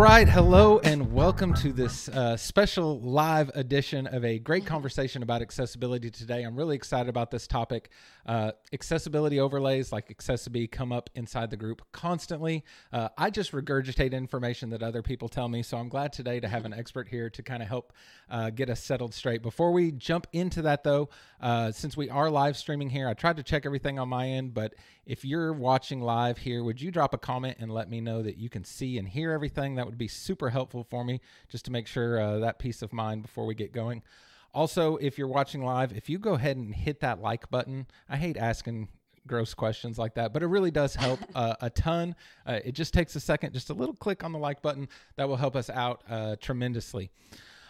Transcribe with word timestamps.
right, 0.00 0.30
hello 0.30 0.78
and 0.78 0.99
welcome 1.20 1.52
to 1.52 1.70
this 1.70 2.08
uh, 2.08 2.34
special 2.34 2.98
live 3.02 3.50
edition 3.54 4.06
of 4.06 4.24
a 4.24 4.38
great 4.38 4.64
conversation 4.64 5.22
about 5.22 5.42
accessibility 5.42 6.10
today. 6.10 6.44
I'm 6.44 6.56
really 6.56 6.74
excited 6.74 7.10
about 7.10 7.30
this 7.30 7.46
topic. 7.46 7.90
Uh, 8.24 8.52
accessibility 8.72 9.38
overlays 9.38 9.92
like 9.92 10.08
accessiBe 10.08 10.70
come 10.70 10.92
up 10.92 11.10
inside 11.14 11.50
the 11.50 11.58
group 11.58 11.82
constantly. 11.92 12.64
Uh, 12.90 13.10
I 13.18 13.28
just 13.28 13.52
regurgitate 13.52 14.12
information 14.12 14.70
that 14.70 14.82
other 14.82 15.02
people 15.02 15.28
tell 15.28 15.46
me, 15.46 15.62
so 15.62 15.76
I'm 15.76 15.90
glad 15.90 16.14
today 16.14 16.40
to 16.40 16.48
have 16.48 16.64
an 16.64 16.72
expert 16.72 17.06
here 17.06 17.28
to 17.28 17.42
kind 17.42 17.62
of 17.62 17.68
help 17.68 17.92
uh, 18.30 18.48
get 18.48 18.70
us 18.70 18.82
settled 18.82 19.12
straight. 19.12 19.42
Before 19.42 19.72
we 19.72 19.92
jump 19.92 20.26
into 20.32 20.62
that, 20.62 20.84
though, 20.84 21.10
uh, 21.42 21.70
since 21.70 21.98
we 21.98 22.08
are 22.08 22.30
live 22.30 22.56
streaming 22.56 22.88
here, 22.88 23.06
I 23.06 23.12
tried 23.12 23.36
to 23.36 23.42
check 23.42 23.66
everything 23.66 23.98
on 23.98 24.08
my 24.08 24.26
end, 24.26 24.54
but 24.54 24.72
if 25.04 25.24
you're 25.24 25.52
watching 25.52 26.00
live 26.00 26.38
here, 26.38 26.64
would 26.64 26.80
you 26.80 26.90
drop 26.90 27.12
a 27.12 27.18
comment 27.18 27.58
and 27.60 27.70
let 27.70 27.90
me 27.90 28.00
know 28.00 28.22
that 28.22 28.38
you 28.38 28.48
can 28.48 28.64
see 28.64 28.96
and 28.96 29.06
hear 29.06 29.32
everything? 29.32 29.74
That 29.74 29.84
would 29.84 29.98
be 29.98 30.08
super 30.08 30.48
helpful 30.48 30.84
for 30.88 31.04
me 31.04 31.09
just 31.48 31.64
to 31.64 31.72
make 31.72 31.86
sure 31.86 32.20
uh, 32.20 32.38
that 32.38 32.58
peace 32.58 32.82
of 32.82 32.92
mind 32.92 33.22
before 33.22 33.46
we 33.46 33.54
get 33.54 33.72
going. 33.72 34.02
Also, 34.52 34.96
if 34.96 35.16
you're 35.16 35.28
watching 35.28 35.64
live, 35.64 35.92
if 35.96 36.08
you 36.08 36.18
go 36.18 36.34
ahead 36.34 36.56
and 36.56 36.74
hit 36.74 37.00
that 37.00 37.20
like 37.20 37.50
button, 37.50 37.86
I 38.08 38.16
hate 38.16 38.36
asking 38.36 38.88
gross 39.26 39.54
questions 39.54 39.98
like 39.98 40.14
that, 40.14 40.32
but 40.32 40.42
it 40.42 40.46
really 40.46 40.70
does 40.70 40.94
help 40.94 41.20
uh, 41.34 41.54
a 41.60 41.70
ton. 41.70 42.14
Uh, 42.46 42.60
it 42.64 42.72
just 42.72 42.92
takes 42.92 43.14
a 43.16 43.20
second, 43.20 43.52
just 43.52 43.70
a 43.70 43.74
little 43.74 43.94
click 43.94 44.24
on 44.24 44.32
the 44.32 44.38
like 44.38 44.60
button 44.60 44.88
that 45.16 45.28
will 45.28 45.36
help 45.36 45.56
us 45.56 45.70
out 45.70 46.02
uh, 46.08 46.36
tremendously. 46.40 47.10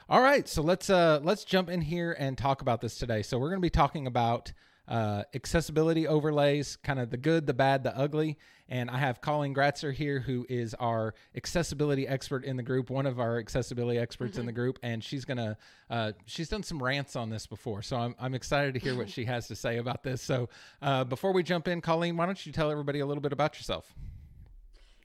All 0.08 0.22
right, 0.22 0.48
so 0.48 0.60
let's 0.60 0.90
uh, 0.90 1.20
let's 1.22 1.44
jump 1.44 1.70
in 1.70 1.82
here 1.82 2.16
and 2.18 2.36
talk 2.36 2.62
about 2.62 2.80
this 2.80 2.98
today. 2.98 3.22
So 3.22 3.38
we're 3.38 3.50
going 3.50 3.60
to 3.60 3.66
be 3.66 3.70
talking 3.70 4.08
about 4.08 4.52
uh, 4.90 5.22
accessibility 5.34 6.08
overlays, 6.08 6.76
kind 6.76 6.98
of 6.98 7.10
the 7.10 7.16
good, 7.16 7.46
the 7.46 7.54
bad, 7.54 7.84
the 7.84 7.96
ugly. 7.96 8.36
And 8.68 8.90
I 8.90 8.98
have 8.98 9.20
Colleen 9.20 9.54
Gratzer 9.54 9.94
here, 9.94 10.20
who 10.20 10.44
is 10.48 10.74
our 10.74 11.14
accessibility 11.36 12.06
expert 12.06 12.44
in 12.44 12.56
the 12.56 12.62
group, 12.62 12.90
one 12.90 13.06
of 13.06 13.18
our 13.20 13.38
accessibility 13.38 13.98
experts 13.98 14.32
mm-hmm. 14.32 14.40
in 14.40 14.46
the 14.46 14.52
group, 14.52 14.78
and 14.82 15.02
she's 15.02 15.24
gonna 15.24 15.56
uh, 15.88 16.12
she's 16.26 16.48
done 16.48 16.62
some 16.62 16.82
rants 16.82 17.16
on 17.16 17.30
this 17.30 17.46
before, 17.46 17.82
so 17.82 17.96
I'm 17.96 18.14
I'm 18.18 18.34
excited 18.34 18.74
to 18.74 18.80
hear 18.80 18.96
what 18.96 19.08
she 19.08 19.24
has 19.24 19.48
to 19.48 19.56
say 19.56 19.78
about 19.78 20.02
this. 20.02 20.22
So 20.22 20.48
uh, 20.82 21.04
before 21.04 21.32
we 21.32 21.42
jump 21.42 21.66
in, 21.68 21.80
Colleen, 21.80 22.16
why 22.16 22.26
don't 22.26 22.44
you 22.44 22.52
tell 22.52 22.70
everybody 22.70 23.00
a 23.00 23.06
little 23.06 23.22
bit 23.22 23.32
about 23.32 23.56
yourself? 23.56 23.92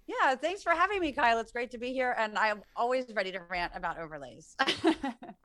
Yeah, 0.08 0.36
thanks 0.36 0.62
for 0.62 0.72
having 0.72 1.00
me, 1.00 1.12
Kyle. 1.12 1.40
It's 1.40 1.52
great 1.52 1.72
to 1.72 1.80
be 1.80 1.92
here, 1.92 2.16
and 2.18 2.38
I'm 2.38 2.62
always 2.76 3.06
ready 3.16 3.32
to 3.32 3.40
rant 3.50 3.72
about 3.76 3.98
overlays. 3.98 4.56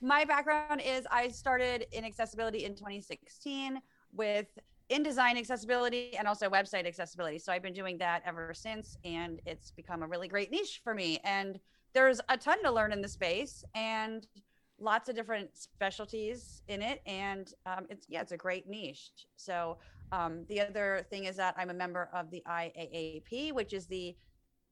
my 0.00 0.24
background 0.24 0.80
is 0.84 1.06
I 1.10 1.28
started 1.28 1.86
in 1.92 2.04
accessibility 2.04 2.64
in 2.64 2.74
2016 2.74 3.80
with 4.12 4.46
InDesign 4.90 5.36
accessibility 5.36 6.16
and 6.16 6.26
also 6.26 6.48
website 6.48 6.86
accessibility. 6.86 7.38
So 7.38 7.52
I've 7.52 7.62
been 7.62 7.74
doing 7.74 7.98
that 7.98 8.22
ever 8.24 8.54
since, 8.54 8.96
and 9.04 9.40
it's 9.44 9.70
become 9.70 10.02
a 10.02 10.06
really 10.06 10.28
great 10.28 10.50
niche 10.50 10.80
for 10.82 10.94
me. 10.94 11.18
And 11.24 11.58
there's 11.92 12.20
a 12.28 12.36
ton 12.36 12.62
to 12.62 12.70
learn 12.70 12.92
in 12.92 13.02
the 13.02 13.08
space 13.08 13.64
and 13.74 14.26
lots 14.80 15.08
of 15.08 15.16
different 15.16 15.50
specialties 15.56 16.62
in 16.68 16.80
it. 16.80 17.02
And 17.06 17.52
um, 17.66 17.86
it's, 17.90 18.06
yeah, 18.08 18.22
it's 18.22 18.32
a 18.32 18.36
great 18.36 18.68
niche. 18.68 19.10
So 19.36 19.78
um, 20.12 20.44
the 20.48 20.60
other 20.60 21.06
thing 21.10 21.24
is 21.24 21.36
that 21.36 21.54
I'm 21.58 21.70
a 21.70 21.74
member 21.74 22.08
of 22.14 22.30
the 22.30 22.42
IAAP, 22.48 23.52
which 23.52 23.72
is 23.72 23.86
the 23.86 24.16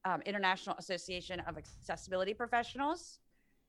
um, 0.05 0.21
International 0.25 0.75
Association 0.79 1.41
of 1.41 1.57
Accessibility 1.57 2.33
Professionals. 2.33 3.19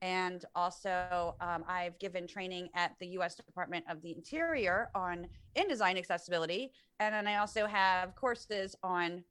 And 0.00 0.44
also, 0.54 1.34
um, 1.40 1.64
I've 1.66 1.98
given 1.98 2.26
training 2.26 2.68
at 2.74 2.94
the 3.00 3.06
US 3.18 3.34
Department 3.34 3.84
of 3.90 4.00
the 4.02 4.12
Interior 4.14 4.90
on 4.94 5.26
InDesign 5.56 5.98
accessibility. 5.98 6.72
And 7.00 7.14
then 7.14 7.26
I 7.26 7.36
also 7.36 7.66
have 7.66 8.14
courses 8.14 8.76
on 8.82 9.24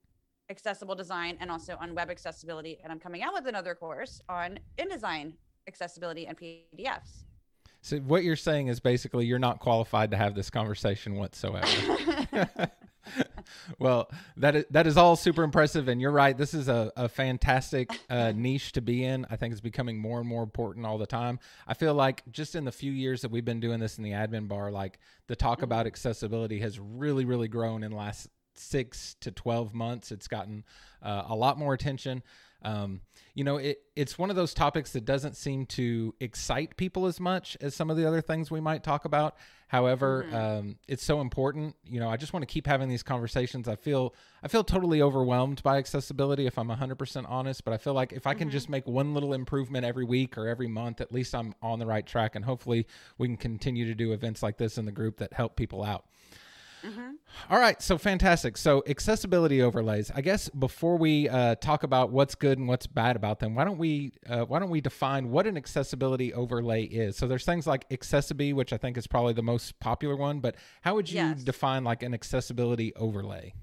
accessible 0.49 0.95
design 0.95 1.37
and 1.39 1.51
also 1.51 1.77
on 1.79 1.93
web 1.95 2.09
accessibility. 2.09 2.79
And 2.83 2.91
I'm 2.91 2.99
coming 2.99 3.23
out 3.23 3.33
with 3.33 3.47
another 3.47 3.75
course 3.75 4.21
on 4.29 4.59
InDesign 4.77 5.33
accessibility 5.67 6.27
and 6.27 6.37
PDFs. 6.37 7.23
So, 7.81 7.97
what 7.99 8.23
you're 8.23 8.35
saying 8.35 8.67
is 8.67 8.79
basically 8.79 9.25
you're 9.25 9.39
not 9.39 9.59
qualified 9.59 10.11
to 10.11 10.17
have 10.17 10.35
this 10.35 10.49
conversation 10.49 11.15
whatsoever. 11.15 11.67
well, 13.79 14.09
that 14.37 14.55
is, 14.55 14.65
that 14.71 14.87
is 14.87 14.97
all 14.97 15.15
super 15.15 15.43
impressive, 15.43 15.87
and 15.87 16.01
you're 16.01 16.11
right. 16.11 16.37
This 16.37 16.53
is 16.53 16.67
a, 16.67 16.91
a 16.95 17.09
fantastic 17.09 17.89
uh, 18.09 18.33
niche 18.35 18.71
to 18.73 18.81
be 18.81 19.03
in. 19.03 19.25
I 19.29 19.35
think 19.35 19.51
it's 19.51 19.61
becoming 19.61 19.97
more 19.97 20.19
and 20.19 20.27
more 20.27 20.43
important 20.43 20.85
all 20.85 20.97
the 20.97 21.07
time. 21.07 21.39
I 21.67 21.73
feel 21.73 21.93
like 21.93 22.23
just 22.31 22.55
in 22.55 22.65
the 22.65 22.71
few 22.71 22.91
years 22.91 23.21
that 23.21 23.31
we've 23.31 23.45
been 23.45 23.59
doing 23.59 23.79
this 23.79 23.97
in 23.97 24.03
the 24.03 24.11
admin 24.11 24.47
bar, 24.47 24.71
like 24.71 24.99
the 25.27 25.35
talk 25.35 25.61
about 25.61 25.81
mm-hmm. 25.81 25.87
accessibility 25.87 26.59
has 26.59 26.79
really, 26.79 27.25
really 27.25 27.47
grown 27.47 27.83
in 27.83 27.91
the 27.91 27.97
last 27.97 28.27
six 28.55 29.15
to 29.21 29.31
12 29.31 29.73
months. 29.73 30.11
It's 30.11 30.27
gotten 30.27 30.65
uh, 31.01 31.23
a 31.27 31.35
lot 31.35 31.57
more 31.57 31.73
attention. 31.73 32.23
Um, 32.63 33.01
you 33.33 33.43
know, 33.43 33.57
it, 33.57 33.81
it's 33.95 34.17
one 34.17 34.29
of 34.29 34.35
those 34.35 34.53
topics 34.53 34.93
that 34.93 35.05
doesn't 35.05 35.37
seem 35.37 35.67
to 35.67 36.15
excite 36.19 36.75
people 36.75 37.05
as 37.05 37.19
much 37.19 37.55
as 37.61 37.75
some 37.75 37.89
of 37.91 37.97
the 37.97 38.07
other 38.07 38.21
things 38.21 38.49
we 38.49 38.59
might 38.59 38.83
talk 38.83 39.05
about. 39.05 39.35
However, 39.67 40.25
mm-hmm. 40.25 40.35
um, 40.35 40.75
it's 40.87 41.03
so 41.03 41.21
important. 41.21 41.75
You 41.85 41.99
know, 41.99 42.09
I 42.09 42.17
just 42.17 42.33
want 42.33 42.41
to 42.41 42.51
keep 42.51 42.65
having 42.65 42.89
these 42.89 43.03
conversations. 43.03 43.67
I 43.67 43.75
feel 43.75 44.15
I 44.41 44.47
feel 44.47 44.63
totally 44.63 45.01
overwhelmed 45.01 45.61
by 45.61 45.77
accessibility 45.77 46.47
if 46.47 46.57
I'm 46.57 46.69
100% 46.69 47.25
honest, 47.29 47.63
but 47.65 47.73
I 47.73 47.77
feel 47.77 47.93
like 47.93 48.13
if 48.13 48.25
I 48.25 48.33
can 48.33 48.47
mm-hmm. 48.47 48.53
just 48.53 48.69
make 48.69 48.87
one 48.87 49.13
little 49.13 49.33
improvement 49.33 49.85
every 49.85 50.05
week 50.05 50.37
or 50.37 50.47
every 50.47 50.67
month, 50.67 51.01
at 51.01 51.11
least 51.11 51.35
I'm 51.35 51.53
on 51.61 51.79
the 51.79 51.85
right 51.85 52.05
track 52.05 52.35
and 52.35 52.45
hopefully 52.45 52.87
we 53.17 53.27
can 53.27 53.37
continue 53.37 53.85
to 53.85 53.93
do 53.93 54.13
events 54.13 54.41
like 54.41 54.57
this 54.57 54.77
in 54.77 54.85
the 54.85 54.91
group 54.91 55.17
that 55.17 55.33
help 55.33 55.55
people 55.55 55.83
out. 55.83 56.05
Mm-hmm. 56.87 57.11
All 57.49 57.59
right, 57.59 57.81
so 57.81 57.97
fantastic. 57.97 58.55
So 58.55 58.83
accessibility 58.87 59.61
overlays. 59.61 60.11
I 60.15 60.21
guess 60.21 60.47
before 60.49 60.97
we 60.97 61.27
uh, 61.27 61.55
talk 61.55 61.83
about 61.83 62.11
what's 62.11 62.35
good 62.35 62.57
and 62.57 62.67
what's 62.67 62.87
bad 62.87 63.15
about 63.15 63.39
them, 63.39 63.55
why 63.55 63.65
don't 63.65 63.77
we 63.77 64.13
uh, 64.27 64.45
why 64.45 64.59
don't 64.59 64.69
we 64.69 64.79
define 64.79 65.29
what 65.29 65.47
an 65.47 65.57
accessibility 65.57 66.33
overlay 66.33 66.83
is? 66.83 67.17
So 67.17 67.27
there's 67.27 67.45
things 67.45 67.67
like 67.67 67.89
accessiBe, 67.89 68.53
which 68.53 68.71
I 68.71 68.77
think 68.77 68.97
is 68.97 69.05
probably 69.05 69.33
the 69.33 69.43
most 69.43 69.79
popular 69.79 70.15
one. 70.15 70.39
But 70.39 70.55
how 70.81 70.95
would 70.95 71.09
you 71.09 71.17
yes. 71.17 71.43
define 71.43 71.83
like 71.83 72.03
an 72.03 72.13
accessibility 72.13 72.93
overlay? 72.95 73.53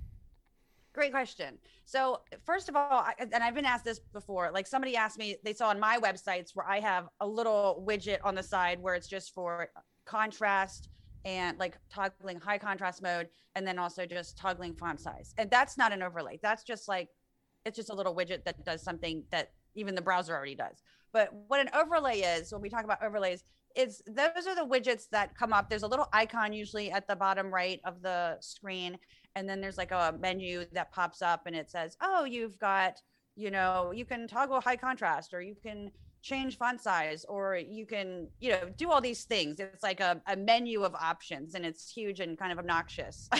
Great 0.92 1.10
question. 1.10 1.58
So 1.86 2.20
first 2.44 2.68
of 2.68 2.76
all, 2.76 2.88
I, 2.90 3.14
and 3.18 3.42
I've 3.42 3.54
been 3.54 3.64
asked 3.64 3.84
this 3.84 3.98
before. 4.12 4.50
Like 4.52 4.66
somebody 4.66 4.96
asked 4.96 5.18
me, 5.18 5.36
they 5.42 5.52
saw 5.52 5.70
on 5.70 5.80
my 5.80 5.98
websites 5.98 6.50
where 6.54 6.68
I 6.68 6.78
have 6.80 7.08
a 7.20 7.26
little 7.26 7.84
widget 7.88 8.18
on 8.22 8.34
the 8.34 8.42
side 8.42 8.80
where 8.80 8.94
it's 8.94 9.08
just 9.08 9.34
for 9.34 9.70
contrast 10.04 10.88
and 11.24 11.58
like 11.58 11.78
toggling 11.90 12.40
high 12.40 12.58
contrast 12.58 13.02
mode 13.02 13.28
and 13.54 13.66
then 13.66 13.78
also 13.78 14.06
just 14.06 14.36
toggling 14.36 14.74
font 14.74 15.00
size. 15.00 15.34
And 15.38 15.50
that's 15.50 15.78
not 15.78 15.92
an 15.92 16.02
overlay. 16.02 16.38
That's 16.42 16.64
just 16.64 16.88
like 16.88 17.08
it's 17.64 17.76
just 17.76 17.90
a 17.90 17.94
little 17.94 18.14
widget 18.14 18.44
that 18.44 18.64
does 18.64 18.82
something 18.82 19.24
that 19.30 19.52
even 19.74 19.94
the 19.94 20.02
browser 20.02 20.34
already 20.34 20.54
does. 20.54 20.82
But 21.12 21.30
what 21.48 21.60
an 21.60 21.70
overlay 21.74 22.20
is, 22.20 22.52
when 22.52 22.60
we 22.60 22.68
talk 22.68 22.84
about 22.84 23.02
overlays, 23.02 23.44
is 23.76 24.02
those 24.06 24.46
are 24.46 24.54
the 24.54 24.66
widgets 24.66 25.08
that 25.10 25.36
come 25.36 25.52
up. 25.52 25.68
There's 25.68 25.82
a 25.82 25.88
little 25.88 26.08
icon 26.12 26.52
usually 26.52 26.90
at 26.90 27.08
the 27.08 27.16
bottom 27.16 27.52
right 27.52 27.80
of 27.84 28.02
the 28.02 28.36
screen, 28.40 28.98
and 29.34 29.48
then 29.48 29.60
there's 29.60 29.78
like 29.78 29.90
a 29.90 30.14
menu 30.20 30.64
that 30.72 30.92
pops 30.92 31.22
up 31.22 31.46
and 31.46 31.56
it 31.56 31.70
says, 31.70 31.96
"Oh, 32.00 32.24
you've 32.24 32.58
got, 32.58 33.00
you 33.34 33.50
know, 33.50 33.92
you 33.92 34.04
can 34.04 34.28
toggle 34.28 34.60
high 34.60 34.76
contrast 34.76 35.34
or 35.34 35.40
you 35.40 35.56
can 35.60 35.90
change 36.24 36.56
font 36.56 36.80
size 36.80 37.26
or 37.28 37.54
you 37.56 37.84
can 37.84 38.26
you 38.40 38.50
know 38.50 38.60
do 38.76 38.90
all 38.90 39.00
these 39.00 39.24
things. 39.24 39.60
It's 39.60 39.82
like 39.82 40.00
a, 40.00 40.20
a 40.26 40.34
menu 40.34 40.82
of 40.82 40.94
options 40.94 41.54
and 41.54 41.64
it's 41.66 41.88
huge 41.88 42.18
and 42.20 42.36
kind 42.36 42.50
of 42.50 42.58
obnoxious. 42.58 43.28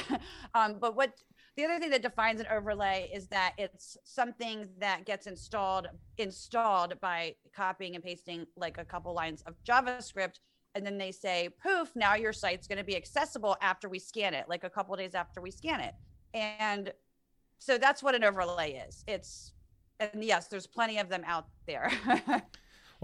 Um, 0.54 0.76
but 0.80 0.94
what 0.94 1.12
the 1.56 1.64
other 1.64 1.80
thing 1.80 1.90
that 1.90 2.02
defines 2.02 2.40
an 2.40 2.46
overlay 2.50 3.10
is 3.12 3.26
that 3.28 3.54
it's 3.58 3.96
something 4.04 4.68
that 4.78 5.04
gets 5.04 5.26
installed 5.26 5.88
installed 6.16 6.94
by 7.00 7.34
copying 7.54 7.96
and 7.96 8.04
pasting 8.04 8.46
like 8.56 8.78
a 8.78 8.84
couple 8.84 9.12
lines 9.12 9.42
of 9.46 9.54
javascript 9.68 10.38
and 10.76 10.86
then 10.86 10.96
they 10.96 11.10
say 11.10 11.48
poof 11.60 11.90
now 11.96 12.14
your 12.14 12.32
site's 12.32 12.68
going 12.68 12.78
to 12.78 12.84
be 12.84 12.96
accessible 12.96 13.56
after 13.60 13.88
we 13.88 13.98
scan 13.98 14.32
it 14.32 14.46
like 14.48 14.62
a 14.62 14.70
couple 14.70 14.94
days 14.94 15.14
after 15.14 15.40
we 15.40 15.50
scan 15.50 15.80
it. 15.80 15.94
And 16.34 16.92
so 17.58 17.78
that's 17.78 18.02
what 18.02 18.14
an 18.14 18.22
overlay 18.22 18.84
is. 18.88 19.04
It's 19.08 19.52
and 20.00 20.25
yes 20.25 20.48
there's 20.48 20.66
plenty 20.66 20.98
of 20.98 21.08
them 21.08 21.22
out 21.26 21.46
there 21.66 21.90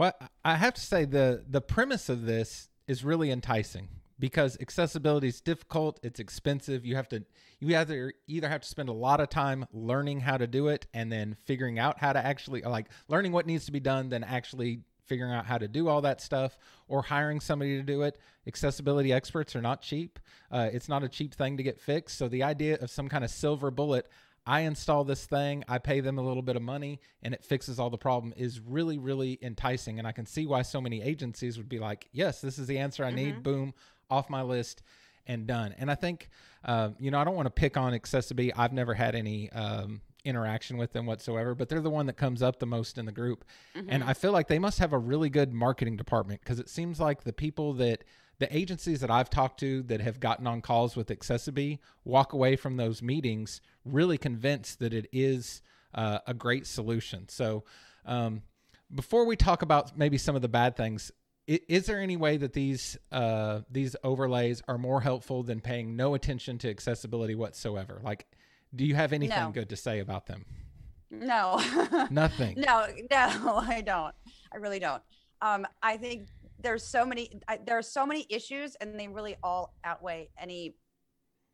Well, 0.00 0.14
I 0.42 0.56
have 0.56 0.72
to 0.72 0.80
say 0.80 1.04
the 1.04 1.44
the 1.46 1.60
premise 1.60 2.08
of 2.08 2.24
this 2.24 2.70
is 2.88 3.04
really 3.04 3.30
enticing 3.30 3.88
because 4.18 4.56
accessibility 4.58 5.28
is 5.28 5.42
difficult, 5.42 6.00
it's 6.02 6.18
expensive. 6.18 6.86
You 6.86 6.96
have 6.96 7.10
to 7.10 7.22
you 7.58 7.76
either 7.76 8.14
either 8.26 8.48
have 8.48 8.62
to 8.62 8.66
spend 8.66 8.88
a 8.88 8.94
lot 8.94 9.20
of 9.20 9.28
time 9.28 9.66
learning 9.74 10.20
how 10.20 10.38
to 10.38 10.46
do 10.46 10.68
it 10.68 10.86
and 10.94 11.12
then 11.12 11.36
figuring 11.44 11.78
out 11.78 11.98
how 11.98 12.14
to 12.14 12.18
actually 12.18 12.62
like 12.62 12.86
learning 13.08 13.32
what 13.32 13.44
needs 13.44 13.66
to 13.66 13.72
be 13.72 13.80
done, 13.80 14.08
then 14.08 14.24
actually 14.24 14.84
figuring 15.04 15.32
out 15.32 15.44
how 15.44 15.58
to 15.58 15.68
do 15.68 15.88
all 15.88 16.00
that 16.00 16.22
stuff 16.22 16.56
or 16.88 17.02
hiring 17.02 17.38
somebody 17.38 17.76
to 17.76 17.82
do 17.82 18.00
it. 18.00 18.16
Accessibility 18.46 19.12
experts 19.12 19.54
are 19.54 19.60
not 19.60 19.82
cheap. 19.82 20.18
Uh, 20.50 20.70
it's 20.72 20.88
not 20.88 21.02
a 21.02 21.10
cheap 21.10 21.34
thing 21.34 21.58
to 21.58 21.62
get 21.62 21.78
fixed. 21.78 22.16
So 22.16 22.26
the 22.26 22.42
idea 22.42 22.78
of 22.80 22.90
some 22.90 23.08
kind 23.10 23.22
of 23.22 23.30
silver 23.30 23.70
bullet, 23.70 24.08
I 24.46 24.60
install 24.60 25.04
this 25.04 25.26
thing, 25.26 25.64
I 25.68 25.78
pay 25.78 26.00
them 26.00 26.18
a 26.18 26.22
little 26.22 26.42
bit 26.42 26.56
of 26.56 26.62
money, 26.62 27.00
and 27.22 27.34
it 27.34 27.44
fixes 27.44 27.78
all 27.78 27.90
the 27.90 27.98
problem 27.98 28.32
is 28.36 28.60
really, 28.60 28.98
really 28.98 29.38
enticing. 29.42 29.98
And 29.98 30.08
I 30.08 30.12
can 30.12 30.26
see 30.26 30.46
why 30.46 30.62
so 30.62 30.80
many 30.80 31.02
agencies 31.02 31.58
would 31.58 31.68
be 31.68 31.78
like, 31.78 32.08
yes, 32.12 32.40
this 32.40 32.58
is 32.58 32.66
the 32.66 32.78
answer 32.78 33.04
I 33.04 33.08
mm-hmm. 33.08 33.16
need. 33.16 33.42
Boom, 33.42 33.74
off 34.10 34.28
my 34.28 34.42
list 34.42 34.82
and 35.26 35.46
done. 35.46 35.74
And 35.78 35.90
I 35.90 35.94
think, 35.94 36.28
uh, 36.64 36.90
you 36.98 37.10
know, 37.10 37.18
I 37.18 37.24
don't 37.24 37.36
want 37.36 37.46
to 37.46 37.50
pick 37.50 37.76
on 37.76 37.92
accessiBe. 37.92 38.52
I've 38.56 38.72
never 38.72 38.94
had 38.94 39.14
any 39.14 39.50
um, 39.52 40.00
interaction 40.24 40.76
with 40.76 40.92
them 40.92 41.06
whatsoever, 41.06 41.54
but 41.54 41.68
they're 41.68 41.80
the 41.80 41.90
one 41.90 42.06
that 42.06 42.16
comes 42.16 42.42
up 42.42 42.58
the 42.58 42.66
most 42.66 42.98
in 42.98 43.06
the 43.06 43.12
group. 43.12 43.44
And 43.74 44.02
Mhm. 44.02 44.08
I 44.08 44.14
feel 44.14 44.32
like 44.32 44.48
they 44.48 44.58
must 44.58 44.78
have 44.78 44.92
a 44.92 44.98
really 44.98 45.30
good 45.30 45.52
marketing 45.52 45.96
department 45.96 46.40
because 46.40 46.58
it 46.58 46.68
seems 46.68 46.98
like 46.98 47.24
the 47.24 47.32
people 47.32 47.72
that 47.74 48.04
the 48.40 48.54
agencies 48.56 49.00
that 49.00 49.10
I've 49.10 49.30
talked 49.30 49.60
to 49.60 49.82
that 49.84 50.00
have 50.00 50.18
gotten 50.18 50.46
on 50.48 50.60
calls 50.60 50.96
with 50.96 51.08
accessiBe 51.08 51.78
walk 52.04 52.32
away 52.32 52.56
from 52.56 52.76
those 52.76 53.00
meetings 53.02 53.60
really 53.84 54.18
convinced 54.18 54.80
that 54.80 54.92
it 54.92 55.06
is 55.12 55.62
uh, 55.94 56.18
a 56.26 56.34
great 56.34 56.66
solution. 56.66 57.28
So, 57.28 57.62
um, 58.04 58.42
before 58.92 59.24
we 59.24 59.36
talk 59.36 59.62
about 59.62 59.96
maybe 59.96 60.18
some 60.18 60.34
of 60.34 60.42
the 60.42 60.48
bad 60.48 60.76
things, 60.76 61.12
i- 61.48 61.60
is 61.68 61.86
there 61.86 62.00
any 62.00 62.16
way 62.16 62.36
that 62.38 62.52
these 62.54 62.98
uh, 63.12 63.60
these 63.70 63.94
overlays 64.02 64.62
are 64.66 64.78
more 64.78 65.00
helpful 65.02 65.42
than 65.44 65.60
paying 65.60 65.94
no 65.94 66.14
attention 66.14 66.58
to 66.58 66.68
accessibility 66.70 67.34
whatsoever? 67.36 68.00
Like, 68.02 68.26
do 68.74 68.84
you 68.84 68.94
have 68.96 69.12
anything 69.12 69.38
No. 69.38 69.50
good 69.50 69.68
to 69.68 69.76
say 69.76 70.00
about 70.00 70.26
them? 70.26 70.44
no. 71.10 71.60
Nothing. 72.10 72.54
No, 72.60 72.86
no, 73.10 73.56
I 73.76 73.82
don't. 73.84 74.14
I 74.52 74.56
really 74.58 74.78
don't. 74.78 75.02
Um, 75.42 75.66
I 75.82 75.96
think 75.96 76.28
there's 76.62 76.86
so 76.86 77.04
many. 77.04 77.40
I, 77.48 77.58
there 77.64 77.78
are 77.78 77.82
so 77.82 78.06
many 78.06 78.26
issues, 78.28 78.76
and 78.80 78.98
they 78.98 79.08
really 79.08 79.36
all 79.42 79.74
outweigh 79.84 80.30
any 80.38 80.76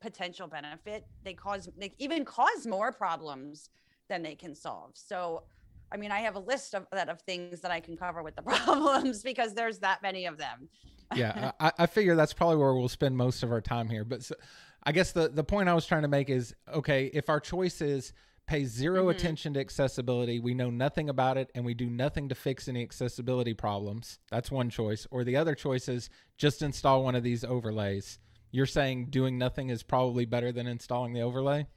potential 0.01 0.47
benefit. 0.47 1.05
They 1.23 1.33
cause, 1.33 1.69
they 1.77 1.93
even 1.97 2.25
cause 2.25 2.67
more 2.67 2.91
problems 2.91 3.69
than 4.09 4.23
they 4.23 4.35
can 4.35 4.55
solve. 4.55 4.91
So, 4.93 5.43
I 5.91 5.97
mean, 5.97 6.11
I 6.11 6.19
have 6.19 6.35
a 6.35 6.39
list 6.39 6.75
of 6.75 6.85
that 6.91 7.09
of 7.09 7.21
things 7.21 7.61
that 7.61 7.71
I 7.71 7.79
can 7.79 7.97
cover 7.97 8.23
with 8.23 8.35
the 8.35 8.41
problems 8.43 9.23
because 9.23 9.53
there's 9.53 9.79
that 9.79 10.01
many 10.01 10.25
of 10.25 10.37
them. 10.37 10.69
yeah, 11.15 11.51
I, 11.59 11.71
I 11.79 11.85
figure 11.85 12.15
that's 12.15 12.33
probably 12.33 12.57
where 12.57 12.73
we'll 12.73 12.89
spend 12.89 13.17
most 13.17 13.43
of 13.43 13.51
our 13.51 13.61
time 13.61 13.89
here. 13.89 14.03
But 14.03 14.23
so, 14.23 14.35
I 14.83 14.91
guess 14.91 15.11
the 15.11 15.27
the 15.29 15.43
point 15.43 15.69
I 15.69 15.73
was 15.73 15.85
trying 15.85 16.03
to 16.03 16.07
make 16.07 16.29
is 16.29 16.55
okay, 16.73 17.09
if 17.13 17.29
our 17.29 17.39
choice 17.39 17.81
is 17.81 18.13
pay 18.47 18.63
0 18.65 19.05
Mhm. 19.05 19.11
attention 19.11 19.53
to 19.53 19.59
accessibility, 19.59 20.39
we 20.39 20.53
know 20.53 20.69
nothing 20.69 21.09
about 21.09 21.37
it, 21.37 21.51
and 21.53 21.65
we 21.65 21.73
do 21.73 21.89
nothing 21.89 22.29
to 22.29 22.35
fix 22.35 22.67
any 22.67 22.81
accessibility 22.81 23.53
problems. 23.53 24.19
That's 24.31 24.49
one 24.49 24.69
choice. 24.69 25.05
Or 25.11 25.23
the 25.23 25.35
other 25.35 25.53
choice 25.53 25.87
is 25.87 26.09
just 26.37 26.61
install 26.61 27.03
one 27.03 27.15
of 27.15 27.23
these 27.23 27.43
overlays. 27.43 28.19
You're 28.49 28.65
saying 28.65 29.07
doing 29.09 29.37
nothing 29.37 29.69
is 29.69 29.83
probably 29.83 30.25
better 30.25 30.51
than 30.51 30.65
installing 30.65 31.13
the 31.13 31.21
overlay. 31.21 31.67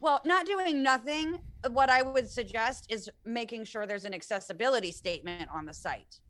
Well, 0.00 0.20
not 0.26 0.44
doing 0.44 0.82
nothing. 0.82 1.40
What 1.70 1.88
I 1.88 2.02
would 2.02 2.28
suggest 2.28 2.86
is 2.90 3.10
making 3.24 3.64
sure 3.64 3.86
there's 3.86 4.04
an 4.04 4.12
accessibility 4.12 4.92
statement 4.92 5.50
on 5.50 5.64
the 5.64 5.72
site. 5.72 6.20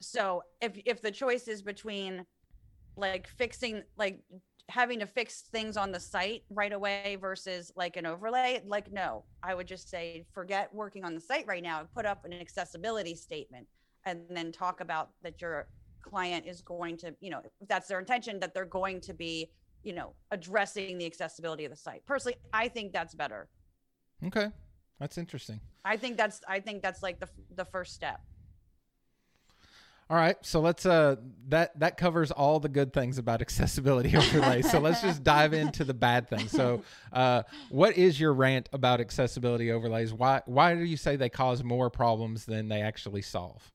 So 0.00 0.42
if 0.62 0.78
if 0.86 1.02
the 1.02 1.10
choice 1.10 1.46
is 1.46 1.60
between 1.62 2.26
like 2.96 3.26
fixing 3.26 3.82
like 3.98 4.22
having 4.68 4.98
to 4.98 5.06
fix 5.06 5.42
things 5.42 5.76
on 5.76 5.92
the 5.92 6.00
site 6.00 6.42
right 6.50 6.72
away 6.72 7.16
versus 7.20 7.70
like 7.76 7.96
an 7.96 8.06
overlay, 8.06 8.62
like 8.66 8.90
no, 8.92 9.24
I 9.42 9.54
would 9.54 9.66
just 9.66 9.90
say 9.90 10.24
forget 10.32 10.74
working 10.74 11.04
on 11.04 11.14
the 11.14 11.20
site 11.20 11.46
right 11.46 11.62
now 11.62 11.80
and 11.80 11.92
put 11.92 12.06
up 12.06 12.24
an 12.24 12.32
accessibility 12.32 13.14
statement 13.14 13.66
and 14.04 14.22
then 14.30 14.52
talk 14.52 14.80
about 14.80 15.10
that 15.22 15.40
your 15.40 15.68
client 16.02 16.46
is 16.46 16.60
going 16.60 16.96
to, 16.98 17.14
you 17.20 17.30
know, 17.30 17.40
if 17.44 17.68
that's 17.68 17.88
their 17.88 17.98
intention 17.98 18.40
that 18.40 18.54
they're 18.54 18.64
going 18.64 19.00
to 19.00 19.14
be 19.14 19.50
you 19.84 19.92
know, 19.92 20.14
addressing 20.30 20.98
the 20.98 21.06
accessibility 21.06 21.64
of 21.64 21.70
the 21.70 21.76
site. 21.76 22.04
Personally, 22.06 22.36
I 22.52 22.68
think 22.68 22.92
that's 22.92 23.14
better. 23.14 23.48
Okay, 24.24 24.48
that's 24.98 25.18
interesting. 25.18 25.60
I 25.84 25.96
think 25.96 26.16
that's 26.16 26.40
I 26.48 26.58
think 26.58 26.82
that's 26.82 27.02
like 27.02 27.20
the 27.20 27.28
the 27.54 27.66
first 27.66 27.94
step. 27.94 28.20
All 30.10 30.18
right, 30.18 30.36
so 30.42 30.60
let's 30.60 30.84
uh 30.84 31.16
that 31.48 31.78
that 31.78 31.96
covers 31.96 32.30
all 32.30 32.60
the 32.60 32.68
good 32.68 32.92
things 32.92 33.16
about 33.16 33.40
accessibility 33.40 34.16
overlay. 34.16 34.60
so 34.60 34.78
let's 34.78 35.00
just 35.00 35.24
dive 35.24 35.54
into 35.54 35.82
the 35.82 35.94
bad 35.94 36.28
things. 36.28 36.50
So, 36.50 36.82
uh, 37.12 37.44
what 37.70 37.96
is 37.96 38.20
your 38.20 38.34
rant 38.34 38.68
about 38.72 39.00
accessibility 39.00 39.72
overlays? 39.72 40.12
Why 40.12 40.42
why 40.44 40.74
do 40.74 40.84
you 40.84 40.98
say 40.98 41.16
they 41.16 41.30
cause 41.30 41.64
more 41.64 41.88
problems 41.88 42.44
than 42.44 42.68
they 42.68 42.82
actually 42.82 43.22
solve? 43.22 43.72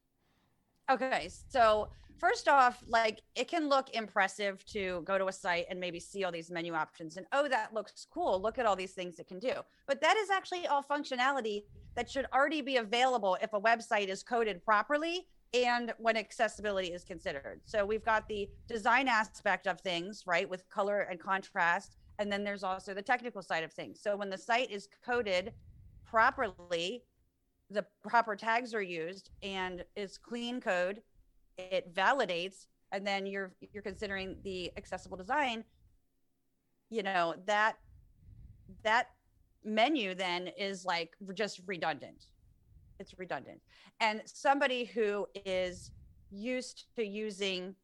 Okay, 0.90 1.30
so 1.50 1.90
first 2.20 2.48
off, 2.48 2.84
like 2.88 3.22
it 3.36 3.48
can 3.48 3.68
look 3.68 3.90
impressive 3.96 4.64
to 4.66 5.02
go 5.06 5.18
to 5.18 5.28
a 5.28 5.32
site 5.32 5.66
and 5.70 5.80
maybe 5.80 6.00
see 6.00 6.24
all 6.24 6.32
these 6.32 6.52
menu 6.52 6.74
options 6.74 7.18
and 7.18 7.26
oh, 7.32 7.48
that 7.48 7.74
looks 7.74 8.06
cool. 8.12 8.40
Look 8.40 8.60
at 8.60 8.68
all 8.68 8.76
these 8.76 8.92
things 8.92 9.18
it 9.18 9.28
can 9.28 9.40
do. 9.40 9.54
But 9.88 10.00
that 10.02 10.16
is 10.18 10.30
actually 10.30 10.68
all 10.68 10.84
functionality 10.84 11.64
that 11.96 12.10
should 12.10 12.28
already 12.34 12.62
be 12.62 12.78
available 12.78 13.36
if 13.42 13.54
a 13.54 13.60
website 13.60 14.10
is 14.10 14.22
coded 14.22 14.64
properly 14.64 15.26
and 15.54 15.94
when 15.98 16.16
accessibility 16.16 16.90
is 16.90 17.04
considered. 17.04 17.62
So 17.66 17.86
we've 17.86 18.06
got 18.06 18.28
the 18.28 18.50
design 18.68 19.08
aspect 19.08 19.68
of 19.68 19.82
things, 19.82 20.24
right, 20.28 20.48
with 20.50 20.68
color 20.70 21.02
and 21.10 21.20
contrast. 21.20 21.98
And 22.20 22.32
then 22.32 22.44
there's 22.44 22.64
also 22.64 22.94
the 22.94 23.02
technical 23.02 23.42
side 23.42 23.64
of 23.64 23.72
things. 23.72 24.00
So 24.02 24.16
when 24.16 24.30
the 24.30 24.38
site 24.38 24.70
is 24.70 24.88
coded 25.04 25.54
properly, 26.06 27.04
the 27.70 27.86
proper 28.04 28.36
tags 28.36 28.74
are 28.74 28.82
used 28.82 29.30
and 29.44 29.84
it's 29.96 30.18
clean 30.18 30.60
code 30.60 31.02
it 31.58 31.94
validates 31.94 32.68
and 32.92 33.06
then 33.06 33.26
you're 33.26 33.52
you're 33.74 33.84
considering 33.84 34.38
the 34.44 34.72
accessible 34.78 35.18
design 35.18 35.64
you 36.90 37.04
know 37.04 37.36
that 37.46 37.78
that 38.84 39.08
menu 39.64 40.16
then 40.16 40.50
is 40.58 40.86
like 40.86 41.16
just 41.34 41.62
redundant 41.68 42.26
it's 43.00 43.18
redundant. 43.18 43.62
And 44.00 44.22
somebody 44.26 44.86
who 44.86 45.26
is 45.46 45.92
used 46.30 46.86
to 46.96 47.06
using 47.06 47.76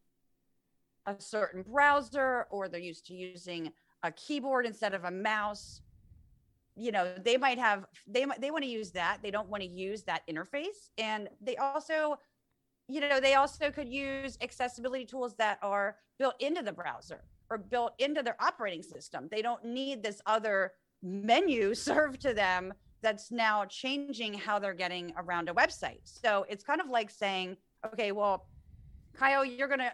a 1.08 1.16
certain 1.20 1.64
browser 1.64 2.48
or 2.50 2.68
they're 2.68 2.80
used 2.80 3.06
to 3.08 3.14
using 3.14 3.72
a 4.04 4.12
keyboard 4.12 4.66
instead 4.66 4.94
of 4.94 5.04
a 5.04 5.12
mouse 5.12 5.82
you 6.76 6.92
know 6.92 7.12
they 7.24 7.38
might 7.38 7.58
have 7.58 7.86
they 8.06 8.26
might 8.26 8.42
they 8.42 8.52
want 8.52 8.64
to 8.64 8.70
use 8.70 8.92
that. 8.92 9.20
They 9.24 9.32
don't 9.32 9.50
want 9.50 9.64
to 9.64 9.70
use 9.70 10.04
that 10.04 10.24
interface. 10.28 10.90
And 10.98 11.30
they 11.42 11.56
also 11.56 12.18
you 12.88 13.02
know 13.02 13.20
they 13.20 13.36
also 13.36 13.72
could 13.72 13.88
use 13.88 14.38
accessibility 14.42 15.06
tools 15.06 15.36
that 15.36 15.58
are 15.62 15.96
built 16.20 16.36
into 16.40 16.62
the 16.62 16.74
browser 16.74 17.24
or 17.50 17.58
built 17.58 17.94
into 18.00 18.22
their 18.22 18.36
operating 18.42 18.84
system. 18.84 19.28
They 19.32 19.42
don't 19.42 19.64
need 19.64 20.04
this 20.04 20.22
other 20.26 20.74
menu 21.02 21.74
served 21.76 22.22
to 22.22 22.34
them 22.34 22.74
that's 23.06 23.32
now 23.32 23.64
changing 23.66 24.34
how 24.34 24.58
they're 24.58 24.74
getting 24.74 25.14
around 25.16 25.48
a 25.48 25.54
website. 25.54 26.00
So 26.06 26.44
it's 26.50 26.64
kind 26.64 26.82
of 26.82 26.90
like 26.90 27.12
saying 27.12 27.56
okay 27.94 28.12
well 28.12 28.48
kyle 29.14 29.46
you're 29.46 29.68
going 29.68 29.80
to 29.80 29.94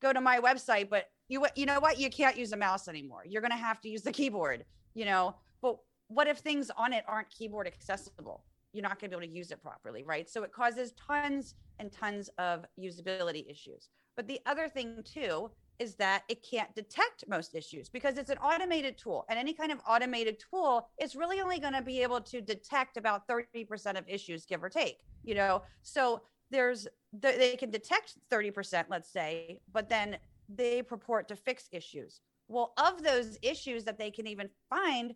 go 0.00 0.12
to 0.12 0.20
my 0.20 0.38
website 0.38 0.88
but 0.88 1.06
you 1.28 1.44
you 1.56 1.66
know 1.66 1.80
what? 1.80 1.98
You 1.98 2.08
can't 2.08 2.36
use 2.36 2.52
a 2.52 2.56
mouse 2.56 2.86
anymore. 2.86 3.24
You're 3.26 3.42
going 3.42 3.50
to 3.50 3.56
have 3.56 3.80
to 3.80 3.88
use 3.88 4.02
the 4.02 4.12
keyboard 4.12 4.64
you 4.94 5.04
know? 5.04 5.34
But 5.60 5.78
what 6.08 6.28
if 6.28 6.38
things 6.38 6.70
on 6.76 6.92
it 6.92 7.04
aren't 7.08 7.30
keyboard 7.30 7.66
accessible? 7.66 8.44
You're 8.72 8.82
not 8.82 9.00
going 9.00 9.10
to 9.10 9.16
be 9.16 9.24
able 9.24 9.32
to 9.32 9.38
use 9.38 9.50
it 9.50 9.60
properly 9.60 10.04
right? 10.04 10.30
So 10.30 10.44
it 10.44 10.52
causes 10.52 10.92
tons 10.92 11.54
and 11.80 11.90
tons 11.90 12.30
of 12.38 12.64
usability 12.78 13.50
issues. 13.50 13.88
But 14.14 14.28
the 14.28 14.40
other 14.46 14.68
thing 14.68 15.02
too 15.04 15.50
is 15.78 15.94
that 15.96 16.22
it 16.28 16.44
can't 16.48 16.74
detect 16.74 17.24
most 17.28 17.54
issues 17.54 17.88
because 17.88 18.18
it's 18.18 18.30
an 18.30 18.38
automated 18.38 18.96
tool 18.98 19.24
and 19.28 19.38
any 19.38 19.52
kind 19.52 19.72
of 19.72 19.78
automated 19.88 20.42
tool 20.50 20.88
is 21.00 21.16
really 21.16 21.40
only 21.40 21.58
going 21.58 21.72
to 21.72 21.82
be 21.82 22.02
able 22.02 22.20
to 22.20 22.40
detect 22.40 22.96
about 22.96 23.26
30% 23.28 23.98
of 23.98 24.04
issues 24.08 24.44
give 24.44 24.62
or 24.62 24.68
take 24.68 25.00
you 25.24 25.34
know? 25.34 25.62
So 25.82 26.22
there's 26.50 26.86
they 27.12 27.56
can 27.56 27.70
detect 27.70 28.16
30% 28.30 28.84
let's 28.88 29.08
say 29.10 29.60
but 29.72 29.88
then 29.88 30.16
they 30.48 30.82
purport 30.82 31.28
to 31.28 31.36
fix 31.36 31.68
issues. 31.72 32.20
Well 32.48 32.72
of 32.76 33.02
those 33.02 33.38
issues 33.42 33.84
that 33.84 33.98
they 33.98 34.10
can 34.10 34.26
even 34.26 34.48
find 34.68 35.14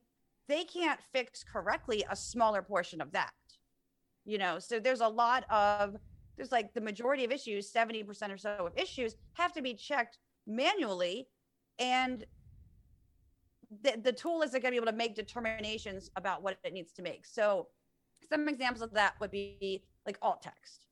they 0.48 0.64
can't 0.64 1.00
fix 1.12 1.44
correctly 1.44 2.04
a 2.10 2.16
smaller 2.16 2.62
portion 2.62 3.00
of 3.00 3.12
that 3.12 3.32
you 4.26 4.38
know? 4.38 4.58
So 4.58 4.78
there's 4.78 5.00
a 5.00 5.08
lot 5.08 5.44
of 5.50 5.96
there's 6.36 6.52
like 6.52 6.74
the 6.74 6.80
majority 6.80 7.24
of 7.24 7.32
issues 7.32 7.72
70% 7.72 8.30
or 8.30 8.36
so 8.36 8.66
of 8.66 8.76
issues 8.76 9.16
have 9.34 9.52
to 9.54 9.62
be 9.62 9.72
checked 9.72 10.18
manually 10.46 11.28
and 11.78 12.24
the, 13.82 13.98
the 14.02 14.12
tool 14.12 14.42
isn't 14.42 14.60
going 14.60 14.72
to 14.72 14.80
be 14.80 14.82
able 14.82 14.92
to 14.92 14.96
make 14.96 15.14
determinations 15.14 16.10
about 16.16 16.42
what 16.42 16.58
it 16.64 16.72
needs 16.72 16.92
to 16.92 17.02
make. 17.02 17.26
So 17.26 17.68
some 18.28 18.48
examples 18.48 18.82
of 18.82 18.92
that 18.92 19.14
would 19.20 19.30
be 19.30 19.84
like 20.06 20.18
alt 20.22 20.42
text. 20.42 20.86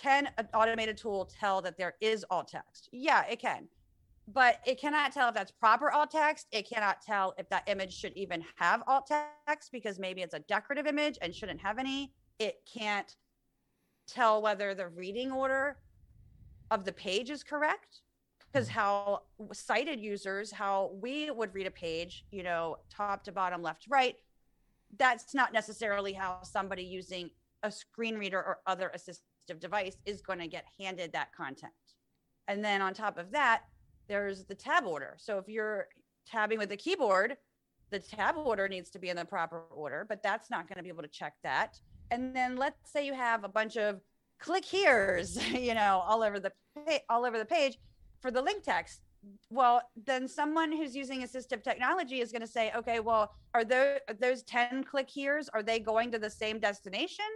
Can 0.00 0.28
an 0.38 0.48
automated 0.54 0.96
tool 0.96 1.30
tell 1.40 1.60
that 1.62 1.76
there 1.76 1.94
is 2.00 2.24
alt 2.30 2.48
text? 2.48 2.88
Yeah 2.92 3.24
it 3.26 3.40
can. 3.40 3.68
But 4.32 4.60
it 4.64 4.80
cannot 4.80 5.12
tell 5.12 5.28
if 5.28 5.34
that's 5.34 5.50
proper 5.50 5.90
alt 5.90 6.10
text. 6.10 6.46
It 6.52 6.68
cannot 6.68 7.02
tell 7.02 7.34
if 7.36 7.48
that 7.48 7.64
image 7.66 7.96
should 7.96 8.16
even 8.16 8.44
have 8.56 8.82
alt 8.86 9.10
text 9.46 9.72
because 9.72 9.98
maybe 9.98 10.22
it's 10.22 10.34
a 10.34 10.40
decorative 10.40 10.86
image 10.86 11.18
and 11.20 11.34
shouldn't 11.34 11.60
have 11.60 11.78
any. 11.78 12.12
It 12.38 12.60
can't 12.72 13.14
tell 14.06 14.40
whether 14.40 14.74
the 14.74 14.88
reading 14.88 15.32
order 15.32 15.78
of 16.70 16.84
the 16.84 16.92
page 16.92 17.30
is 17.30 17.42
correct 17.42 18.02
because 18.52 18.68
mm. 18.68 18.72
how 18.72 19.22
sighted 19.52 20.00
users, 20.00 20.50
how 20.50 20.90
we 21.00 21.30
would 21.30 21.54
read 21.54 21.66
a 21.66 21.70
page, 21.70 22.24
you 22.30 22.42
know, 22.42 22.76
top 22.90 23.24
to 23.24 23.32
bottom, 23.32 23.62
left, 23.62 23.82
to 23.82 23.90
right, 23.90 24.16
that's 24.98 25.34
not 25.34 25.52
necessarily 25.52 26.12
how 26.12 26.42
somebody 26.42 26.82
using 26.82 27.30
a 27.62 27.70
screen 27.70 28.16
reader 28.16 28.38
or 28.38 28.58
other 28.66 28.90
assistive 28.96 29.60
device 29.60 29.96
is 30.06 30.20
going 30.20 30.38
to 30.38 30.48
get 30.48 30.64
handed 30.78 31.12
that 31.12 31.32
content. 31.32 31.72
And 32.48 32.64
then 32.64 32.82
on 32.82 32.94
top 32.94 33.18
of 33.18 33.30
that, 33.32 33.62
there's 34.08 34.44
the 34.44 34.54
tab 34.54 34.84
order. 34.86 35.14
So 35.18 35.38
if 35.38 35.48
you're 35.48 35.86
tabbing 36.26 36.58
with 36.58 36.70
the 36.70 36.76
keyboard, 36.76 37.36
the 37.90 37.98
tab 37.98 38.36
order 38.36 38.68
needs 38.68 38.90
to 38.90 38.98
be 38.98 39.08
in 39.08 39.16
the 39.16 39.24
proper 39.24 39.62
order, 39.70 40.06
but 40.08 40.22
that's 40.22 40.50
not 40.50 40.68
going 40.68 40.76
to 40.76 40.82
be 40.82 40.88
able 40.88 41.02
to 41.02 41.08
check 41.08 41.34
that. 41.42 41.78
And 42.10 42.34
then 42.34 42.56
let's 42.56 42.90
say 42.90 43.06
you 43.06 43.14
have 43.14 43.44
a 43.44 43.48
bunch 43.48 43.76
of 43.76 44.00
click 44.40 44.64
here's, 44.64 45.36
you 45.52 45.74
know, 45.74 46.02
all 46.06 46.22
over 46.22 46.40
the 46.40 46.52
all 47.08 47.24
over 47.24 47.36
the 47.36 47.44
page 47.44 47.78
for 48.20 48.30
the 48.30 48.42
link 48.42 48.62
text. 48.62 49.02
Well, 49.50 49.82
then 50.06 50.26
someone 50.26 50.72
who's 50.72 50.96
using 50.96 51.22
assistive 51.22 51.62
technology 51.62 52.20
is 52.20 52.32
going 52.32 52.40
to 52.40 52.48
say, 52.48 52.72
okay, 52.74 53.00
well, 53.00 53.34
are 53.54 53.64
those 53.64 53.98
those 54.18 54.42
10 54.44 54.84
click 54.84 55.10
here's 55.12 55.48
are 55.50 55.62
they 55.62 55.78
going 55.78 56.10
to 56.12 56.18
the 56.18 56.30
same 56.30 56.58
destination 56.58 57.26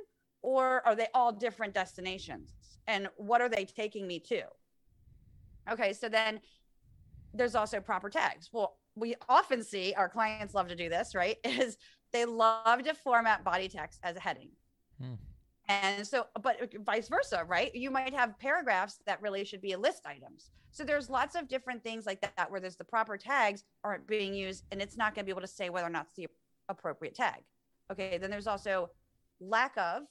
or 0.42 0.86
are 0.86 0.94
they 0.94 1.08
all 1.14 1.32
different 1.32 1.74
destinations? 1.74 2.52
And 2.86 3.08
what 3.16 3.40
are 3.40 3.48
they 3.48 3.64
taking 3.64 4.06
me 4.06 4.18
to? 4.20 4.42
Okay, 5.70 5.92
so 5.92 6.08
then 6.08 6.40
there's 7.32 7.54
also 7.54 7.80
proper 7.80 8.08
tags. 8.08 8.50
Well, 8.52 8.78
we 8.94 9.14
often 9.28 9.62
see 9.62 9.94
our 9.96 10.08
clients 10.08 10.54
love 10.54 10.68
to 10.68 10.76
do 10.76 10.88
this, 10.88 11.14
right? 11.14 11.36
Is 11.44 11.76
they 12.12 12.24
love 12.24 12.82
to 12.84 12.94
format 12.94 13.42
body 13.42 13.68
text 13.68 13.98
as 14.02 14.16
a 14.16 14.20
heading. 14.20 14.50
Hmm. 15.00 15.14
And 15.68 16.06
so, 16.06 16.26
but 16.42 16.60
uh, 16.62 16.66
vice 16.84 17.08
versa, 17.08 17.44
right? 17.46 17.74
You 17.74 17.90
might 17.90 18.14
have 18.14 18.38
paragraphs 18.38 18.98
that 19.06 19.20
really 19.22 19.44
should 19.44 19.62
be 19.62 19.72
a 19.72 19.78
list 19.78 20.04
items. 20.06 20.50
So 20.72 20.84
there's 20.84 21.08
lots 21.08 21.36
of 21.36 21.48
different 21.48 21.82
things 21.82 22.04
like 22.04 22.20
that 22.20 22.50
where 22.50 22.60
there's 22.60 22.76
the 22.76 22.84
proper 22.84 23.16
tags 23.16 23.64
aren't 23.82 24.06
being 24.06 24.34
used 24.34 24.64
and 24.72 24.82
it's 24.82 24.96
not 24.96 25.14
going 25.14 25.24
to 25.24 25.26
be 25.26 25.30
able 25.30 25.40
to 25.40 25.46
say 25.46 25.70
whether 25.70 25.86
or 25.86 25.90
not 25.90 26.06
it's 26.06 26.14
the 26.14 26.26
appropriate 26.68 27.14
tag. 27.14 27.42
Okay. 27.90 28.18
Then 28.18 28.30
there's 28.30 28.46
also 28.46 28.90
lack 29.40 29.76
of 29.76 30.02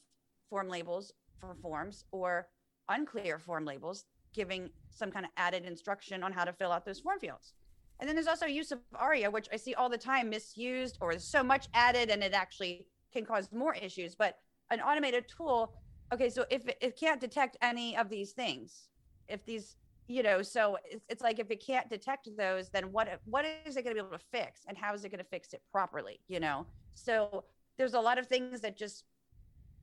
form 0.50 0.70
labels 0.70 1.12
for 1.40 1.56
forms 1.62 2.06
or 2.12 2.48
unclear 2.90 3.40
form 3.40 3.66
labels 3.66 4.06
giving 4.34 4.70
some 4.90 5.12
kind 5.12 5.26
of 5.26 5.32
added 5.38 5.66
instruction 5.66 6.24
on 6.24 6.32
how 6.32 6.44
to 6.44 6.54
fill 6.54 6.72
out 6.72 6.86
those 6.86 7.00
form 7.00 7.20
fields. 7.20 7.54
And 8.00 8.08
then 8.08 8.16
there's 8.16 8.28
also 8.28 8.46
use 8.46 8.72
of 8.72 8.80
ARIA, 8.96 9.30
which 9.30 9.48
I 9.54 9.58
see 9.58 9.76
all 9.76 9.90
the 9.90 9.98
time 9.98 10.30
misused 10.30 10.98
or 11.00 11.18
so 11.20 11.44
much 11.44 11.68
added 11.74 12.10
and 12.10 12.24
it 12.24 12.34
actually 12.34 12.86
can 13.12 13.26
cause 13.26 13.50
more 13.52 13.76
issues. 13.76 14.16
But 14.16 14.38
an 14.74 14.82
automated 14.82 15.26
tool, 15.28 15.74
okay, 16.14 16.30
so 16.30 16.46
if 16.50 16.68
it, 16.68 16.78
it 16.82 17.00
can't 17.00 17.22
detect 17.22 17.58
any 17.62 17.96
of 17.98 18.10
these 18.10 18.32
things, 18.32 18.90
if 19.28 19.46
these, 19.46 19.78
you 20.08 20.24
know, 20.24 20.42
so 20.42 20.78
it's, 20.84 21.06
it's 21.10 21.22
like 21.22 21.40
if 21.40 21.50
it 21.50 21.66
can't 21.66 21.90
detect 21.90 22.28
those, 22.38 22.70
then 22.70 22.92
what 22.92 23.08
what 23.26 23.46
is 23.66 23.78
it 23.78 23.84
going 23.84 23.96
to 23.96 24.02
be 24.02 24.06
able 24.06 24.18
to 24.18 24.26
fix 24.32 24.62
and 24.68 24.78
how 24.78 24.94
is 24.94 25.06
it 25.06 25.10
going 25.10 25.20
to 25.20 25.30
fix 25.30 25.54
it 25.54 25.62
properly, 25.72 26.20
you 26.28 26.40
know? 26.40 26.66
So 26.94 27.46
there's 27.78 27.94
a 27.94 28.00
lot 28.00 28.18
of 28.18 28.28
things 28.28 28.62
that 28.62 28.78
just 28.78 29.06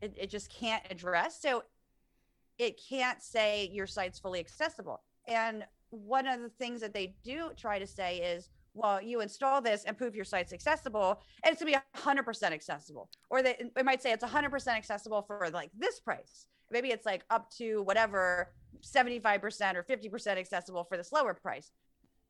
it, 0.00 0.14
it 0.16 0.30
just 0.30 0.52
can't 0.52 0.82
address. 0.90 1.40
So 1.40 1.64
it 2.58 2.80
can't 2.88 3.22
say 3.22 3.70
your 3.72 3.86
site's 3.86 4.18
fully 4.18 4.40
accessible. 4.40 5.00
And 5.26 5.64
one 5.90 6.26
of 6.26 6.40
the 6.40 6.48
things 6.48 6.80
that 6.80 6.92
they 6.92 7.14
do 7.24 7.50
try 7.56 7.78
to 7.78 7.86
say 7.86 8.18
is, 8.18 8.50
well, 8.74 9.02
you 9.02 9.20
install 9.20 9.60
this 9.60 9.84
and 9.84 9.96
prove 9.96 10.14
your 10.14 10.24
site's 10.24 10.52
accessible, 10.52 11.20
and 11.44 11.52
it's 11.52 11.62
gonna 11.62 11.72
be 11.72 12.00
100% 12.00 12.52
accessible. 12.52 13.08
Or 13.30 13.42
they, 13.42 13.56
might 13.84 14.02
say 14.02 14.12
it's 14.12 14.24
100% 14.24 14.68
accessible 14.68 15.22
for 15.22 15.48
like 15.52 15.70
this 15.76 16.00
price. 16.00 16.46
Maybe 16.70 16.88
it's 16.88 17.06
like 17.06 17.24
up 17.30 17.50
to 17.58 17.82
whatever 17.82 18.52
75% 18.82 19.74
or 19.74 19.82
50% 19.82 20.26
accessible 20.36 20.84
for 20.84 20.96
this 20.96 21.12
lower 21.12 21.34
price. 21.34 21.72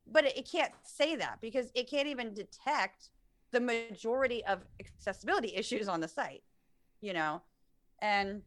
But 0.07 0.25
it, 0.25 0.37
it 0.37 0.49
can't 0.51 0.71
say 0.83 1.15
that 1.15 1.39
because 1.41 1.71
it 1.75 1.89
can't 1.89 2.07
even 2.07 2.33
detect 2.33 3.09
the 3.51 3.59
majority 3.59 4.43
of 4.45 4.61
accessibility 4.79 5.53
issues 5.55 5.87
on 5.87 5.99
the 5.99 6.07
site, 6.07 6.43
you 7.01 7.13
know? 7.13 7.41
And 8.01 8.41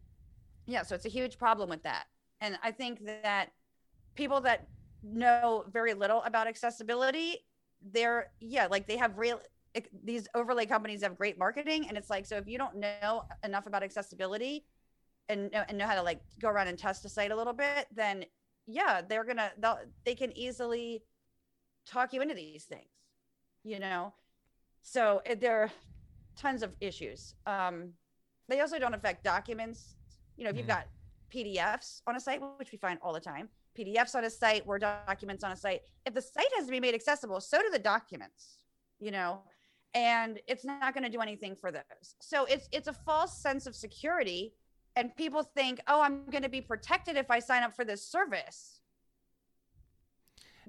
yeah, 0.67 0.83
so 0.83 0.95
it's 0.95 1.07
a 1.07 1.11
huge 1.11 1.39
problem 1.39 1.69
with 1.69 1.83
that. 1.83 2.05
And 2.41 2.59
I 2.63 2.71
think 2.73 3.05
that 3.07 3.51
people 4.15 4.41
that 4.43 4.67
know 5.03 5.65
very 5.71 5.95
little 5.95 6.23
about 6.23 6.47
accessibility, 6.47 7.45
they're 7.93 8.31
yeah, 8.41 8.67
like 8.71 8.87
they 8.87 8.97
have 8.97 9.19
real 9.19 9.41
these 10.05 10.29
overlay 10.35 10.67
companies 10.67 11.03
have 11.03 11.17
great 11.17 11.37
marketing 11.37 11.89
and 11.89 11.99
it's 11.99 12.09
like 12.09 12.25
so 12.25 12.37
if 12.37 12.47
you 12.47 12.57
don't 12.57 12.77
know 12.77 13.25
enough 13.43 13.67
about 13.67 13.83
accessibility 13.83 14.65
and 15.29 15.51
know, 15.51 15.65
and 15.69 15.77
know 15.77 15.87
how 15.87 15.97
to 15.97 16.03
like 16.03 16.21
go 16.41 16.49
around 16.49 16.69
and 16.69 16.79
test 16.79 17.05
a 17.05 17.09
site 17.09 17.33
a 17.33 17.37
little 17.37 17.53
bit 17.53 17.89
then 17.93 18.25
yeah 18.69 19.01
they're 19.01 19.25
gonna 19.25 19.51
they'll, 19.59 19.81
they 20.05 20.15
can 20.15 20.31
easily 20.39 21.03
talk 21.87 22.13
you 22.13 22.23
into 22.23 22.37
these 22.37 22.63
things 22.63 22.87
you 23.65 23.81
know? 23.81 24.13
So 24.83 25.23
there 25.41 25.63
are 25.63 25.71
tons 26.37 26.63
of 26.63 26.73
issues. 26.81 27.35
Um 27.47 27.95
they 28.47 28.61
also 28.61 28.79
don't 28.79 28.95
affect 28.95 29.25
documents. 29.25 29.97
You 30.37 30.45
know, 30.45 30.51
if 30.51 30.57
you've 30.57 30.67
mm-hmm. 30.67 30.83
got 30.83 30.89
PDFs 31.35 32.03
on 32.07 32.15
a 32.15 32.21
site, 32.21 32.43
which 32.59 32.71
we 32.71 32.79
find 32.79 32.99
all 33.03 33.15
the 33.15 33.21
time, 33.21 33.49
PDFs 33.77 34.15
on 34.15 34.25
a 34.25 34.31
site, 34.31 34.67
Word 34.67 34.83
documents 34.83 35.45
on 35.45 35.53
a 35.53 35.57
site, 35.57 35.83
if 36.07 36.15
the 36.15 36.23
site 36.23 36.47
has 36.57 36.67
to 36.67 36.71
be 36.71 36.81
made 36.81 36.95
accessible, 36.95 37.41
so 37.41 37.61
do 37.61 37.71
the 37.71 37.79
documents, 37.79 38.59
you 39.01 39.11
know, 39.11 39.41
and 39.95 40.41
it's 40.47 40.65
not 40.65 40.95
going 40.95 41.05
to 41.05 41.11
do 41.11 41.21
anything 41.21 41.55
for 41.55 41.71
those. 41.71 42.17
So 42.21 42.45
it's 42.47 42.69
it's 42.73 42.89
a 42.89 42.93
false 42.93 43.39
sense 43.39 43.67
of 43.67 43.75
security 43.75 44.55
and 44.97 45.15
people 45.17 45.43
think, 45.43 45.81
"Oh, 45.89 46.01
I'm 46.01 46.25
going 46.31 46.43
to 46.43 46.49
be 46.49 46.61
protected 46.61 47.17
if 47.17 47.31
I 47.31 47.39
sign 47.39 47.63
up 47.63 47.75
for 47.75 47.85
this 47.85 48.07
service." 48.07 48.81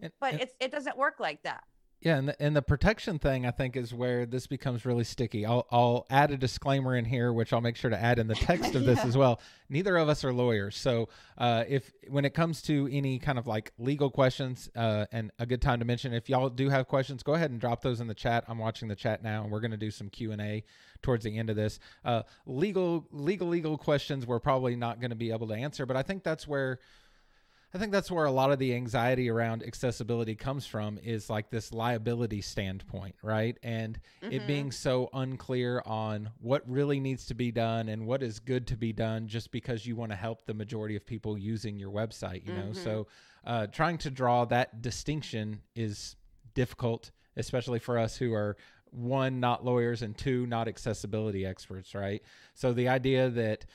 And, 0.02 0.12
but 0.20 0.34
and, 0.34 0.42
it's 0.42 0.54
it 0.60 0.72
doesn't 0.72 0.98
work 0.98 1.20
like 1.20 1.44
that. 1.44 1.64
Yeah, 2.02 2.18
and 2.18 2.28
the, 2.28 2.42
and 2.42 2.56
the 2.56 2.62
protection 2.62 3.18
thing 3.18 3.48
I 3.48 3.52
think 3.52 3.76
is 3.76 3.94
where 3.94 4.28
this 4.28 4.46
becomes 4.46 4.86
really 4.86 5.04
sticky. 5.04 5.46
I'll 5.46 5.66
I'll 5.72 6.06
add 6.10 6.30
a 6.30 6.38
disclaimer 6.38 6.96
in 6.96 7.06
here, 7.06 7.34
which 7.34 7.52
I'll 7.52 7.62
make 7.62 7.76
sure 7.76 7.90
to 7.90 8.00
add 8.00 8.20
in 8.20 8.28
the 8.28 8.36
text 8.36 8.76
of 8.76 8.82
yeah. 8.84 8.94
this 8.94 9.06
as 9.06 9.18
well. 9.18 9.40
Neither 9.70 9.98
of 9.98 10.08
us 10.08 10.24
are 10.24 10.32
lawyers, 10.32 10.78
so 10.78 11.10
uh, 11.38 11.64
if 11.68 11.92
when 12.08 12.24
it 12.24 12.36
comes 12.36 12.62
to 12.64 12.88
any 12.92 13.18
kind 13.18 13.40
of 13.40 13.48
like 13.48 13.72
legal 13.80 14.12
questions, 14.12 14.70
uh, 14.76 15.06
and 15.12 15.32
a 15.40 15.48
good 15.48 15.62
time 15.62 15.80
to 15.80 15.86
mention, 15.86 16.14
if 16.14 16.30
y'all 16.30 16.50
do 16.50 16.70
have 16.70 16.88
questions, 16.88 17.24
go 17.24 17.34
ahead 17.34 17.50
and 17.50 17.60
drop 17.60 17.82
those 17.82 18.00
in 18.02 18.08
the 18.08 18.14
chat. 18.14 18.44
I'm 18.48 18.60
watching 18.60 18.88
the 18.88 18.96
chat 18.96 19.24
now, 19.24 19.44
and 19.44 19.52
we're 19.52 19.62
going 19.62 19.72
to 19.72 19.78
do 19.78 19.90
some 19.90 20.10
Q 20.10 20.32
and 20.32 20.42
A 20.42 20.64
towards 21.02 21.24
the 21.24 21.36
end 21.38 21.50
of 21.50 21.56
this. 21.56 21.80
Uh, 22.04 22.22
legal 22.46 23.08
legal 23.12 23.48
legal 23.48 23.78
questions 23.78 24.28
we're 24.28 24.40
probably 24.40 24.76
not 24.76 25.00
going 25.00 25.10
to 25.10 25.16
be 25.16 25.32
able 25.32 25.48
to 25.48 25.56
answer, 25.56 25.86
but 25.88 25.98
I 25.98 26.04
think 26.04 26.24
that's 26.24 26.48
where 26.48 26.80
I 27.76 27.78
think 27.78 27.92
that's 27.92 28.10
where 28.10 28.24
a 28.24 28.32
lot 28.32 28.54
of 28.54 28.60
the 28.60 28.74
anxiety 28.74 29.30
around 29.30 29.62
accessibility 29.62 30.34
comes 30.34 30.66
from 30.66 30.98
is 31.04 31.30
like 31.30 31.50
this 31.50 31.74
liability 31.74 32.40
standpoint, 32.40 33.16
right? 33.22 33.58
And 33.64 34.00
mm-hmm. 34.24 34.32
it 34.32 34.48
being 34.48 34.72
so 34.72 35.10
unclear 35.12 35.84
on 35.86 36.30
what 36.40 36.64
really 36.70 37.02
needs 37.02 37.26
to 37.26 37.34
be 37.34 37.52
done 37.52 37.90
and 37.90 38.08
what 38.08 38.24
is 38.24 38.40
good 38.40 38.66
to 38.68 38.78
be 38.78 38.94
done 38.94 39.28
just 39.28 39.52
because 39.52 39.86
you 39.86 39.98
want 39.98 40.14
to 40.14 40.16
help 40.16 40.46
the 40.46 40.54
majority 40.54 40.96
of 40.96 41.06
people 41.06 41.38
using 41.38 41.78
your 41.78 41.92
website, 41.92 42.48
you 42.48 42.54
know? 42.54 42.62
Mm-hmm. 42.62 42.82
So 42.82 43.08
uh, 43.46 43.68
trying 43.68 43.98
to 44.00 44.10
draw 44.10 44.46
that 44.46 44.82
distinction 44.82 45.60
is 45.76 46.16
difficult, 46.54 47.12
especially 47.36 47.80
for 47.80 48.00
us 48.00 48.16
who 48.16 48.34
are 48.34 48.56
one, 48.92 49.42
not 49.42 49.66
lawyers, 49.66 50.02
and 50.02 50.18
two, 50.18 50.46
not 50.48 50.70
accessibility 50.70 51.46
experts, 51.46 51.94
right? 51.94 52.24
So 52.54 52.72
the 52.72 52.88
idea 52.88 53.30
that 53.32 53.66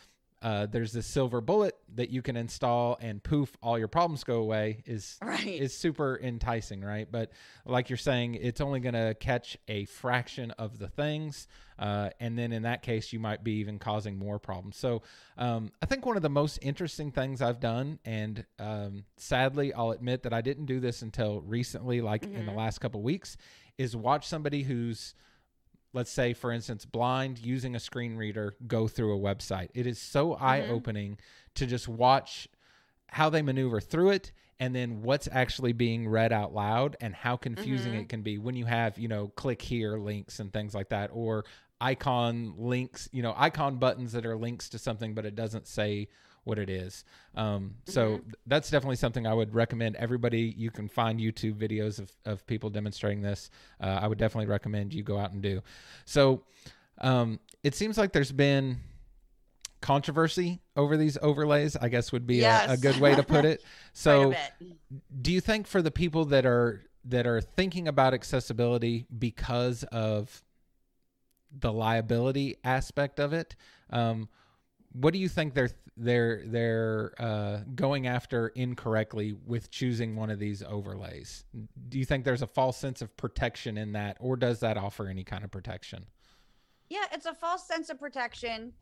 uh, 0.42 0.66
there's 0.66 0.92
this 0.92 1.06
silver 1.06 1.40
bullet 1.40 1.76
that 1.94 2.08
you 2.08 2.22
can 2.22 2.36
install 2.36 2.96
and 3.00 3.22
poof 3.22 3.56
all 3.62 3.78
your 3.78 3.88
problems 3.88 4.24
go 4.24 4.36
away 4.38 4.82
is 4.86 5.18
right. 5.22 5.46
is 5.46 5.76
super 5.76 6.18
enticing 6.22 6.80
right 6.80 7.08
but 7.10 7.30
like 7.66 7.90
you're 7.90 7.96
saying 7.96 8.34
it's 8.34 8.60
only 8.60 8.80
going 8.80 8.94
to 8.94 9.14
catch 9.20 9.58
a 9.68 9.84
fraction 9.84 10.50
of 10.52 10.78
the 10.78 10.88
things 10.88 11.46
uh, 11.78 12.10
and 12.20 12.38
then 12.38 12.52
in 12.52 12.62
that 12.62 12.82
case 12.82 13.12
you 13.12 13.18
might 13.18 13.44
be 13.44 13.52
even 13.52 13.78
causing 13.78 14.18
more 14.18 14.38
problems 14.38 14.76
so 14.76 15.02
um, 15.36 15.70
i 15.82 15.86
think 15.86 16.06
one 16.06 16.16
of 16.16 16.22
the 16.22 16.30
most 16.30 16.58
interesting 16.62 17.10
things 17.10 17.42
i've 17.42 17.60
done 17.60 17.98
and 18.06 18.46
um, 18.58 19.04
sadly 19.18 19.74
i'll 19.74 19.90
admit 19.90 20.22
that 20.22 20.32
i 20.32 20.40
didn't 20.40 20.66
do 20.66 20.80
this 20.80 21.02
until 21.02 21.42
recently 21.42 22.00
like 22.00 22.22
mm-hmm. 22.22 22.36
in 22.36 22.46
the 22.46 22.52
mm-hmm. 22.52 22.60
last 22.60 22.78
couple 22.80 23.02
weeks 23.02 23.36
is 23.76 23.94
watch 23.94 24.26
somebody 24.26 24.62
who's 24.62 25.14
let's 25.92 26.10
say 26.10 26.32
for 26.32 26.52
instance 26.52 26.84
blind 26.84 27.38
using 27.38 27.74
a 27.74 27.80
screen 27.80 28.16
reader 28.16 28.54
go 28.66 28.86
through 28.86 29.16
a 29.16 29.20
website 29.20 29.68
it 29.74 29.86
is 29.86 29.98
so 29.98 30.30
mm-hmm. 30.30 30.44
eye-opening 30.44 31.18
to 31.54 31.66
just 31.66 31.88
watch 31.88 32.48
how 33.08 33.28
they 33.28 33.42
maneuver 33.42 33.80
through 33.80 34.10
it 34.10 34.32
and 34.60 34.74
then 34.74 35.02
what's 35.02 35.28
actually 35.32 35.72
being 35.72 36.06
read 36.06 36.32
out 36.32 36.54
loud 36.54 36.96
and 37.00 37.14
how 37.14 37.36
confusing 37.36 37.92
mm-hmm. 37.92 38.02
it 38.02 38.08
can 38.08 38.22
be 38.22 38.38
when 38.38 38.54
you 38.54 38.66
have 38.66 38.98
you 38.98 39.08
know 39.08 39.28
click 39.28 39.60
here 39.60 39.98
links 39.98 40.38
and 40.38 40.52
things 40.52 40.74
like 40.74 40.90
that 40.90 41.10
or 41.12 41.44
icon 41.80 42.54
links 42.56 43.08
you 43.10 43.22
know 43.22 43.34
icon 43.36 43.76
buttons 43.76 44.12
that 44.12 44.26
are 44.26 44.36
links 44.36 44.68
to 44.68 44.78
something 44.78 45.14
but 45.14 45.24
it 45.24 45.34
doesn't 45.34 45.66
say 45.66 46.08
what 46.44 46.58
it 46.58 46.70
is. 46.70 47.04
Um, 47.34 47.74
so 47.86 48.18
mm-hmm. 48.18 48.30
that's 48.46 48.70
definitely 48.70 48.96
something 48.96 49.26
I 49.26 49.34
would 49.34 49.54
recommend 49.54 49.96
everybody. 49.96 50.54
You 50.56 50.70
can 50.70 50.88
find 50.88 51.20
YouTube 51.20 51.54
videos 51.54 51.98
of, 51.98 52.10
of 52.24 52.46
people 52.46 52.70
demonstrating 52.70 53.22
this. 53.22 53.50
Uh, 53.80 53.98
I 54.02 54.06
would 54.06 54.18
definitely 54.18 54.50
recommend 54.50 54.92
you 54.94 55.02
go 55.02 55.18
out 55.18 55.32
and 55.32 55.42
do. 55.42 55.62
So 56.04 56.42
um, 57.00 57.40
it 57.62 57.74
seems 57.74 57.98
like 57.98 58.12
there's 58.12 58.32
been 58.32 58.80
controversy 59.80 60.60
over 60.76 60.96
these 60.96 61.16
overlays, 61.22 61.76
I 61.76 61.88
guess 61.88 62.12
would 62.12 62.26
be 62.26 62.36
yes. 62.36 62.68
a, 62.68 62.72
a, 62.74 62.76
good 62.76 62.98
way 63.00 63.14
to 63.14 63.22
put 63.22 63.44
it. 63.44 63.64
So 63.92 64.34
do 65.20 65.32
you 65.32 65.40
think 65.40 65.66
for 65.66 65.82
the 65.82 65.90
people 65.90 66.26
that 66.26 66.46
are 66.46 66.84
that 67.06 67.26
are 67.26 67.40
thinking 67.40 67.88
about 67.88 68.14
accessibility 68.14 69.04
because 69.18 69.82
of 69.84 70.44
the 71.50 71.72
liability 71.72 72.56
aspect 72.62 73.18
of 73.18 73.32
it, 73.32 73.56
um, 73.90 74.28
what 74.92 75.12
do 75.12 75.18
you 75.18 75.28
think 75.28 75.54
they're 75.54 75.70
they're 76.00 76.42
they're 76.46 77.14
uh, 77.18 77.58
going 77.74 78.06
after 78.06 78.48
incorrectly 78.48 79.36
with 79.46 79.70
choosing 79.70 80.16
one 80.16 80.30
of 80.30 80.38
these 80.38 80.62
overlays? 80.62 81.44
Do 81.88 81.98
you 81.98 82.04
think 82.04 82.24
there's 82.24 82.42
a 82.42 82.46
false 82.46 82.76
sense 82.76 83.02
of 83.02 83.14
protection 83.16 83.76
in 83.76 83.92
that, 83.92 84.16
or 84.20 84.36
does 84.36 84.60
that 84.60 84.76
offer 84.76 85.08
any 85.08 85.24
kind 85.24 85.44
of 85.44 85.50
protection? 85.50 86.06
Yeah, 86.88 87.04
it's 87.12 87.26
a 87.26 87.34
false 87.34 87.66
sense 87.66 87.90
of 87.90 88.00
protection. 88.00 88.72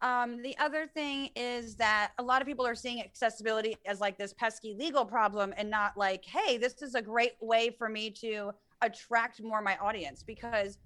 Um, 0.00 0.42
the 0.42 0.56
other 0.58 0.86
thing 0.86 1.30
is 1.36 1.76
that 1.76 2.12
a 2.18 2.22
lot 2.22 2.42
of 2.42 2.48
people 2.48 2.66
are 2.66 2.74
seeing 2.74 3.00
accessibility 3.00 3.76
as 3.86 4.00
like 4.00 4.18
this 4.18 4.32
pesky 4.32 4.74
legal 4.74 5.04
problem 5.04 5.54
and 5.56 5.70
not 5.70 5.96
like, 5.96 6.24
hey, 6.24 6.58
this 6.58 6.82
is 6.82 6.94
a 6.94 7.02
great 7.02 7.32
way 7.40 7.70
for 7.70 7.88
me 7.88 8.10
to 8.10 8.52
attract 8.82 9.42
more 9.42 9.62
my 9.62 9.76
audience 9.78 10.22
because 10.22 10.78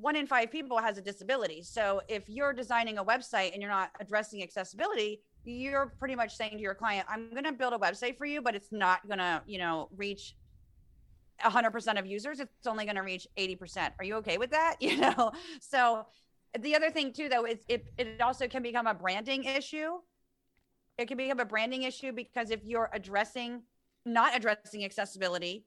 one 0.00 0.16
in 0.16 0.26
five 0.26 0.50
people 0.50 0.78
has 0.78 0.98
a 0.98 1.02
disability. 1.02 1.62
So 1.62 2.00
if 2.08 2.28
you're 2.28 2.52
designing 2.52 2.98
a 2.98 3.04
website 3.04 3.52
and 3.52 3.62
you're 3.62 3.70
not 3.70 3.90
addressing 4.00 4.42
accessibility, 4.42 5.22
you're 5.44 5.94
pretty 5.98 6.14
much 6.14 6.36
saying 6.36 6.52
to 6.52 6.62
your 6.62 6.74
client, 6.74 7.06
I'm 7.08 7.30
going 7.30 7.44
to 7.44 7.52
build 7.52 7.72
a 7.72 7.78
website 7.78 8.16
for 8.16 8.26
you, 8.26 8.42
but 8.42 8.54
it's 8.54 8.70
not 8.70 9.06
going 9.06 9.18
to, 9.18 9.42
you 9.46 9.58
know, 9.58 9.88
reach 9.96 10.36
100% 11.42 11.98
of 11.98 12.06
users. 12.06 12.40
It's 12.40 12.66
only 12.66 12.84
going 12.84 12.96
to 12.96 13.02
reach 13.02 13.26
80%. 13.36 13.92
Are 13.98 14.04
you 14.04 14.16
okay 14.16 14.38
with 14.38 14.50
that? 14.50 14.76
You 14.80 14.96
know, 14.98 15.32
so 15.60 16.06
the 16.58 16.74
other 16.74 16.90
thing 16.90 17.12
too, 17.12 17.28
though, 17.28 17.44
is 17.44 17.58
it, 17.68 17.86
it 17.98 18.20
also 18.20 18.48
can 18.48 18.62
become 18.62 18.86
a 18.86 18.94
branding 18.94 19.44
issue. 19.44 19.98
It 20.96 21.06
can 21.06 21.16
become 21.16 21.40
a 21.40 21.44
branding 21.44 21.82
issue 21.82 22.12
because 22.12 22.50
if 22.50 22.64
you're 22.64 22.90
addressing, 22.92 23.62
not 24.04 24.36
addressing 24.36 24.84
accessibility, 24.84 25.66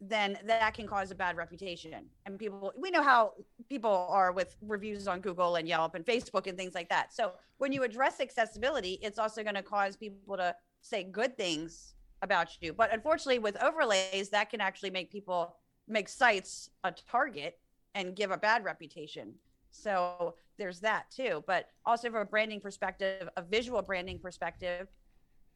then 0.00 0.38
that 0.44 0.74
can 0.74 0.86
cause 0.86 1.10
a 1.10 1.14
bad 1.14 1.36
reputation. 1.36 2.04
And 2.24 2.38
people, 2.38 2.72
we 2.76 2.90
know 2.90 3.02
how 3.02 3.32
people 3.68 4.06
are 4.10 4.30
with 4.32 4.56
reviews 4.62 5.08
on 5.08 5.20
Google 5.20 5.56
and 5.56 5.66
Yelp 5.66 5.94
and 5.94 6.04
Facebook 6.04 6.46
and 6.46 6.56
things 6.56 6.74
like 6.74 6.88
that. 6.88 7.12
So 7.12 7.32
when 7.58 7.72
you 7.72 7.82
address 7.82 8.20
accessibility, 8.20 8.98
it's 9.02 9.18
also 9.18 9.42
going 9.42 9.56
to 9.56 9.62
cause 9.62 9.96
people 9.96 10.36
to 10.36 10.54
say 10.82 11.02
good 11.02 11.36
things 11.36 11.94
about 12.22 12.56
you. 12.60 12.72
But 12.72 12.92
unfortunately, 12.92 13.40
with 13.40 13.60
overlays, 13.62 14.28
that 14.30 14.50
can 14.50 14.60
actually 14.60 14.90
make 14.90 15.10
people 15.10 15.56
make 15.88 16.08
sites 16.08 16.70
a 16.84 16.92
target 16.92 17.58
and 17.94 18.14
give 18.14 18.30
a 18.30 18.36
bad 18.36 18.64
reputation. 18.64 19.34
So 19.70 20.34
there's 20.58 20.78
that 20.80 21.10
too. 21.10 21.42
But 21.46 21.70
also 21.84 22.08
from 22.10 22.20
a 22.20 22.24
branding 22.24 22.60
perspective, 22.60 23.28
a 23.36 23.42
visual 23.42 23.82
branding 23.82 24.20
perspective, 24.20 24.86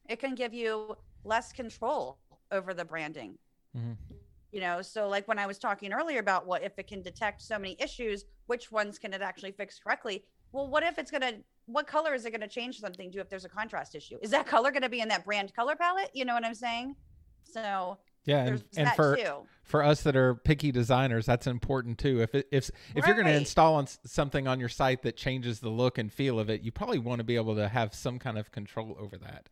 it 0.09 0.19
can 0.19 0.35
give 0.35 0.53
you 0.53 0.97
less 1.23 1.53
control 1.53 2.19
over 2.51 2.73
the 2.73 2.83
branding. 2.83 3.37
Mm-hmm 3.77 4.15
you 4.53 4.61
know 4.61 4.81
so 4.81 5.09
like 5.09 5.27
when 5.27 5.39
i 5.39 5.45
was 5.45 5.57
talking 5.57 5.91
earlier 5.91 6.19
about 6.19 6.45
what 6.45 6.63
if 6.63 6.77
it 6.77 6.87
can 6.87 7.01
detect 7.01 7.41
so 7.41 7.57
many 7.59 7.75
issues 7.79 8.25
which 8.47 8.71
ones 8.71 8.99
can 8.99 9.13
it 9.13 9.21
actually 9.21 9.51
fix 9.51 9.79
correctly? 9.79 10.23
Well 10.51 10.67
what 10.67 10.83
if 10.83 10.97
it's 10.97 11.11
going 11.11 11.21
to 11.21 11.35
what 11.65 11.87
color 11.87 12.13
is 12.13 12.25
it 12.25 12.31
going 12.31 12.41
to 12.41 12.47
change 12.47 12.79
something 12.79 13.11
to 13.11 13.19
if 13.19 13.29
there's 13.29 13.45
a 13.45 13.49
contrast 13.49 13.95
issue? 13.95 14.17
Is 14.21 14.31
that 14.31 14.45
color 14.45 14.69
going 14.69 14.81
to 14.81 14.89
be 14.89 14.99
in 14.99 15.07
that 15.09 15.23
brand 15.25 15.53
color 15.55 15.75
palette? 15.75 16.11
You 16.13 16.25
know 16.25 16.33
what 16.33 16.45
i'm 16.45 16.55
saying? 16.55 16.95
So 17.43 17.97
yeah 18.25 18.45
and, 18.45 18.63
and 18.77 18.89
for 18.91 19.17
too. 19.17 19.45
for 19.63 19.83
us 19.83 20.03
that 20.03 20.15
are 20.15 20.35
picky 20.35 20.71
designers 20.71 21.25
that's 21.25 21.47
important 21.47 21.97
too. 21.97 22.21
If 22.21 22.35
it, 22.35 22.47
if 22.51 22.69
if 22.69 23.03
right. 23.03 23.07
you're 23.07 23.15
going 23.15 23.27
to 23.27 23.37
install 23.37 23.75
on 23.75 23.87
something 24.05 24.47
on 24.47 24.59
your 24.59 24.69
site 24.69 25.01
that 25.03 25.17
changes 25.17 25.59
the 25.59 25.69
look 25.69 25.97
and 25.97 26.11
feel 26.11 26.39
of 26.39 26.49
it 26.49 26.61
you 26.61 26.71
probably 26.71 26.99
want 26.99 27.19
to 27.19 27.23
be 27.23 27.35
able 27.35 27.55
to 27.55 27.67
have 27.67 27.93
some 27.93 28.19
kind 28.19 28.37
of 28.37 28.51
control 28.51 28.95
over 28.99 29.17
that 29.17 29.49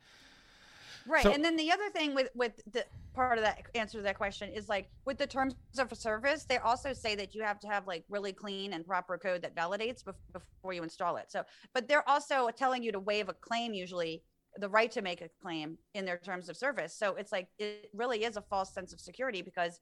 Right. 1.07 1.23
So, 1.23 1.31
and 1.31 1.43
then 1.43 1.55
the 1.55 1.71
other 1.71 1.89
thing 1.89 2.13
with 2.13 2.29
with 2.35 2.61
the 2.71 2.85
part 3.13 3.37
of 3.37 3.43
that 3.43 3.63
answer 3.75 3.97
to 3.97 4.03
that 4.03 4.17
question 4.17 4.49
is 4.49 4.69
like 4.69 4.89
with 5.05 5.17
the 5.17 5.27
terms 5.27 5.55
of 5.77 5.95
service, 5.97 6.45
they 6.45 6.57
also 6.57 6.93
say 6.93 7.15
that 7.15 7.35
you 7.35 7.43
have 7.43 7.59
to 7.59 7.67
have 7.67 7.87
like 7.87 8.05
really 8.09 8.31
clean 8.31 8.73
and 8.73 8.85
proper 8.85 9.17
code 9.17 9.41
that 9.41 9.55
validates 9.55 10.03
before 10.03 10.73
you 10.73 10.83
install 10.83 11.17
it. 11.17 11.31
So, 11.31 11.43
but 11.73 11.87
they're 11.87 12.07
also 12.07 12.49
telling 12.55 12.83
you 12.83 12.91
to 12.91 12.99
waive 12.99 13.29
a 13.29 13.33
claim 13.33 13.73
usually 13.73 14.23
the 14.57 14.69
right 14.69 14.91
to 14.91 15.01
make 15.01 15.21
a 15.21 15.29
claim 15.41 15.77
in 15.93 16.05
their 16.05 16.17
terms 16.17 16.49
of 16.49 16.57
service. 16.57 16.93
So 16.93 17.15
it's 17.15 17.31
like 17.31 17.47
it 17.57 17.89
really 17.93 18.23
is 18.23 18.37
a 18.37 18.41
false 18.41 18.73
sense 18.73 18.93
of 18.93 18.99
security 18.99 19.41
because 19.41 19.79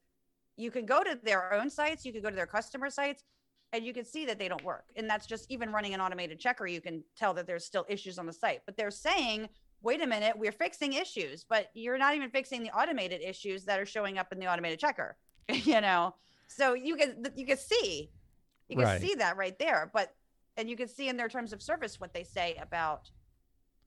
you 0.57 0.71
can 0.71 0.85
go 0.85 1.03
to 1.03 1.17
their 1.23 1.53
own 1.53 1.69
sites, 1.69 2.05
you 2.05 2.11
can 2.11 2.21
go 2.21 2.29
to 2.29 2.35
their 2.35 2.45
customer 2.45 2.89
sites, 2.89 3.23
and 3.71 3.85
you 3.85 3.93
can 3.93 4.05
see 4.05 4.25
that 4.25 4.39
they 4.39 4.47
don't 4.47 4.63
work. 4.63 4.85
And 4.95 5.09
that's 5.09 5.25
just 5.25 5.45
even 5.49 5.71
running 5.71 5.93
an 5.93 6.01
automated 6.01 6.39
checker, 6.39 6.67
you 6.67 6.81
can 6.81 7.03
tell 7.15 7.33
that 7.35 7.47
there's 7.47 7.65
still 7.65 7.85
issues 7.87 8.17
on 8.17 8.25
the 8.25 8.33
site. 8.33 8.61
But 8.65 8.77
they're 8.77 8.91
saying 8.91 9.49
wait 9.81 10.01
a 10.01 10.07
minute, 10.07 10.37
we're 10.37 10.51
fixing 10.51 10.93
issues, 10.93 11.43
but 11.43 11.69
you're 11.73 11.97
not 11.97 12.15
even 12.15 12.29
fixing 12.29 12.63
the 12.63 12.69
automated 12.71 13.21
issues 13.21 13.65
that 13.65 13.79
are 13.79 13.85
showing 13.85 14.17
up 14.17 14.31
in 14.31 14.39
the 14.39 14.47
automated 14.47 14.79
checker, 14.79 15.17
you 15.49 15.81
know? 15.81 16.13
So 16.47 16.73
you 16.73 16.95
can, 16.95 17.25
you 17.35 17.45
can 17.45 17.57
see, 17.57 18.09
you 18.67 18.75
can 18.75 18.85
right. 18.85 19.01
see 19.01 19.15
that 19.15 19.37
right 19.37 19.57
there, 19.59 19.89
but, 19.93 20.13
and 20.57 20.69
you 20.69 20.75
can 20.75 20.87
see 20.87 21.07
in 21.07 21.17
their 21.17 21.29
terms 21.29 21.53
of 21.53 21.61
service 21.61 21.99
what 21.99 22.13
they 22.13 22.23
say 22.23 22.57
about, 22.61 23.09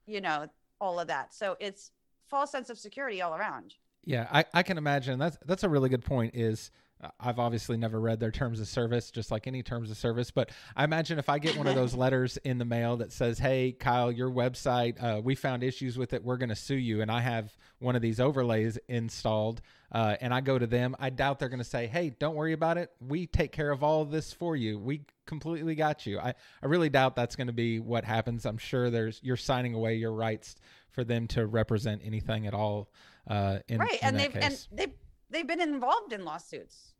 you 0.07 0.20
know, 0.20 0.46
all 0.81 0.98
of 0.98 1.09
that. 1.09 1.35
So 1.35 1.57
it's 1.61 1.92
false 2.28 2.50
sense 2.50 2.70
of 2.70 2.78
security 2.78 3.20
all 3.20 3.35
around. 3.35 3.74
Yeah, 4.05 4.26
I, 4.33 4.44
I 4.52 4.62
can 4.62 4.78
imagine 4.78 5.18
that's 5.18 5.38
that's 5.44 5.62
a 5.62 5.68
really 5.68 5.88
good 5.88 6.05
point. 6.05 6.35
Is 6.35 6.72
I've 7.18 7.38
obviously 7.38 7.76
never 7.76 8.00
read 8.00 8.20
their 8.20 8.30
terms 8.30 8.60
of 8.60 8.68
service, 8.68 9.10
just 9.10 9.30
like 9.30 9.46
any 9.46 9.62
terms 9.62 9.90
of 9.90 9.96
service. 9.96 10.30
But 10.30 10.50
I 10.76 10.84
imagine 10.84 11.18
if 11.18 11.28
I 11.28 11.38
get 11.38 11.56
one 11.56 11.66
of 11.66 11.74
those 11.74 11.94
letters 11.96 12.36
in 12.38 12.58
the 12.58 12.64
mail 12.64 12.96
that 12.98 13.12
says, 13.12 13.38
"Hey, 13.38 13.72
Kyle, 13.72 14.12
your 14.12 14.30
website, 14.30 15.02
uh, 15.02 15.20
we 15.20 15.34
found 15.34 15.64
issues 15.64 15.98
with 15.98 16.12
it. 16.12 16.22
We're 16.22 16.36
going 16.36 16.50
to 16.50 16.56
sue 16.56 16.76
you," 16.76 17.02
and 17.02 17.10
I 17.10 17.20
have 17.20 17.56
one 17.80 17.96
of 17.96 18.02
these 18.02 18.20
overlays 18.20 18.78
installed, 18.88 19.62
uh, 19.90 20.16
and 20.20 20.32
I 20.32 20.40
go 20.40 20.58
to 20.58 20.66
them, 20.66 20.94
I 21.00 21.10
doubt 21.10 21.40
they're 21.40 21.48
going 21.48 21.58
to 21.58 21.64
say, 21.64 21.88
"Hey, 21.88 22.10
don't 22.10 22.36
worry 22.36 22.52
about 22.52 22.78
it. 22.78 22.90
We 23.00 23.26
take 23.26 23.50
care 23.50 23.72
of 23.72 23.82
all 23.82 24.02
of 24.02 24.10
this 24.10 24.32
for 24.32 24.54
you. 24.54 24.78
We 24.78 25.02
completely 25.26 25.74
got 25.74 26.06
you." 26.06 26.20
I, 26.20 26.34
I 26.62 26.66
really 26.66 26.88
doubt 26.88 27.16
that's 27.16 27.34
going 27.34 27.48
to 27.48 27.52
be 27.52 27.80
what 27.80 28.04
happens. 28.04 28.46
I'm 28.46 28.58
sure 28.58 28.90
there's 28.90 29.18
you're 29.24 29.36
signing 29.36 29.74
away 29.74 29.96
your 29.96 30.12
rights 30.12 30.54
for 30.90 31.02
them 31.02 31.26
to 31.28 31.46
represent 31.46 32.02
anything 32.04 32.46
at 32.46 32.54
all. 32.54 32.92
Uh, 33.26 33.58
in, 33.68 33.78
right, 33.78 33.92
in 33.94 33.98
and 34.02 34.18
they've 34.20 34.32
case. 34.32 34.68
and 34.70 34.78
they've 34.78 34.94
they've 35.30 35.46
been 35.48 35.60
involved 35.60 36.12
in 36.12 36.24
lawsuits 36.24 36.91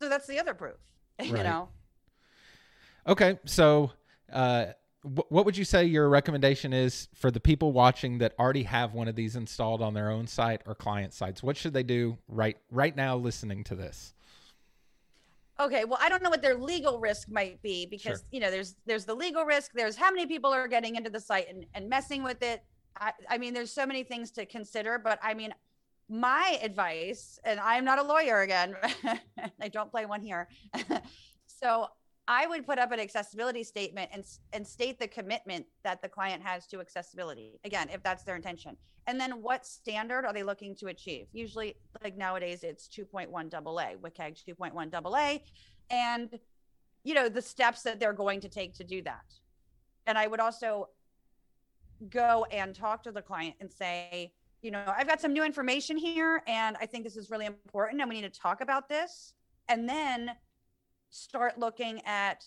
so 0.00 0.08
that's 0.08 0.26
the 0.26 0.38
other 0.38 0.54
proof, 0.54 0.78
right. 1.18 1.28
you 1.28 1.34
know? 1.34 1.68
Okay. 3.06 3.38
So, 3.44 3.92
uh, 4.32 4.66
what 5.02 5.44
would 5.44 5.56
you 5.56 5.64
say 5.64 5.84
your 5.84 6.08
recommendation 6.08 6.72
is 6.72 7.08
for 7.14 7.30
the 7.30 7.38
people 7.38 7.72
watching 7.72 8.18
that 8.18 8.34
already 8.40 8.64
have 8.64 8.92
one 8.92 9.06
of 9.06 9.14
these 9.14 9.36
installed 9.36 9.80
on 9.80 9.94
their 9.94 10.10
own 10.10 10.26
site 10.26 10.62
or 10.66 10.74
client 10.74 11.14
sites? 11.14 11.44
What 11.44 11.56
should 11.56 11.72
they 11.72 11.84
do 11.84 12.18
right 12.28 12.56
right 12.72 12.96
now 12.96 13.16
listening 13.16 13.62
to 13.64 13.76
this? 13.76 14.14
Okay, 15.58 15.84
well, 15.84 15.98
I 16.02 16.08
don't 16.08 16.22
know 16.22 16.28
what 16.28 16.42
their 16.42 16.56
legal 16.56 16.98
risk 16.98 17.30
might 17.30 17.62
be 17.62 17.86
because 17.86 18.18
sure. 18.18 18.28
you 18.32 18.40
know 18.40 18.50
there's 18.50 18.74
there's 18.84 19.04
the 19.04 19.14
legal 19.14 19.44
risk. 19.44 19.72
There's 19.74 19.96
how 19.96 20.10
many 20.10 20.26
people 20.26 20.52
are 20.52 20.66
getting 20.66 20.96
into 20.96 21.08
the 21.08 21.20
site 21.20 21.48
and, 21.48 21.64
and 21.74 21.88
messing 21.88 22.24
with 22.24 22.42
it. 22.42 22.62
I, 22.98 23.12
I 23.30 23.38
mean, 23.38 23.54
there's 23.54 23.72
so 23.72 23.86
many 23.86 24.02
things 24.02 24.30
to 24.32 24.44
consider. 24.44 24.98
But 24.98 25.18
I 25.22 25.34
mean, 25.34 25.54
my 26.08 26.58
advice, 26.62 27.38
and 27.44 27.58
I'm 27.60 27.84
not 27.84 27.98
a 27.98 28.02
lawyer 28.02 28.42
again, 28.42 28.76
I 29.60 29.68
don't 29.68 29.90
play 29.90 30.06
one 30.06 30.22
here. 30.22 30.48
so 31.46 31.88
I 32.28 32.46
would 32.46 32.66
put 32.66 32.78
up 32.78 32.92
an 32.92 33.00
accessibility 33.00 33.62
statement 33.62 34.10
and, 34.12 34.24
and 34.52 34.66
state 34.66 34.98
the 34.98 35.08
commitment 35.08 35.66
that 35.84 36.02
the 36.02 36.08
client 36.08 36.42
has 36.42 36.66
to 36.68 36.80
accessibility. 36.80 37.60
Again, 37.64 37.88
if 37.92 38.02
that's 38.02 38.24
their 38.24 38.36
intention. 38.36 38.76
And 39.06 39.20
then 39.20 39.42
what 39.42 39.64
standard 39.64 40.24
are 40.24 40.32
they 40.32 40.42
looking 40.42 40.74
to 40.76 40.88
achieve? 40.88 41.28
Usually, 41.32 41.76
like 42.02 42.16
nowadays, 42.16 42.64
it's 42.64 42.88
2.1 42.88 43.30
AA, 43.54 43.94
WCAG 44.02 44.44
2.1 44.44 44.94
AA, 44.94 45.38
and 45.90 46.38
you 47.04 47.14
know 47.14 47.28
the 47.28 47.42
steps 47.42 47.82
that 47.82 48.00
they're 48.00 48.12
going 48.12 48.40
to 48.40 48.48
take 48.48 48.74
to 48.74 48.84
do 48.84 49.02
that. 49.02 49.24
And 50.08 50.18
I 50.18 50.26
would 50.26 50.40
also 50.40 50.88
go 52.10 52.46
and 52.50 52.74
talk 52.74 53.04
to 53.04 53.12
the 53.12 53.22
client 53.22 53.54
and 53.60 53.70
say, 53.70 54.32
you 54.62 54.70
know, 54.70 54.84
I've 54.86 55.08
got 55.08 55.20
some 55.20 55.32
new 55.32 55.44
information 55.44 55.96
here 55.96 56.42
and 56.46 56.76
I 56.80 56.86
think 56.86 57.04
this 57.04 57.16
is 57.16 57.30
really 57.30 57.46
important 57.46 58.00
and 58.00 58.08
we 58.08 58.20
need 58.20 58.32
to 58.32 58.40
talk 58.40 58.60
about 58.60 58.88
this. 58.88 59.34
And 59.68 59.88
then 59.88 60.30
start 61.10 61.58
looking 61.58 62.00
at 62.04 62.44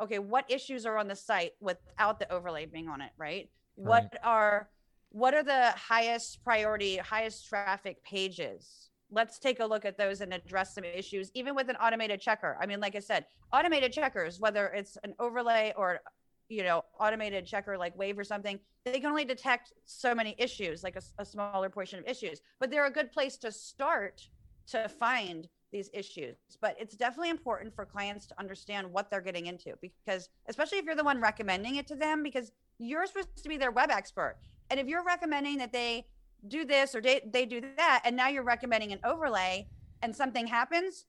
okay, 0.00 0.18
what 0.18 0.50
issues 0.50 0.86
are 0.86 0.96
on 0.96 1.08
the 1.08 1.16
site 1.16 1.52
without 1.60 2.18
the 2.18 2.32
overlay 2.32 2.64
being 2.64 2.88
on 2.88 3.02
it, 3.02 3.10
right? 3.18 3.50
right. 3.76 3.88
What 3.88 4.18
are 4.24 4.70
what 5.10 5.34
are 5.34 5.42
the 5.42 5.72
highest 5.72 6.42
priority, 6.44 6.96
highest 6.96 7.48
traffic 7.48 8.02
pages? 8.04 8.90
Let's 9.10 9.40
take 9.40 9.58
a 9.58 9.66
look 9.66 9.84
at 9.84 9.98
those 9.98 10.20
and 10.20 10.32
address 10.32 10.74
some 10.74 10.84
issues, 10.84 11.32
even 11.34 11.56
with 11.56 11.68
an 11.68 11.76
automated 11.76 12.20
checker. 12.20 12.56
I 12.60 12.66
mean, 12.66 12.78
like 12.78 12.94
I 12.94 13.00
said, 13.00 13.26
automated 13.52 13.92
checkers, 13.92 14.38
whether 14.38 14.68
it's 14.68 14.96
an 15.02 15.14
overlay 15.18 15.74
or 15.76 16.00
you 16.50 16.62
know 16.62 16.84
automated 16.98 17.46
checker 17.46 17.78
like 17.78 17.96
wave 17.96 18.18
or 18.18 18.24
something 18.24 18.60
they 18.84 18.98
can 18.98 19.10
only 19.10 19.24
detect 19.24 19.72
so 19.84 20.14
many 20.14 20.34
issues 20.38 20.82
like 20.82 20.96
a, 20.96 21.02
a, 21.18 21.24
smaller 21.24 21.68
portion 21.68 21.98
of 21.98 22.06
issues. 22.06 22.40
But 22.58 22.70
they're 22.70 22.86
a 22.86 22.90
good 22.90 23.12
place 23.12 23.36
to 23.38 23.52
start 23.52 24.26
to 24.68 24.88
find 24.88 25.48
these 25.70 25.90
issues. 25.92 26.36
But 26.60 26.76
it's 26.80 26.96
definitely 26.96 27.30
important 27.30 27.74
for 27.74 27.84
clients 27.84 28.26
to 28.26 28.40
understand 28.40 28.90
what 28.90 29.10
they're 29.10 29.20
getting 29.20 29.46
into 29.46 29.74
because 29.80 30.28
especially 30.48 30.78
if 30.78 30.84
you're 30.84 30.96
the 30.96 31.04
one 31.04 31.20
recommending 31.20 31.76
it 31.76 31.86
to 31.88 31.94
them 31.94 32.22
because 32.22 32.52
you're 32.78 33.06
supposed 33.06 33.42
to 33.42 33.48
be 33.48 33.56
their 33.56 33.70
web 33.70 33.90
expert. 33.90 34.36
And 34.70 34.80
if 34.80 34.86
you're 34.86 35.04
recommending 35.04 35.58
that 35.58 35.72
they 35.72 36.06
do 36.48 36.64
this 36.64 36.94
or 36.94 37.00
they, 37.00 37.20
they 37.30 37.44
do 37.44 37.60
that 37.76 38.02
and 38.04 38.16
now 38.16 38.28
you're 38.28 38.42
recommending 38.42 38.92
an 38.92 39.00
overlay 39.04 39.68
and 40.02 40.16
something 40.16 40.46
happens 40.46 41.04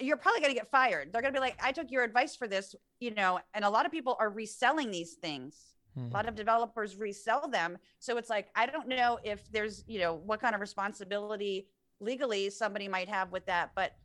you're 0.00 0.16
probably 0.16 0.40
going 0.40 0.52
to 0.52 0.58
get 0.58 0.70
fired. 0.70 1.12
They're 1.12 1.22
going 1.22 1.34
to 1.34 1.40
be 1.40 1.44
like, 1.44 1.58
I 1.62 1.72
took 1.72 1.90
your 1.90 2.04
advice 2.04 2.36
for 2.36 2.46
this, 2.46 2.74
you 3.00 3.12
know, 3.14 3.40
and 3.54 3.64
a 3.64 3.70
lot 3.70 3.86
of 3.86 3.92
people 3.92 4.16
are 4.20 4.30
reselling 4.30 4.90
these 4.90 5.14
things 5.14 5.74
A 5.96 6.00
lot 6.00 6.20
mm-hmm. 6.20 6.28
of 6.28 6.34
developers 6.36 6.96
resell 6.96 7.48
them. 7.48 7.76
So 7.98 8.16
it's 8.16 8.30
like, 8.30 8.48
I 8.54 8.66
don't 8.66 8.88
know 8.88 9.18
if 9.24 9.50
there's, 9.50 9.84
you 9.88 9.98
know, 9.98 10.14
what 10.14 10.40
kind 10.40 10.54
of 10.54 10.60
responsibility 10.60 11.66
legally 12.00 12.48
somebody 12.50 12.88
might 12.88 13.08
have 13.08 13.32
with 13.32 13.46
that, 13.46 13.72
but 13.74 13.96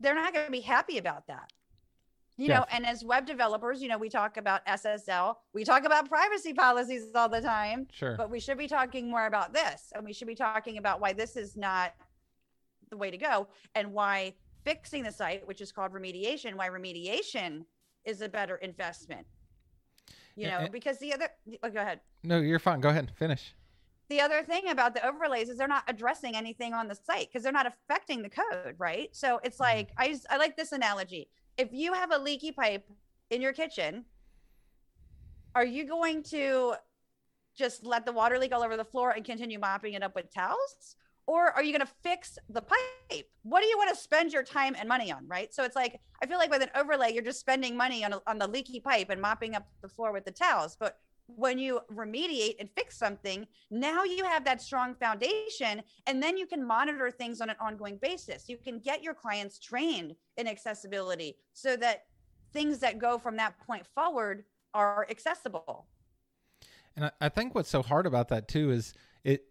they're 0.00 0.14
not 0.14 0.32
going 0.32 0.46
to 0.46 0.52
be 0.52 0.60
happy 0.60 0.98
about 0.98 1.26
that. 1.26 1.52
You 2.36 2.48
Yeah. 2.48 2.60
know, 2.60 2.66
and 2.72 2.84
as 2.84 3.04
web 3.04 3.26
developers, 3.26 3.80
you 3.80 3.88
know, 3.88 3.98
we 3.98 4.08
talk 4.08 4.38
about 4.38 4.64
SSL, 4.66 5.36
we 5.52 5.64
talk 5.64 5.84
about 5.84 6.08
privacy 6.08 6.52
policies 6.52 7.14
all 7.14 7.28
the 7.28 7.40
time, 7.40 7.86
Sure. 7.92 8.16
but 8.16 8.28
we 8.30 8.40
should 8.40 8.58
be 8.58 8.66
talking 8.66 9.08
more 9.08 9.26
about 9.26 9.52
this. 9.52 9.92
And 9.94 10.04
we 10.04 10.12
should 10.12 10.26
be 10.26 10.34
talking 10.34 10.78
about 10.78 11.00
why 11.00 11.12
this 11.12 11.36
is 11.36 11.56
not 11.56 11.94
the 12.90 12.96
way 12.96 13.10
to 13.10 13.18
go 13.18 13.48
and 13.74 13.92
why 13.92 14.34
fixing 14.64 15.02
the 15.02 15.12
site, 15.12 15.46
which 15.46 15.60
is 15.60 15.72
called 15.72 15.92
remediation, 15.92 16.54
why 16.54 16.68
remediation 16.68 17.64
is 18.04 18.20
a 18.20 18.28
better 18.28 18.56
investment. 18.56 19.26
You 20.36 20.48
know, 20.48 20.58
and- 20.58 20.72
because 20.72 20.98
the 20.98 21.14
other, 21.14 21.28
oh, 21.62 21.70
go 21.70 21.80
ahead 21.80 22.00
no, 22.24 22.40
you're 22.40 22.58
fine. 22.58 22.80
Go 22.80 22.88
ahead. 22.88 23.04
And 23.08 23.16
finish. 23.16 23.54
the 24.08 24.20
other 24.20 24.42
thing 24.42 24.70
about 24.70 24.94
the 24.94 25.06
overlays 25.06 25.50
is 25.50 25.58
they're 25.58 25.68
not 25.68 25.84
addressing 25.86 26.34
anything 26.34 26.72
on 26.72 26.88
the 26.88 26.94
site 26.94 27.28
because 27.28 27.42
they're 27.42 27.52
not 27.52 27.66
affecting 27.66 28.22
the 28.22 28.30
code, 28.30 28.74
right? 28.78 29.10
So 29.12 29.40
it's 29.44 29.56
mm-hmm. 29.56 29.76
like 29.76 29.92
I 29.98 30.08
just, 30.08 30.26
I 30.30 30.38
like 30.38 30.56
this 30.56 30.72
analogy. 30.72 31.28
If 31.58 31.68
you 31.72 31.92
have 31.92 32.10
a 32.10 32.18
leaky 32.18 32.50
pipe 32.50 32.88
in 33.30 33.42
your 33.42 33.52
kitchen, 33.52 34.06
are 35.54 35.64
you 35.64 35.86
going 35.86 36.22
to 36.24 36.74
just 37.56 37.84
let 37.84 38.04
the 38.04 38.12
water 38.12 38.38
leak 38.38 38.52
all 38.52 38.64
over 38.64 38.76
the 38.76 38.84
floor 38.84 39.10
and 39.10 39.24
continue 39.24 39.58
mopping 39.58 39.92
it 39.92 40.02
up 40.02 40.14
with 40.16 40.32
towels? 40.34 40.96
Or 41.26 41.50
are 41.52 41.62
you 41.62 41.72
going 41.72 41.86
to 41.86 41.92
fix 42.02 42.38
the 42.50 42.60
pipe? 42.60 43.30
What 43.44 43.60
do 43.60 43.66
you 43.66 43.78
want 43.78 43.90
to 43.90 43.96
spend 43.96 44.32
your 44.32 44.42
time 44.42 44.76
and 44.78 44.88
money 44.88 45.10
on, 45.10 45.26
right? 45.26 45.54
So 45.54 45.64
it's 45.64 45.76
like 45.76 46.00
I 46.22 46.26
feel 46.26 46.38
like 46.38 46.50
with 46.50 46.62
an 46.62 46.70
overlay, 46.74 47.12
you're 47.14 47.22
just 47.22 47.40
spending 47.40 47.76
money 47.76 48.04
on 48.04 48.14
on 48.26 48.38
the 48.38 48.46
leaky 48.46 48.80
pipe 48.80 49.08
and 49.10 49.20
mopping 49.20 49.54
up 49.54 49.66
the 49.80 49.88
floor 49.88 50.12
with 50.12 50.26
the 50.26 50.30
towels. 50.30 50.76
But 50.78 50.98
when 51.26 51.58
you 51.58 51.80
remediate 51.90 52.56
and 52.60 52.68
fix 52.76 52.98
something, 52.98 53.46
now 53.70 54.04
you 54.04 54.24
have 54.24 54.44
that 54.44 54.60
strong 54.60 54.94
foundation, 54.94 55.82
and 56.06 56.22
then 56.22 56.36
you 56.36 56.46
can 56.46 56.62
monitor 56.66 57.10
things 57.10 57.40
on 57.40 57.48
an 57.48 57.56
ongoing 57.58 57.96
basis. 57.96 58.46
You 58.46 58.58
can 58.58 58.78
get 58.78 59.02
your 59.02 59.14
clients 59.14 59.58
trained 59.58 60.14
in 60.36 60.46
accessibility 60.46 61.36
so 61.54 61.76
that 61.76 62.04
things 62.52 62.80
that 62.80 62.98
go 62.98 63.18
from 63.18 63.36
that 63.36 63.58
point 63.66 63.86
forward 63.94 64.44
are 64.74 65.06
accessible. 65.08 65.86
And 66.94 67.06
I, 67.06 67.10
I 67.22 67.28
think 67.30 67.54
what's 67.54 67.70
so 67.70 67.82
hard 67.82 68.04
about 68.04 68.28
that 68.28 68.46
too 68.46 68.70
is 68.70 68.92
it. 69.24 69.46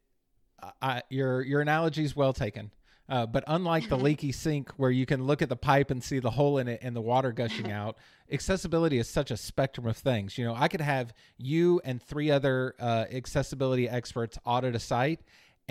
I, 0.81 1.01
your 1.09 1.41
your 1.41 1.61
analogy 1.61 2.03
is 2.03 2.15
well 2.15 2.33
taken, 2.33 2.71
uh, 3.09 3.25
but 3.25 3.43
unlike 3.47 3.89
the 3.89 3.97
leaky 3.97 4.31
sink 4.43 4.71
where 4.77 4.91
you 4.91 5.05
can 5.05 5.25
look 5.25 5.41
at 5.41 5.49
the 5.49 5.55
pipe 5.55 5.91
and 5.91 6.03
see 6.03 6.19
the 6.19 6.31
hole 6.31 6.57
in 6.57 6.67
it 6.67 6.79
and 6.81 6.95
the 6.95 7.01
water 7.01 7.31
gushing 7.31 7.71
out, 7.79 7.97
accessibility 8.31 8.97
is 8.97 9.09
such 9.09 9.31
a 9.31 9.37
spectrum 9.37 9.87
of 9.87 9.97
things. 9.97 10.37
You 10.37 10.45
know, 10.45 10.55
I 10.55 10.67
could 10.67 10.81
have 10.81 11.13
you 11.37 11.81
and 11.83 12.01
three 12.01 12.31
other 12.31 12.75
uh, 12.79 13.05
accessibility 13.11 13.89
experts 13.89 14.37
audit 14.45 14.75
a 14.75 14.79
site. 14.79 15.21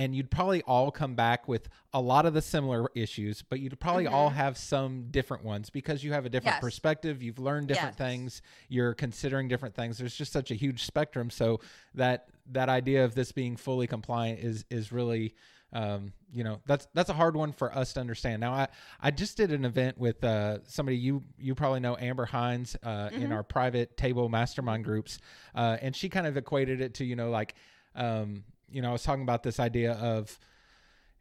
And 0.03 0.17
you'd 0.17 0.31
probably 0.31 0.62
all 0.62 0.91
come 0.91 1.15
back 1.15 1.47
with 1.47 1.69
a 1.93 2.01
lot 2.01 2.27
of 2.27 2.35
the 2.35 2.43
similar 2.43 2.88
issues, 2.95 3.43
but 3.43 3.61
you'd 3.61 3.79
probably 3.79 4.07
all 4.09 4.31
have 4.31 4.57
some 4.59 5.07
different 5.11 5.45
ones 5.45 5.71
because 5.71 6.03
you 6.03 6.12
have 6.12 6.27
a 6.27 6.29
different 6.29 6.57
Yes. 6.57 6.61
perspective. 6.61 7.23
You've 7.23 7.38
learned 7.38 7.69
different 7.69 7.93
Yes. 7.99 8.09
things 8.09 8.43
you're 8.69 8.95
considering 8.95 9.47
different 9.49 9.75
things 9.75 9.99
there's 9.99 10.17
just 10.17 10.33
such 10.33 10.51
a 10.51 10.55
huge 10.55 10.83
spectrum 10.85 11.31
so 11.31 11.61
that 11.95 12.29
that 12.51 12.69
idea 12.69 13.05
of 13.05 13.15
this 13.15 13.31
being 13.33 13.57
fully 13.57 13.87
compliant 13.87 14.41
is 14.41 14.65
is 14.71 14.91
really 14.93 15.35
um, 15.73 16.12
you 16.33 16.43
know 16.45 16.61
that's 16.67 16.87
that's 16.95 17.11
a 17.11 17.15
hard 17.15 17.37
one 17.37 17.53
for 17.53 17.73
us 17.77 17.93
to 17.95 18.01
understand 18.01 18.41
now 18.41 18.53
i 18.53 18.67
i 19.01 19.11
just 19.11 19.37
did 19.37 19.53
an 19.53 19.65
event 19.65 19.97
with 19.99 20.23
uh, 20.25 20.59
somebody 20.67 20.97
you 20.97 21.23
you 21.38 21.55
probably 21.55 21.81
know 21.81 21.97
Amber 21.99 22.27
Hinds 22.27 22.77
uh, 22.83 23.11
in 23.12 23.31
our 23.33 23.43
private 23.43 23.97
table 23.97 24.29
mastermind 24.29 24.85
groups 24.85 25.19
uh, 25.55 25.77
and 25.81 25.95
she 25.95 26.09
kind 26.09 26.27
of 26.27 26.37
equated 26.37 26.81
it 26.81 26.95
to 26.95 27.05
you 27.05 27.15
know 27.17 27.31
like 27.31 27.55
um, 27.95 28.45
you 28.73 28.83
know 28.83 28.89
i 28.91 28.93
was 28.93 29.03
talking 29.03 29.23
about 29.23 29.43
this 29.43 29.61
idea 29.61 29.93
of 29.93 30.39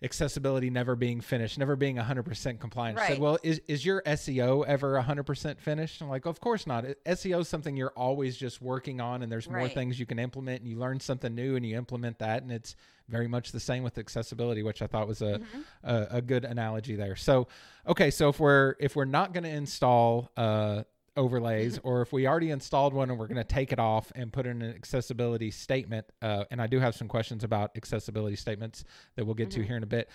accessibility 0.03 0.69
never 0.71 0.95
being 0.95 1.21
finished, 1.21 1.59
never 1.59 1.75
being 1.75 1.95
100% 1.97 2.59
compliant. 2.59 2.97
She 2.99 3.05
said, 3.05 3.19
well, 3.19 3.37
is, 3.43 3.61
is 3.67 3.85
your 3.85 4.01
SEO 4.01 4.65
ever 4.65 4.99
100% 4.99 5.59
finished? 5.59 6.01
I'm 6.01 6.09
like, 6.09 6.25
of 6.25 6.39
course 6.39 6.65
not. 6.65 6.85
SEO 7.05 7.41
is 7.41 7.47
something 7.47 7.77
you're 7.77 7.93
always 7.95 8.35
just 8.35 8.61
working 8.63 8.99
on, 8.99 9.21
and 9.21 9.31
there's 9.31 9.47
more 9.47 9.59
Right. 9.59 9.71
things 9.73 9.99
you 9.99 10.07
can 10.07 10.17
implement, 10.17 10.61
and 10.61 10.69
you 10.69 10.77
learn 10.79 10.99
something 10.99 11.35
new 11.35 11.55
and 11.55 11.63
you 11.63 11.77
implement 11.77 12.17
that. 12.17 12.41
And 12.41 12.51
it's 12.51 12.75
very 13.09 13.27
much 13.27 13.51
the 13.51 13.59
same 13.59 13.83
with 13.83 13.99
accessibility, 13.99 14.63
which 14.63 14.81
I 14.81 14.87
thought 14.87 15.07
was 15.07 15.21
a, 15.21 15.39
a, 15.83 16.07
a 16.13 16.21
good 16.23 16.45
analogy 16.45 16.95
there. 16.95 17.15
So, 17.15 17.47
okay, 17.85 18.09
so 18.09 18.29
if 18.29 18.39
we're 18.39 18.75
if 18.79 18.95
we're 18.95 19.05
not 19.05 19.33
going 19.33 19.43
to 19.43 19.51
install 19.51 20.31
uh, 20.35 20.81
overlays, 21.17 21.79
or 21.83 22.01
if 22.01 22.13
we 22.13 22.27
already 22.27 22.51
installed 22.51 22.93
one 22.93 23.09
and 23.09 23.19
we're 23.19 23.27
going 23.27 23.37
to 23.37 23.43
take 23.43 23.71
it 23.71 23.79
off 23.79 24.11
and 24.15 24.31
put 24.31 24.45
in 24.45 24.61
an 24.61 24.73
accessibility 24.73 25.51
statement, 25.51 26.05
uh, 26.21 26.45
and 26.51 26.61
I 26.61 26.67
do 26.67 26.79
have 26.79 26.95
some 26.95 27.07
questions 27.07 27.43
about 27.43 27.71
accessibility 27.75 28.35
statements 28.35 28.83
that 29.15 29.25
we'll 29.25 29.35
get 29.35 29.51
to 29.51 29.63
here 29.63 29.77
in 29.77 29.83
a 29.83 29.87
bit. 29.87 30.09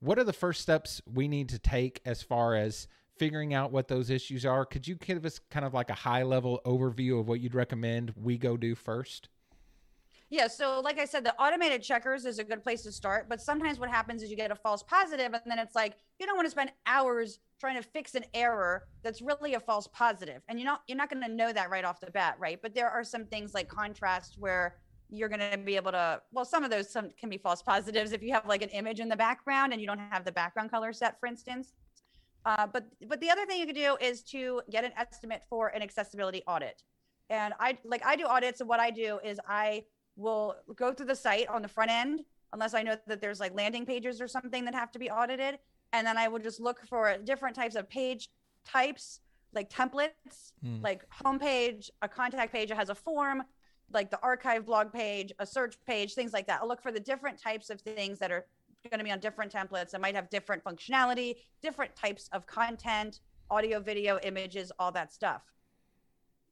What 0.00 0.18
are 0.18 0.24
the 0.24 0.32
first 0.32 0.60
steps 0.60 1.00
we 1.06 1.28
need 1.28 1.50
to 1.50 1.58
take 1.58 2.00
as 2.04 2.22
far 2.22 2.54
as 2.54 2.88
figuring 3.16 3.54
out 3.54 3.70
what 3.70 3.88
those 3.88 4.10
issues 4.10 4.44
are? 4.44 4.64
Could 4.64 4.88
you 4.88 4.96
give 4.96 5.24
us 5.24 5.38
kind 5.50 5.64
of 5.64 5.74
like 5.74 5.90
a 5.90 5.94
high 5.94 6.22
level 6.22 6.60
overview 6.64 7.20
of 7.20 7.28
what 7.28 7.40
you'd 7.40 7.54
recommend 7.54 8.12
we 8.16 8.38
go 8.38 8.56
do 8.56 8.74
first? 8.74 9.28
Yeah. 10.30 10.46
So, 10.46 10.80
like 10.80 11.00
I 11.00 11.04
said, 11.04 11.24
the 11.24 11.34
automated 11.40 11.82
checkers 11.82 12.24
is 12.24 12.38
a 12.38 12.44
good 12.44 12.62
place 12.62 12.82
to 12.82 12.92
start. 12.92 13.28
But 13.28 13.40
sometimes 13.40 13.80
what 13.80 13.90
happens 13.90 14.22
is 14.22 14.30
you 14.30 14.36
get 14.36 14.52
a 14.52 14.54
false 14.56 14.82
positive, 14.82 15.34
and 15.34 15.42
then 15.44 15.58
it's 15.58 15.74
like 15.74 15.96
you 16.20 16.26
don't 16.26 16.36
want 16.36 16.46
to 16.46 16.50
spend 16.50 16.70
hours 16.86 17.40
trying 17.58 17.76
to 17.76 17.82
fix 17.82 18.14
an 18.14 18.24
error 18.32 18.86
that's 19.02 19.20
really 19.20 19.54
a 19.54 19.60
false 19.60 19.88
positive, 19.88 20.42
and 20.48 20.58
you're 20.58 20.66
not 20.66 20.82
you're 20.86 20.96
not 20.96 21.10
going 21.10 21.22
to 21.22 21.28
know 21.28 21.52
that 21.52 21.68
right 21.68 21.84
off 21.84 22.00
the 22.00 22.10
bat, 22.12 22.36
right? 22.38 22.60
But 22.62 22.74
there 22.74 22.88
are 22.88 23.02
some 23.02 23.26
things 23.26 23.54
like 23.54 23.68
contrast 23.68 24.36
where 24.38 24.76
you're 25.10 25.28
going 25.28 25.50
to 25.50 25.58
be 25.58 25.74
able 25.74 25.90
to. 25.90 26.22
Well, 26.32 26.44
some 26.44 26.62
of 26.62 26.70
those 26.70 26.88
some 26.88 27.10
can 27.18 27.28
be 27.28 27.36
false 27.36 27.60
positives 27.60 28.12
if 28.12 28.22
you 28.22 28.32
have 28.32 28.46
like 28.46 28.62
an 28.62 28.68
image 28.68 29.00
in 29.00 29.08
the 29.08 29.16
background 29.16 29.72
and 29.72 29.80
you 29.80 29.88
don't 29.88 29.98
have 29.98 30.24
the 30.24 30.32
background 30.32 30.70
color 30.70 30.92
set, 30.92 31.18
for 31.18 31.26
instance. 31.26 31.72
Uh, 32.44 32.68
but 32.72 32.86
but 33.08 33.20
the 33.20 33.30
other 33.30 33.44
thing 33.46 33.58
you 33.58 33.66
could 33.66 33.74
do 33.74 33.96
is 34.00 34.22
to 34.22 34.62
get 34.70 34.84
an 34.84 34.92
estimate 34.96 35.42
for 35.50 35.68
an 35.68 35.82
accessibility 35.82 36.42
audit. 36.46 36.84
And 37.28 37.52
I 37.58 37.78
like 37.84 38.06
I 38.06 38.14
do 38.14 38.26
audits, 38.26 38.60
and 38.60 38.68
what 38.68 38.78
I 38.78 38.90
do 38.90 39.18
is 39.24 39.40
I 39.48 39.84
will 40.20 40.56
go 40.76 40.92
through 40.92 41.06
the 41.06 41.16
site 41.16 41.48
on 41.48 41.62
the 41.62 41.68
front 41.68 41.90
end, 41.90 42.20
unless 42.52 42.74
I 42.74 42.82
know 42.82 42.96
that 43.06 43.20
there's 43.20 43.40
like 43.40 43.54
landing 43.54 43.86
pages 43.86 44.20
or 44.20 44.28
something 44.28 44.64
that 44.66 44.74
have 44.74 44.90
to 44.92 44.98
be 44.98 45.10
audited, 45.10 45.58
and 45.92 46.06
then 46.06 46.16
I 46.18 46.28
will 46.28 46.38
just 46.38 46.60
look 46.60 46.86
for 46.86 47.16
different 47.24 47.56
types 47.56 47.74
of 47.74 47.88
page 47.88 48.28
types, 48.64 49.20
like 49.54 49.70
templates, 49.70 50.52
Hmm. 50.62 50.80
like 50.82 51.08
homepage, 51.10 51.90
a 52.02 52.08
contact 52.08 52.52
page 52.52 52.68
that 52.68 52.76
has 52.76 52.90
a 52.90 52.94
form, 52.94 53.42
like 53.92 54.10
the 54.10 54.20
archive 54.22 54.66
blog 54.66 54.92
page, 54.92 55.32
a 55.38 55.46
search 55.46 55.76
page, 55.86 56.14
things 56.14 56.32
like 56.32 56.46
that. 56.46 56.60
I'll 56.62 56.68
look 56.68 56.82
for 56.82 56.92
the 56.92 57.00
different 57.00 57.38
types 57.40 57.70
of 57.70 57.80
things 57.80 58.18
that 58.18 58.30
are 58.30 58.46
going 58.88 58.98
to 58.98 59.04
be 59.04 59.10
on 59.10 59.18
different 59.20 59.52
templates 59.52 59.90
that 59.90 60.00
might 60.00 60.14
have 60.14 60.30
different 60.30 60.62
functionality, 60.62 61.36
different 61.60 61.94
types 61.96 62.28
of 62.32 62.46
content, 62.46 63.20
audio, 63.50 63.80
video, 63.80 64.18
images, 64.22 64.70
all 64.78 64.92
that 64.92 65.12
stuff. 65.12 65.42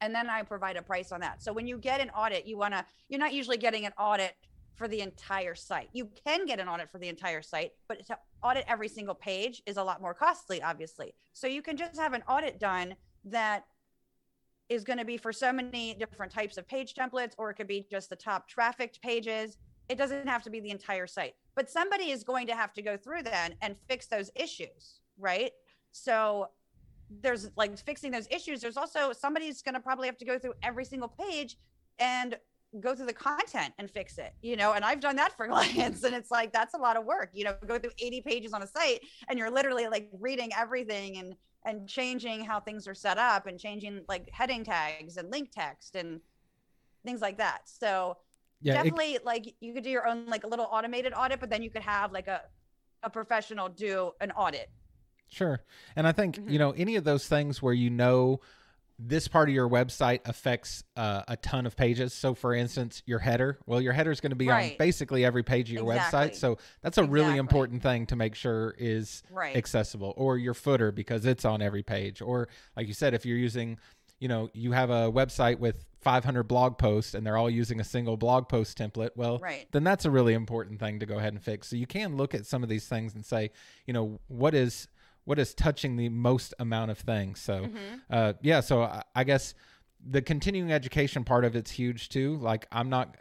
And 0.00 0.14
then 0.14 0.30
I 0.30 0.42
provide 0.42 0.76
a 0.76 0.82
price 0.82 1.12
on 1.12 1.20
that. 1.20 1.42
So 1.42 1.52
when 1.52 1.66
you 1.66 1.78
get 1.78 2.00
an 2.00 2.10
audit, 2.10 2.46
you 2.46 2.56
want 2.56 2.74
to, 2.74 2.84
you're 3.08 3.20
not 3.20 3.32
usually 3.32 3.56
getting 3.56 3.84
an 3.84 3.92
audit 3.98 4.34
for 4.74 4.86
the 4.86 5.00
entire 5.00 5.56
site. 5.56 5.88
You 5.92 6.08
can 6.24 6.46
get 6.46 6.60
an 6.60 6.68
audit 6.68 6.88
for 6.90 6.98
the 6.98 7.08
entire 7.08 7.42
site, 7.42 7.72
but 7.88 8.06
to 8.06 8.18
audit 8.42 8.64
every 8.68 8.88
single 8.88 9.14
page 9.14 9.60
is 9.66 9.76
a 9.76 9.82
lot 9.82 10.00
more 10.00 10.14
costly, 10.14 10.62
obviously. 10.62 11.14
So 11.32 11.48
you 11.48 11.62
can 11.62 11.76
just 11.76 11.98
have 11.98 12.12
an 12.12 12.22
audit 12.28 12.60
done 12.60 12.94
that 13.24 13.64
is 14.68 14.84
going 14.84 14.98
to 14.98 15.04
be 15.04 15.16
for 15.16 15.32
so 15.32 15.52
many 15.52 15.94
different 15.94 16.30
types 16.30 16.58
of 16.58 16.68
page 16.68 16.94
templates, 16.94 17.32
or 17.38 17.50
it 17.50 17.54
could 17.54 17.66
be 17.66 17.86
just 17.90 18.08
the 18.08 18.16
top 18.16 18.48
trafficked 18.48 19.02
pages. 19.02 19.58
It 19.88 19.98
doesn't 19.98 20.28
have 20.28 20.42
to 20.44 20.50
be 20.50 20.60
the 20.60 20.70
entire 20.70 21.06
site, 21.06 21.34
but 21.56 21.70
somebody 21.70 22.10
is 22.10 22.22
going 22.22 22.46
to 22.46 22.54
have 22.54 22.72
to 22.74 22.82
go 22.82 22.96
through 22.96 23.22
then 23.24 23.56
and 23.62 23.74
fix 23.88 24.06
those 24.06 24.30
issues, 24.36 25.00
right? 25.18 25.52
So 25.90 26.50
there's 27.10 27.50
like 27.56 27.78
fixing 27.78 28.10
those 28.10 28.26
issues. 28.30 28.60
There's 28.60 28.76
also 28.76 29.12
somebody's 29.12 29.62
going 29.62 29.74
to 29.74 29.80
probably 29.80 30.06
have 30.08 30.18
to 30.18 30.24
go 30.24 30.38
through 30.38 30.54
every 30.62 30.84
single 30.84 31.08
page 31.08 31.56
and 31.98 32.36
go 32.80 32.94
through 32.94 33.06
the 33.06 33.14
content 33.14 33.72
and 33.78 33.90
fix 33.90 34.18
it, 34.18 34.34
you 34.42 34.56
know. 34.56 34.72
And 34.74 34.84
I've 34.84 35.00
done 35.00 35.16
that 35.16 35.36
for 35.36 35.46
clients, 35.54 36.04
and 36.04 36.14
it's 36.14 36.30
like 36.30 36.52
that's 36.52 36.74
a 36.74 36.78
lot 36.78 36.96
of 36.96 37.04
work, 37.04 37.30
you 37.32 37.44
know. 37.44 37.54
Go 37.66 37.78
through 37.78 37.92
80 37.98 38.20
pages 38.22 38.52
on 38.52 38.62
a 38.62 38.66
site, 38.66 39.00
and 39.28 39.38
you're 39.38 39.50
literally 39.50 39.88
like 39.88 40.10
reading 40.20 40.50
everything 40.56 41.18
and 41.18 41.34
and 41.64 41.88
changing 41.88 42.44
how 42.44 42.60
things 42.60 42.86
are 42.86 42.94
set 42.94 43.18
up 43.18 43.46
and 43.46 43.58
changing 43.58 44.02
like 44.08 44.28
heading 44.32 44.64
tags 44.64 45.16
and 45.16 45.30
link 45.30 45.50
text 45.52 45.96
and 45.96 46.20
things 47.04 47.20
like 47.20 47.38
that. 47.38 47.62
So 47.68 48.16
Yeah, 48.60 48.74
it- 48.74 48.76
definitely 48.84 49.18
like 49.24 49.54
you 49.60 49.74
could 49.74 49.84
do 49.84 49.90
your 49.90 50.06
own 50.06 50.26
like 50.26 50.44
a 50.44 50.46
little 50.48 50.68
automated 50.70 51.12
audit, 51.16 51.40
but 51.40 51.50
then 51.50 51.62
you 51.62 51.70
could 51.70 51.82
have 51.82 52.12
like 52.12 52.28
a 52.28 52.42
a 53.02 53.10
professional 53.10 53.68
do 53.68 54.12
an 54.20 54.32
audit. 54.32 54.70
Sure. 55.28 55.60
And 55.96 56.06
I 56.06 56.12
think, 56.12 56.36
Mm-hmm. 56.36 56.50
you 56.50 56.58
know, 56.58 56.70
any 56.72 56.96
of 56.96 57.04
those 57.04 57.26
things 57.28 57.62
where 57.62 57.74
you 57.74 57.90
know 57.90 58.40
this 59.00 59.28
part 59.28 59.48
of 59.48 59.54
your 59.54 59.68
website 59.68 60.18
affects 60.24 60.82
uh, 60.96 61.22
a 61.28 61.36
ton 61.36 61.66
of 61.66 61.76
pages. 61.76 62.12
So, 62.12 62.34
for 62.34 62.52
instance, 62.52 63.02
your 63.06 63.20
header, 63.20 63.58
well, 63.64 63.80
your 63.80 63.92
header 63.92 64.10
is 64.10 64.20
going 64.20 64.30
to 64.30 64.36
be 64.36 64.50
on 64.50 64.72
basically 64.76 65.24
every 65.24 65.44
page 65.44 65.68
of 65.68 65.74
your 65.74 65.84
website. 65.84 66.34
So, 66.34 66.58
that's 66.82 66.98
a 66.98 67.04
really 67.04 67.36
important 67.36 67.80
thing 67.82 68.06
to 68.06 68.16
make 68.16 68.34
sure 68.34 68.74
is 68.76 69.22
Right. 69.30 69.54
accessible, 69.54 70.14
or 70.16 70.36
your 70.36 70.54
footer 70.54 70.90
because 70.90 71.26
it's 71.26 71.44
on 71.44 71.62
every 71.62 71.84
page. 71.84 72.20
Or, 72.20 72.48
like 72.76 72.88
you 72.88 72.94
said, 72.94 73.14
if 73.14 73.24
you're 73.24 73.38
using 73.38 73.78
you 74.20 74.26
know, 74.26 74.50
you 74.52 74.72
have 74.72 74.90
a 74.90 75.12
website 75.12 75.60
with 75.60 75.84
500 76.00 76.42
blog 76.42 76.76
posts 76.76 77.14
and 77.14 77.24
they're 77.24 77.36
all 77.36 77.48
using 77.48 77.78
a 77.78 77.84
single 77.84 78.16
blog 78.16 78.48
post 78.48 78.76
template, 78.76 79.10
well, 79.14 79.38
Right. 79.38 79.68
then 79.70 79.84
that's 79.84 80.04
a 80.04 80.10
really 80.10 80.34
important 80.34 80.80
thing 80.80 80.98
to 80.98 81.06
go 81.06 81.18
ahead 81.18 81.34
and 81.34 81.40
fix. 81.40 81.68
So 81.68 81.76
you 81.76 81.86
can 81.86 82.16
look 82.16 82.34
at 82.34 82.44
some 82.44 82.64
of 82.64 82.68
these 82.68 82.88
things 82.88 83.14
and 83.14 83.24
say, 83.24 83.52
you 83.86 83.92
know, 83.92 84.18
what 84.26 84.54
is 84.54 84.88
what 85.28 85.38
is 85.38 85.52
touching 85.54 85.96
the 85.96 86.08
most 86.08 86.54
amount 86.58 86.90
of 86.90 86.98
things. 86.98 87.38
So, 87.40 87.66
Mhm. 87.66 88.00
uh, 88.10 88.32
yeah. 88.40 88.60
So 88.60 88.82
I, 88.82 89.02
I 89.14 89.24
guess 89.24 89.54
the 90.04 90.22
continuing 90.22 90.72
education 90.72 91.22
part 91.24 91.44
of 91.44 91.54
it's 91.54 91.70
huge 91.70 92.08
too. 92.08 92.36
Like 92.36 92.66
I'm 92.72 92.88
not, 92.88 93.14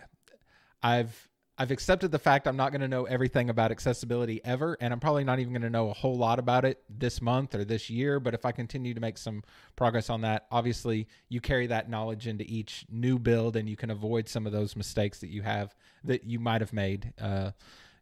I've 0.82 1.28
I've 1.60 1.72
accepted 1.72 2.12
the 2.12 2.20
fact 2.20 2.48
I'm 2.48 2.56
not 2.56 2.72
going 2.72 2.82
to 2.82 2.88
know 2.88 3.06
everything 3.06 3.50
about 3.50 3.72
accessibility 3.72 4.39
ever, 4.46 4.78
and 4.80 4.93
I'm 4.93 5.00
probably 5.00 5.24
not 5.24 5.39
even 5.39 5.54
going 5.54 5.63
to 5.63 5.72
know 5.72 5.89
a 5.89 5.93
whole 5.93 6.15
lot 6.15 6.38
about 6.38 6.65
it 6.65 6.84
this 6.88 7.20
month 7.20 7.56
or 7.56 7.65
this 7.65 7.89
year. 7.89 8.20
But 8.20 8.36
if 8.36 8.46
I 8.46 8.52
continue 8.52 8.93
to 8.93 9.00
make 9.02 9.17
some 9.17 9.43
progress 9.76 10.08
on 10.12 10.22
that, 10.22 10.46
obviously 10.52 11.08
you 11.30 11.41
carry 11.41 11.65
that 11.65 11.89
knowledge 11.89 12.28
into 12.28 12.46
each 12.48 12.86
new 12.91 13.17
build, 13.17 13.56
and 13.56 13.67
you 13.67 13.76
can 13.76 13.89
avoid 13.89 14.30
some 14.30 14.46
of 14.46 14.52
those 14.54 14.76
mistakes 14.76 15.17
that 15.22 15.30
you 15.30 15.41
have 15.41 15.76
that 16.04 16.24
you 16.26 16.39
might 16.39 16.62
have 16.62 16.74
made, 16.74 17.12
uh, 17.20 17.52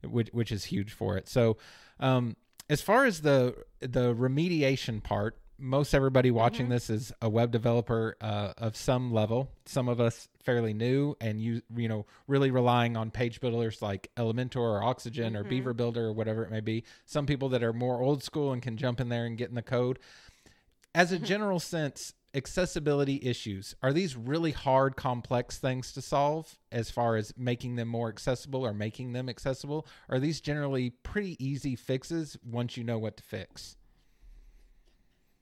which 0.04 0.28
which 0.34 0.52
is 0.52 0.66
huge 0.66 0.92
for 0.92 1.16
it. 1.18 1.30
So, 1.30 1.56
um, 2.02 2.36
as 2.70 2.82
far 2.82 3.06
as 3.06 3.22
the 3.22 3.56
the 3.80 4.14
remediation 4.16 5.02
part, 5.04 5.38
most 5.58 5.94
everybody 5.94 6.32
watching 6.32 6.66
Mhm. 6.68 6.70
this 6.72 6.90
is 6.90 7.14
a 7.22 7.30
web 7.30 7.52
developer 7.52 8.18
uh, 8.20 8.54
of 8.58 8.76
some 8.76 9.14
level. 9.14 9.50
Some 9.66 9.88
of 9.88 10.02
us 10.02 10.28
fairly 10.44 10.74
new 10.74 11.16
and 11.22 11.40
you 11.42 11.62
you 11.76 11.88
know 11.88 12.06
really 12.28 12.52
relying 12.52 12.98
on 12.98 13.10
page 13.12 13.40
builders 13.40 13.82
like 13.82 14.10
Elementor 14.18 14.58
or 14.58 14.84
Oxygen 14.84 15.36
or 15.36 15.44
Mhm. 15.44 15.50
Beaver 15.50 15.74
Builder 15.74 16.06
or 16.08 16.14
whatever 16.14 16.44
it 16.44 16.52
may 16.52 16.60
be. 16.60 16.84
Some 17.06 17.26
people 17.26 17.50
that 17.50 17.64
are 17.64 17.74
more 17.74 18.02
old 18.02 18.22
school 18.24 18.52
and 18.52 18.62
can 18.62 18.76
jump 18.78 19.00
in 19.00 19.10
there 19.10 19.26
and 19.26 19.38
get 19.38 19.50
in 19.50 19.56
the 19.56 19.62
code. 19.62 19.98
As 20.94 21.12
a 21.12 21.20
general 21.20 21.60
sense, 21.60 22.14
accessibility 22.36 23.20
issues 23.24 23.76
are 23.82 23.94
these 23.94 24.16
really 24.16 24.52
hard, 24.52 24.96
complex 24.96 25.58
things 25.58 25.94
to 25.94 26.02
solve 26.02 26.58
as 26.72 26.92
far 26.92 27.16
as 27.16 27.34
making 27.38 27.76
them 27.76 27.88
more 27.88 28.10
accessible 28.10 28.66
or 28.66 28.74
making 28.74 29.14
them 29.14 29.30
accessible? 29.30 29.88
Are 30.10 30.20
these 30.20 30.42
generally 30.42 30.90
pretty 30.90 31.44
easy 31.44 31.76
fixes 31.76 32.38
once 32.44 32.78
you 32.78 32.84
know 32.84 32.98
what 32.98 33.18
to 33.18 33.24
fix? 33.24 33.78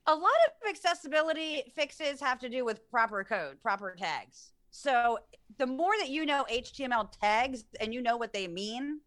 a 0.08 0.14
lot 0.14 0.32
of 0.48 0.70
accessibility 0.70 1.72
fixes 1.76 2.20
have 2.20 2.40
to 2.40 2.50
do 2.50 2.66
with 2.66 2.90
proper 2.90 3.24
code, 3.24 3.62
proper 3.62 3.96
tags. 3.98 4.52
So 4.72 5.20
the 5.58 5.68
more 5.68 5.94
that 6.00 6.10
you 6.10 6.26
know 6.26 6.46
HTML 6.52 7.10
tags 7.22 7.66
and 7.80 7.94
you 7.94 8.02
know 8.02 8.18
what 8.18 8.34
they 8.34 8.48
mean 8.48 9.00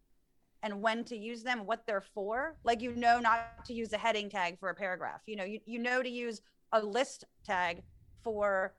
and 0.63 0.81
when 0.81 1.03
to 1.05 1.15
use 1.15 1.43
them, 1.43 1.65
what 1.65 1.85
they're 1.85 2.01
for, 2.01 2.55
like 2.63 2.81
you 2.81 2.95
know 2.95 3.19
not 3.19 3.65
to 3.65 3.73
use 3.73 3.93
a 3.93 3.97
heading 3.97 4.29
tag 4.29 4.59
for 4.59 4.69
a 4.69 4.75
paragraph. 4.75 5.21
You 5.27 5.35
know, 5.35 5.43
you, 5.43 5.59
you 5.65 5.79
know 5.79 6.01
to 6.01 6.09
use 6.09 6.41
a 6.71 6.81
list 6.81 7.25
tag 7.45 7.83
for 8.23 8.73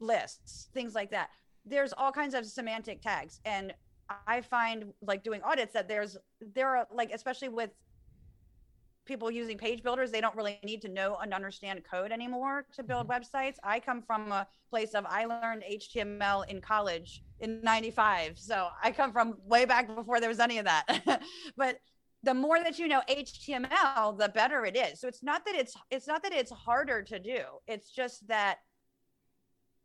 lists, 0.00 0.68
things 0.74 0.94
like 0.94 1.10
that. 1.10 1.30
There's 1.64 1.92
all 1.92 2.12
kinds 2.12 2.34
of 2.34 2.46
semantic 2.46 3.02
tags. 3.02 3.40
And 3.44 3.74
I 4.26 4.40
find 4.40 4.92
like 5.02 5.22
doing 5.22 5.42
audits 5.42 5.72
that 5.74 5.88
there's 5.88 6.16
there 6.54 6.76
are 6.76 6.86
like 6.92 7.12
especially 7.12 7.48
with 7.48 7.70
people 9.04 9.30
using 9.30 9.56
page 9.56 9.82
builders 9.82 10.10
they 10.10 10.20
don't 10.20 10.36
really 10.36 10.58
need 10.62 10.82
to 10.82 10.88
know 10.88 11.16
and 11.22 11.32
understand 11.32 11.82
code 11.90 12.12
anymore 12.12 12.64
to 12.72 12.82
build 12.82 13.08
mm-hmm. 13.08 13.20
websites 13.20 13.56
i 13.64 13.80
come 13.80 14.02
from 14.02 14.30
a 14.30 14.46
place 14.68 14.94
of 14.94 15.04
i 15.08 15.24
learned 15.24 15.64
html 15.72 16.46
in 16.48 16.60
college 16.60 17.22
in 17.40 17.60
95 17.62 18.38
so 18.38 18.68
i 18.82 18.90
come 18.90 19.12
from 19.12 19.34
way 19.46 19.64
back 19.64 19.92
before 19.94 20.20
there 20.20 20.28
was 20.28 20.38
any 20.38 20.58
of 20.58 20.64
that 20.64 21.22
but 21.56 21.80
the 22.22 22.34
more 22.34 22.62
that 22.62 22.78
you 22.78 22.86
know 22.86 23.00
html 23.08 24.18
the 24.18 24.28
better 24.28 24.64
it 24.64 24.76
is. 24.76 25.00
So 25.00 25.08
it's 25.08 25.22
not 25.22 25.44
that 25.46 25.54
it's 25.54 25.74
it's 25.90 26.06
not 26.06 26.22
that 26.22 26.32
it's 26.32 26.50
harder 26.50 27.02
to 27.02 27.18
do. 27.18 27.42
It's 27.66 27.90
just 27.90 28.26
that 28.28 28.58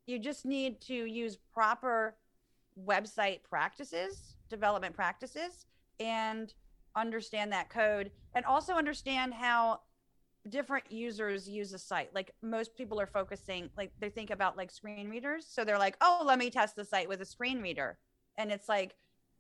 you 0.06 0.20
just 0.20 0.46
need 0.46 0.82
to 0.82 0.94
use 0.94 1.38
proper 1.54 2.16
website 2.86 3.40
practices 3.44 4.36
development 4.50 4.96
practices 4.96 5.66
and 6.00 6.54
understand 6.96 7.52
that 7.52 7.70
code 7.70 8.12
and 8.36 8.46
also 8.46 8.74
understand 8.74 9.34
how 9.34 9.80
different 10.50 10.92
users 10.92 11.50
use 11.50 11.74
a 11.74 11.80
site. 11.80 12.14
Like 12.14 12.32
most 12.44 12.76
people 12.76 13.00
are 13.00 13.08
focusing 13.08 13.70
like 13.78 13.92
they 14.00 14.10
think 14.10 14.30
about 14.30 14.58
like 14.58 14.72
screen 14.72 15.10
readers. 15.10 15.48
So 15.50 15.64
they're 15.64 15.80
like 15.80 15.98
oh 16.02 16.24
let 16.26 16.38
me 16.38 16.50
test 16.50 16.76
the 16.76 16.86
site 16.86 17.08
with 17.10 17.22
a 17.22 17.26
screen 17.26 17.62
reader. 17.62 17.98
And 18.38 18.52
it's 18.52 18.68
like 18.68 18.96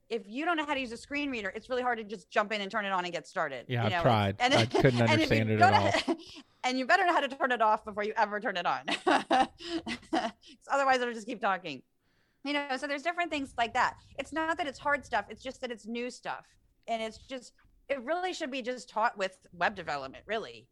if 0.09 0.23
you 0.27 0.45
don't 0.45 0.55
know 0.57 0.65
how 0.65 0.73
to 0.73 0.79
use 0.79 0.91
a 0.91 0.97
screen 0.97 1.31
reader 1.31 1.51
it's 1.55 1.69
really 1.69 1.81
hard 1.81 1.97
to 1.97 2.03
just 2.03 2.29
jump 2.29 2.51
in 2.51 2.61
and 2.61 2.69
turn 2.69 2.85
it 2.85 2.91
on 2.91 3.03
and 3.05 3.13
get 3.13 3.27
started 3.27 3.65
Yeah, 3.67 3.87
you 3.89 3.95
I've 3.95 4.01
tried. 4.03 4.35
and, 4.39 4.53
I 4.53 4.65
couldn't 4.65 5.01
and 5.09 5.21
if 5.21 5.31
you 5.31 5.37
understand 5.39 5.49
it 5.51 5.61
at 5.61 6.07
know- 6.07 6.15
and 6.63 6.77
you 6.79 6.85
better 6.85 7.05
know 7.05 7.13
how 7.13 7.21
to 7.21 7.27
turn 7.27 7.51
it 7.51 7.61
off 7.61 7.83
before 7.85 8.03
you 8.03 8.13
ever 8.17 8.39
turn 8.39 8.57
it 8.57 8.65
on. 8.65 8.85
Otherwise 10.71 11.01
it'll 11.01 11.13
just 11.13 11.27
keep 11.27 11.41
talking. 11.41 11.81
You 12.43 12.53
know 12.53 12.77
so 12.77 12.87
there's 12.87 13.01
different 13.03 13.31
things 13.31 13.53
like 13.57 13.73
that. 13.73 13.95
It's 14.19 14.31
not 14.33 14.57
that 14.57 14.67
it's 14.67 14.79
hard 14.79 15.05
stuff 15.05 15.25
it's 15.29 15.41
just 15.43 15.61
that 15.61 15.71
it's 15.71 15.85
new 15.87 16.09
stuff. 16.09 16.45
And 16.87 17.01
it's 17.01 17.17
just 17.17 17.53
it 17.89 18.01
really 18.03 18.33
should 18.33 18.51
be 18.51 18.61
just 18.61 18.89
taught 18.89 19.17
with 19.17 19.37
web 19.53 19.75
development 19.75 20.23
really 20.27 20.67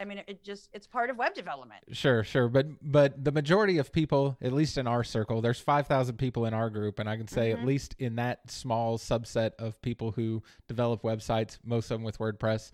i 0.00 0.04
mean 0.04 0.20
it 0.26 0.42
just 0.44 0.68
it's 0.72 0.86
part 0.86 1.10
of 1.10 1.16
web 1.16 1.34
development 1.34 1.82
Sure, 1.92 2.22
sure, 2.24 2.48
but 2.48 2.66
but 2.82 3.24
the 3.24 3.32
majority 3.32 3.78
of 3.78 3.92
people, 3.92 4.36
at 4.42 4.52
least 4.52 4.76
in 4.76 4.86
our 4.86 5.04
circle, 5.04 5.40
there's 5.40 5.60
five 5.60 5.86
thousand 5.86 6.16
people 6.16 6.44
in 6.46 6.52
our 6.54 6.68
group, 6.68 6.98
and 6.98 7.08
I 7.08 7.16
can 7.16 7.28
say 7.28 7.50
Mhm. 7.50 7.58
at 7.60 7.64
least 7.64 7.94
in 7.98 8.16
that 8.16 8.50
small 8.50 8.98
subset 8.98 9.52
of 9.58 9.80
people 9.82 10.12
who 10.12 10.42
develop 10.68 11.02
websites, 11.02 11.58
most 11.64 11.90
of 11.90 11.96
them 11.98 12.02
with 12.04 12.18
WordPress, 12.18 12.72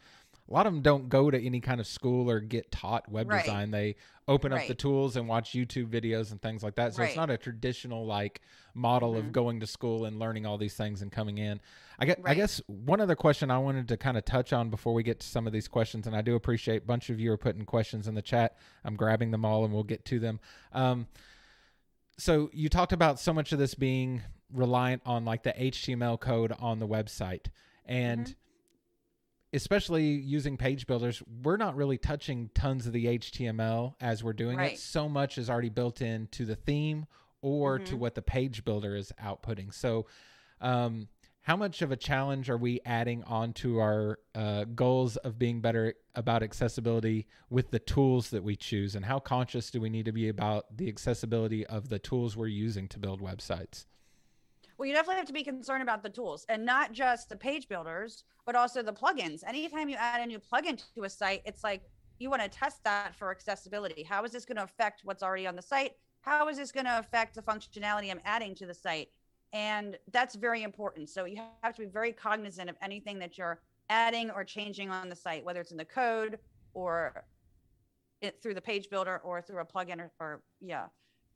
a 0.52 0.54
lot 0.54 0.66
of 0.66 0.74
them 0.74 0.82
don't 0.82 1.08
go 1.08 1.30
to 1.30 1.42
any 1.42 1.60
kind 1.60 1.80
of 1.80 1.86
school 1.86 2.30
or 2.30 2.38
get 2.38 2.70
taught 2.70 3.10
web 3.10 3.26
Right. 3.30 3.42
design. 3.42 3.70
They 3.70 3.96
open 4.28 4.52
up 4.52 4.66
the 4.68 4.74
tools 4.74 5.16
and 5.16 5.26
watch 5.26 5.52
YouTube 5.52 5.86
videos 5.88 6.30
and 6.30 6.42
things 6.42 6.62
like 6.62 6.74
that. 6.74 6.92
So 6.94 7.02
it's 7.02 7.16
not 7.16 7.30
a 7.30 7.38
traditional 7.38 8.04
like 8.04 8.42
model 8.74 9.16
of 9.16 9.24
Mhm. 9.26 9.32
going 9.32 9.60
to 9.60 9.66
school 9.66 10.04
and 10.04 10.18
learning 10.18 10.44
all 10.44 10.58
these 10.58 10.74
things 10.74 11.00
and 11.00 11.10
coming 11.10 11.38
in. 11.38 11.58
I 11.98 12.04
guess, 12.04 12.16
I 12.24 12.34
guess 12.34 12.60
one 12.66 13.00
other 13.00 13.14
question 13.16 13.50
I 13.50 13.56
wanted 13.58 13.88
to 13.88 13.96
kind 13.96 14.18
of 14.18 14.26
touch 14.26 14.52
on 14.52 14.68
before 14.68 14.92
we 14.92 15.02
get 15.02 15.20
to 15.20 15.26
some 15.26 15.46
of 15.46 15.54
these 15.54 15.68
questions, 15.68 16.06
and 16.06 16.14
I 16.14 16.20
do 16.20 16.34
appreciate 16.34 16.82
a 16.82 16.86
bunch 16.86 17.08
of 17.08 17.18
you 17.18 17.32
are 17.32 17.38
putting 17.38 17.64
questions 17.64 18.06
in 18.06 18.14
the 18.14 18.22
chat. 18.22 18.56
I'm 18.84 18.94
grabbing 18.94 19.30
them 19.30 19.46
all 19.46 19.64
and 19.64 19.72
we'll 19.72 19.84
get 19.84 20.04
to 20.06 20.18
them. 20.20 20.38
Um, 20.72 21.06
so 22.18 22.50
you 22.52 22.68
talked 22.68 22.92
about 22.92 23.18
so 23.18 23.32
much 23.32 23.52
of 23.52 23.58
this 23.58 23.74
being 23.74 24.22
reliant 24.52 25.00
on 25.06 25.24
like 25.24 25.44
the 25.44 25.52
HTML 25.58 26.18
code 26.18 26.52
on 26.58 26.78
the 26.78 26.86
website 26.86 27.46
and 27.86 28.26
Mhm. 28.26 28.34
Especially 29.52 30.04
using 30.06 30.56
page 30.56 30.86
builders, 30.86 31.22
we're 31.42 31.56
not 31.56 31.76
really 31.76 31.98
touching 31.98 32.50
tons 32.54 32.86
of 32.86 32.92
the 32.92 33.06
HTML 33.06 33.94
as 34.00 34.24
we're 34.24 34.32
doing 34.32 34.58
it. 34.58 34.78
So 34.78 35.08
much 35.08 35.38
is 35.38 35.50
already 35.50 35.68
built 35.68 36.00
into 36.00 36.44
the 36.44 36.56
theme 36.56 37.06
or 37.42 37.78
to 37.80 37.96
Mhm. 37.96 37.98
what 37.98 38.14
the 38.14 38.22
page 38.22 38.64
builder 38.64 38.94
is 38.96 39.12
outputting. 39.20 39.72
So, 39.74 40.06
um, 40.60 41.08
how 41.44 41.56
much 41.56 41.82
of 41.82 41.90
a 41.90 41.96
challenge 41.96 42.48
are 42.48 42.56
we 42.56 42.80
adding 42.84 43.24
onto 43.24 43.78
our 43.78 44.20
uh, 44.34 44.62
goals 44.64 45.16
of 45.18 45.38
being 45.40 45.60
better 45.60 45.94
about 46.14 46.42
accessibility 46.44 47.26
with 47.50 47.72
the 47.72 47.80
tools 47.80 48.30
that 48.30 48.44
we 48.44 48.54
choose? 48.54 48.94
And 48.94 49.04
how 49.04 49.18
conscious 49.18 49.70
do 49.72 49.80
we 49.80 49.90
need 49.90 50.04
to 50.04 50.12
be 50.12 50.28
about 50.28 50.76
the 50.76 50.88
accessibility 50.88 51.66
of 51.66 51.88
the 51.88 51.98
tools 51.98 52.36
we're 52.36 52.46
using 52.46 52.86
to 52.88 52.98
build 53.00 53.20
websites? 53.20 53.86
Well 54.82 54.88
you 54.88 54.94
definitely 54.94 55.14
have 55.14 55.26
to 55.26 55.32
be 55.32 55.44
concerned 55.44 55.80
about 55.80 56.02
the 56.02 56.10
tools 56.10 56.44
and 56.48 56.66
not 56.66 56.90
just 56.90 57.28
the 57.28 57.36
page 57.36 57.68
builders 57.68 58.24
but 58.44 58.56
also 58.56 58.82
the 58.82 58.92
plugins. 58.92 59.44
Anytime 59.46 59.88
you 59.88 59.94
add 59.94 60.20
a 60.20 60.26
new 60.26 60.40
plugin 60.40 60.82
to 60.96 61.04
a 61.04 61.08
site 61.08 61.40
it's 61.44 61.62
like 61.62 61.82
you 62.18 62.28
want 62.28 62.42
to 62.42 62.48
test 62.48 62.82
that 62.82 63.14
for 63.14 63.30
accessibility. 63.30 64.02
How 64.02 64.24
is 64.24 64.32
this 64.32 64.44
going 64.44 64.56
to 64.56 64.64
affect 64.64 65.02
what's 65.04 65.22
already 65.22 65.46
on 65.46 65.54
the 65.54 65.62
site? 65.62 65.92
How 66.22 66.48
is 66.48 66.56
this 66.56 66.72
going 66.72 66.86
to 66.86 66.98
affect 66.98 67.36
the 67.36 67.42
functionality 67.42 68.10
i'm 68.10 68.18
adding 68.24 68.56
to 68.56 68.66
the 68.66 68.74
site? 68.74 69.10
And 69.52 69.96
that's 70.10 70.34
very 70.34 70.64
important. 70.64 71.08
So 71.10 71.26
you 71.26 71.40
have 71.62 71.76
to 71.76 71.82
be 71.82 71.86
very 71.86 72.10
cognizant 72.10 72.68
of 72.68 72.74
anything 72.82 73.20
that 73.20 73.38
you're 73.38 73.60
adding 73.88 74.32
or 74.32 74.42
changing 74.42 74.90
on 74.90 75.08
the 75.08 75.14
site 75.14 75.44
whether 75.44 75.60
it's 75.60 75.70
in 75.70 75.76
the 75.76 75.84
code 75.84 76.40
or 76.74 77.24
it 78.20 78.42
through 78.42 78.54
the 78.54 78.60
page 78.60 78.90
builder 78.90 79.20
or 79.22 79.40
through 79.40 79.60
a 79.60 79.64
plugin 79.64 80.00
or, 80.00 80.10
or 80.18 80.42
yeah 80.60 80.86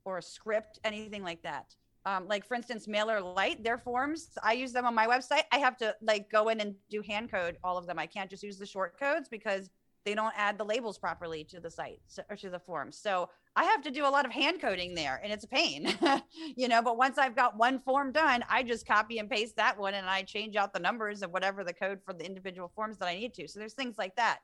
or 0.05 0.19
a 0.19 0.23
script 0.23 0.81
anything 0.83 1.23
like 1.23 1.43
that 1.43 1.77
um, 2.07 2.27
like 2.27 2.47
for 2.47 2.55
instance 2.55 2.87
MailerLite 2.87 3.63
their 3.63 3.79
forms 3.79 4.31
i 4.43 4.53
use 4.53 4.73
them 4.73 4.87
on 4.87 4.95
my 4.95 5.07
website. 5.07 5.43
I 5.53 5.59
have 5.59 5.77
to 5.79 5.95
like 6.01 6.31
go 6.31 6.49
in 6.49 6.61
and 6.61 6.75
do 6.91 7.03
hand 7.03 7.31
code 7.31 7.59
all 7.63 7.77
of 7.77 7.87
them. 7.87 7.99
I 7.99 8.07
can't 8.07 8.31
just 8.31 8.43
use 8.43 8.59
the 8.59 8.67
short 8.67 8.99
codes 8.99 9.29
because 9.29 9.69
they 10.05 10.15
don't 10.15 10.35
add 10.37 10.57
the 10.57 10.65
labels 10.65 10.99
properly 10.99 11.43
to 11.43 11.59
the 11.59 11.71
site 11.71 12.01
or 12.31 12.37
to 12.37 12.49
the 12.49 12.61
forms 12.61 12.97
so 12.97 13.29
i 13.57 13.65
have 13.65 13.83
to 13.83 13.91
do 13.91 14.07
a 14.07 14.09
lot 14.09 14.25
of 14.25 14.31
hand 14.31 14.61
coding 14.61 14.95
there 14.95 15.21
and 15.25 15.33
it's 15.33 15.43
a 15.43 15.49
pain 15.49 15.93
you 16.57 16.69
know 16.69 16.81
but 16.81 16.97
once 16.97 17.19
i've 17.19 17.35
got 17.35 17.57
one 17.57 17.81
form 17.81 18.13
done 18.13 18.45
i 18.49 18.63
just 18.63 18.87
copy 18.87 19.19
and 19.19 19.29
paste 19.29 19.57
that 19.57 19.77
one 19.77 19.95
and 19.95 20.07
i 20.09 20.23
change 20.23 20.55
out 20.55 20.73
the 20.73 20.79
numbers 20.79 21.23
of 21.23 21.33
whatever 21.33 21.65
the 21.65 21.73
code 21.73 21.99
for 22.05 22.13
the 22.13 22.25
individual 22.25 22.71
forms 22.73 22.99
that 22.99 23.09
i 23.09 23.17
need 23.17 23.35
to. 23.35 23.49
So 23.49 23.59
there's 23.59 23.75
things 23.75 23.99
like 23.99 24.15
that. 24.17 24.39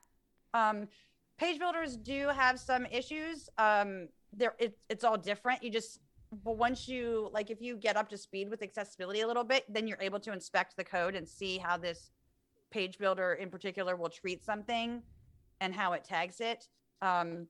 Um, 0.54 0.88
page 1.38 1.58
builders 1.58 1.96
do 1.96 2.28
have 2.28 2.58
some 2.58 2.86
issues. 2.86 3.48
Um, 3.58 4.08
there 4.32 4.54
it, 4.58 4.78
it's 4.88 5.04
all 5.04 5.18
different. 5.18 5.62
You 5.62 5.70
just 5.70 6.00
but 6.44 6.56
once 6.56 6.88
you 6.88 7.28
like 7.32 7.50
if 7.50 7.60
you 7.60 7.76
get 7.76 7.96
up 7.96 8.08
to 8.08 8.16
speed 8.16 8.48
with 8.48 8.62
accessibility 8.62 9.20
a 9.20 9.26
little 9.26 9.44
bit 9.44 9.64
then 9.68 9.86
you're 9.86 10.00
able 10.00 10.18
to 10.18 10.32
inspect 10.32 10.76
the 10.76 10.84
code 10.84 11.14
and 11.14 11.28
see 11.28 11.58
how 11.58 11.76
this 11.76 12.10
page 12.70 12.98
builder 12.98 13.34
in 13.34 13.50
particular 13.50 13.96
will 13.96 14.08
treat 14.08 14.44
something 14.44 15.02
and 15.60 15.74
how 15.74 15.92
it 15.92 16.02
tags 16.02 16.40
it. 16.40 16.66
Um, 17.02 17.46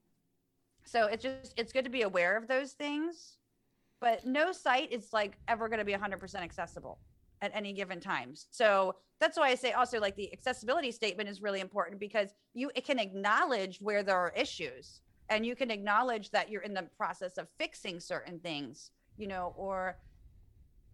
so 0.85 1.07
it's 1.07 1.23
just 1.23 1.55
it's 1.57 1.73
good 1.73 1.85
to 1.85 1.91
be 1.91 2.03
aware 2.03 2.37
of 2.37 2.49
those 2.49 2.73
things 2.73 3.39
but 4.01 4.27
no 4.27 4.51
site 4.51 4.91
is 4.91 5.13
like 5.13 5.39
ever 5.47 5.69
going 5.69 5.79
to 5.79 5.85
be 5.85 5.93
100% 5.93 6.35
accessible 6.35 6.99
at 7.41 7.53
any 7.55 7.73
given 7.73 8.01
time. 8.01 8.35
So 8.51 8.97
that's 9.21 9.39
why 9.39 9.51
i 9.51 9.55
say 9.55 9.71
also 9.71 10.01
like 10.01 10.17
the 10.17 10.33
accessibility 10.33 10.91
statement 10.91 11.29
is 11.29 11.41
really 11.41 11.61
important 11.61 12.01
because 12.01 12.35
you 12.55 12.73
it 12.75 12.85
can 12.85 12.99
acknowledge 12.99 13.79
where 13.81 14.03
there 14.03 14.17
are 14.17 14.33
issues 14.37 15.02
and 15.29 15.47
you 15.47 15.57
can 15.57 15.71
acknowledge 15.71 16.31
that 16.31 16.51
you're 16.51 16.63
in 16.63 16.75
the 16.75 16.83
process 16.97 17.39
of 17.39 17.49
fixing 17.59 18.01
certain 18.01 18.39
things 18.41 18.91
you 19.17 19.27
know 19.27 19.55
or 19.57 19.97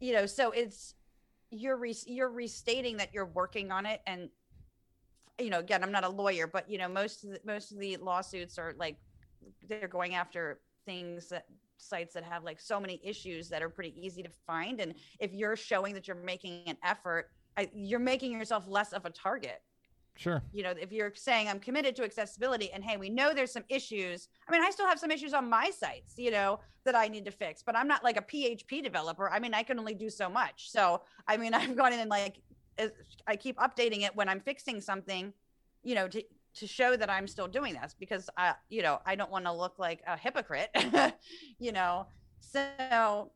you 0.01 0.13
know 0.13 0.27
so 0.27 0.51
it's 0.51 0.95
you're 1.51 1.77
re- 1.77 1.95
you're 2.07 2.31
restating 2.31 2.97
that 2.97 3.13
you're 3.13 3.27
working 3.27 3.71
on 3.71 3.87
it 3.87 4.01
and 4.07 4.29
you 5.41 5.51
know 5.51 5.61
again 5.61 5.83
i'm 5.83 5.93
not 5.93 6.05
a 6.05 6.09
lawyer 6.09 6.47
but 6.47 6.69
you 6.71 6.79
know 6.79 6.89
most 6.89 7.25
of 7.25 7.31
the, 7.31 7.41
most 7.45 7.73
of 7.73 7.79
the 7.79 7.97
lawsuits 7.97 8.59
are 8.59 8.75
like 8.79 8.97
they're 9.69 9.89
going 9.89 10.15
after 10.15 10.61
things 10.85 11.29
that 11.29 11.47
sites 11.79 12.15
that 12.15 12.25
have 12.25 12.45
like 12.45 12.61
so 12.61 12.81
many 12.81 13.01
issues 13.05 13.49
that 13.49 13.63
are 13.63 13.69
pretty 13.69 13.95
easy 13.97 14.23
to 14.23 14.31
find. 14.47 14.81
And 14.81 14.95
if 15.21 15.33
you're 15.33 15.57
showing 15.57 15.95
that 15.95 16.09
you're 16.09 16.17
making 16.17 16.65
an 16.67 16.77
effort 16.83 17.31
I, 17.57 17.69
you're 17.75 17.99
making 17.99 18.33
yourself 18.33 18.65
less 18.69 18.93
of 18.93 19.05
a 19.05 19.11
target 19.11 19.61
Sure. 20.19 20.43
you 20.53 20.65
know 20.65 20.75
if 20.81 20.91
you're 20.91 21.13
saying 21.15 21.47
i'm 21.47 21.61
committed 21.61 21.95
to 21.95 22.03
accessibility 22.03 22.73
and 22.73 22.83
hey 22.83 22.97
we 22.97 23.09
know 23.09 23.33
there's 23.33 23.53
some 23.53 23.63
issues 23.69 24.27
i 24.49 24.53
mean 24.53 24.61
i 24.65 24.71
still 24.71 24.89
have 24.89 24.99
some 24.99 25.13
issues 25.13 25.33
on 25.33 25.49
my 25.49 25.71
sites 25.71 26.15
you 26.17 26.33
know 26.33 26.59
that 26.85 26.97
i 26.97 27.07
need 27.07 27.25
to 27.25 27.31
fix 27.31 27.63
but 27.63 27.77
i'm 27.77 27.87
not 27.87 28.03
like 28.03 28.17
a 28.17 28.23
php 28.23 28.83
developer. 28.83 29.31
I 29.31 29.39
mean 29.39 29.55
i 29.55 29.63
can 29.63 29.79
only 29.79 29.95
do 29.95 30.11
so 30.11 30.29
much. 30.29 30.73
So 30.73 31.03
i 31.29 31.37
mean 31.37 31.55
i've 31.61 31.77
gone 31.77 31.93
in 31.93 32.01
and 32.01 32.11
like 32.11 32.41
i 33.29 33.37
keep 33.37 33.57
updating 33.59 34.03
it 34.03 34.11
when 34.17 34.29
i'm 34.29 34.41
fixing 34.41 34.81
something 34.81 35.33
you 35.85 35.95
know 35.95 36.09
to 36.09 36.21
to 36.55 36.67
show 36.67 36.97
that 36.97 37.09
i'm 37.09 37.29
still 37.29 37.47
doing 37.47 37.75
this 37.75 37.95
because 37.97 38.29
i 38.37 38.55
you 38.71 38.83
know 38.83 38.99
i 39.07 39.15
don't 39.15 39.31
want 39.31 39.45
to 39.45 39.53
look 39.53 39.79
like 39.79 40.03
a 40.09 40.17
hypocrite 40.17 40.71
you 41.61 41.71
know? 41.71 42.09
So 42.41 43.31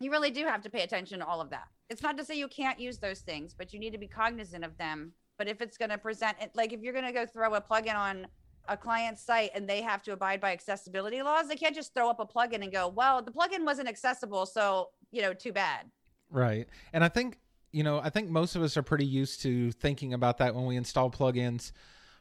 you 0.00 0.10
really 0.10 0.32
do 0.32 0.44
have 0.46 0.62
to 0.62 0.70
pay 0.70 0.82
attention 0.82 1.20
to 1.20 1.26
all 1.26 1.40
of 1.40 1.50
that. 1.50 1.68
It's 1.90 2.02
not 2.02 2.16
to 2.18 2.24
say 2.24 2.36
you 2.36 2.48
can't 2.48 2.80
use 2.80 2.98
those 2.98 3.20
things 3.20 3.54
but 3.56 3.72
you 3.72 3.78
need 3.78 3.92
to 3.92 3.98
be 3.98 4.08
cognizant 4.08 4.64
of 4.64 4.76
them 4.78 5.12
but 5.38 5.48
if 5.48 5.62
it's 5.62 5.78
going 5.78 5.90
to 5.90 5.98
present 5.98 6.36
it, 6.40 6.50
like 6.54 6.72
if 6.72 6.82
you're 6.82 6.92
going 6.92 7.06
to 7.06 7.12
go 7.12 7.24
throw 7.24 7.54
a 7.54 7.60
plugin 7.60 7.94
on 7.94 8.26
a 8.68 8.76
client's 8.76 9.22
site 9.22 9.50
and 9.54 9.68
they 9.68 9.80
have 9.80 10.02
to 10.02 10.12
abide 10.12 10.40
by 10.40 10.52
accessibility 10.52 11.22
laws, 11.22 11.48
they 11.48 11.56
can't 11.56 11.74
just 11.74 11.94
throw 11.94 12.10
up 12.10 12.20
a 12.20 12.26
plugin 12.26 12.62
and 12.62 12.72
go, 12.72 12.88
well, 12.88 13.22
the 13.22 13.30
plugin 13.30 13.64
wasn't 13.64 13.88
accessible. 13.88 14.44
So, 14.44 14.90
you 15.10 15.22
know, 15.22 15.32
too 15.32 15.52
bad. 15.52 15.86
Right. 16.30 16.66
And 16.92 17.02
I 17.02 17.08
think, 17.08 17.38
you 17.72 17.82
know, 17.82 18.00
I 18.02 18.10
think 18.10 18.28
most 18.28 18.56
of 18.56 18.62
us 18.62 18.76
are 18.76 18.82
pretty 18.82 19.06
used 19.06 19.40
to 19.42 19.72
thinking 19.72 20.12
about 20.12 20.38
that 20.38 20.54
when 20.54 20.66
we 20.66 20.76
install 20.76 21.10
plugins 21.10 21.72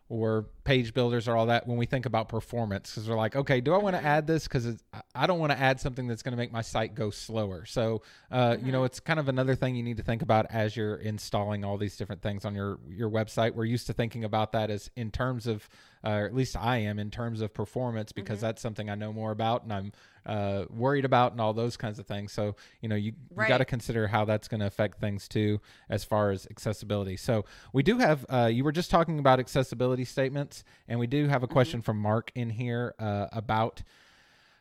or 0.09 0.45
page 0.63 0.93
builders 0.93 1.27
or 1.27 1.35
all 1.35 1.47
that 1.47 1.67
when 1.67 1.77
we 1.77 1.85
think 1.85 2.05
about 2.05 2.29
performance 2.29 2.91
because 2.91 3.09
we're 3.09 3.15
like 3.15 3.35
okay 3.35 3.59
do 3.59 3.73
i 3.73 3.77
want 3.77 3.95
to 3.95 4.03
add 4.03 4.25
this 4.25 4.43
because 4.43 4.77
i 5.13 5.27
don't 5.27 5.39
want 5.39 5.51
to 5.51 5.59
add 5.59 5.79
something 5.79 6.07
that's 6.07 6.21
going 6.21 6.31
to 6.31 6.37
make 6.37 6.51
my 6.51 6.61
site 6.61 6.95
go 6.95 7.09
slower 7.09 7.65
so 7.65 8.01
uh, 8.31 8.51
mm-hmm. 8.51 8.65
you 8.65 8.71
know 8.71 8.79
mm-hmm. 8.79 8.85
it's 8.85 8.99
kind 9.01 9.19
of 9.19 9.27
another 9.27 9.53
thing 9.53 9.75
you 9.75 9.83
need 9.83 9.97
to 9.97 10.03
think 10.03 10.21
about 10.21 10.45
as 10.49 10.77
you're 10.77 10.95
installing 10.95 11.65
all 11.65 11.77
these 11.77 11.97
different 11.97 12.21
things 12.21 12.45
on 12.45 12.55
your 12.55 12.79
your 12.89 13.09
website 13.09 13.53
we're 13.53 13.65
used 13.65 13.87
to 13.87 13.93
thinking 13.93 14.23
about 14.23 14.53
that 14.53 14.69
as 14.69 14.89
in 14.95 15.11
terms 15.11 15.45
of 15.45 15.67
uh, 16.05 16.11
or 16.11 16.25
at 16.25 16.33
least 16.33 16.55
i 16.55 16.77
am 16.77 16.99
in 16.99 17.11
terms 17.11 17.41
of 17.41 17.53
performance 17.53 18.13
because 18.13 18.37
mm-hmm. 18.37 18.47
that's 18.47 18.61
something 18.61 18.89
i 18.89 18.95
know 18.95 19.11
more 19.11 19.31
about 19.31 19.63
and 19.63 19.73
i'm 19.73 19.91
uh, 20.27 20.65
worried 20.69 21.05
about 21.05 21.31
and 21.31 21.41
all 21.41 21.53
those 21.53 21.77
kinds 21.77 21.97
of 21.97 22.05
things. 22.05 22.31
So 22.33 22.55
you 22.81 22.89
know 22.89 22.95
you, 22.95 23.13
right. 23.33 23.45
you 23.45 23.49
got 23.49 23.59
to 23.59 23.65
consider 23.65 24.07
how 24.07 24.25
that's 24.25 24.47
going 24.47 24.59
to 24.59 24.67
affect 24.67 24.99
things 24.99 25.27
too 25.27 25.59
as 25.89 26.03
far 26.03 26.31
as 26.31 26.45
accessibility. 26.51 27.17
So 27.17 27.45
we 27.73 27.81
do 27.81 27.97
have 27.97 28.25
uh, 28.29 28.49
you 28.51 28.63
were 28.63 28.71
just 28.71 28.91
talking 28.91 29.19
about 29.19 29.39
accessibility 29.39 30.05
statements, 30.05 30.63
and 30.87 30.99
we 30.99 31.07
do 31.07 31.27
have 31.27 31.43
a 31.43 31.47
question 31.47 31.79
mm-hmm. 31.79 31.85
from 31.85 31.97
Mark 31.99 32.31
in 32.35 32.49
here 32.49 32.93
uh, 32.99 33.27
about. 33.31 33.81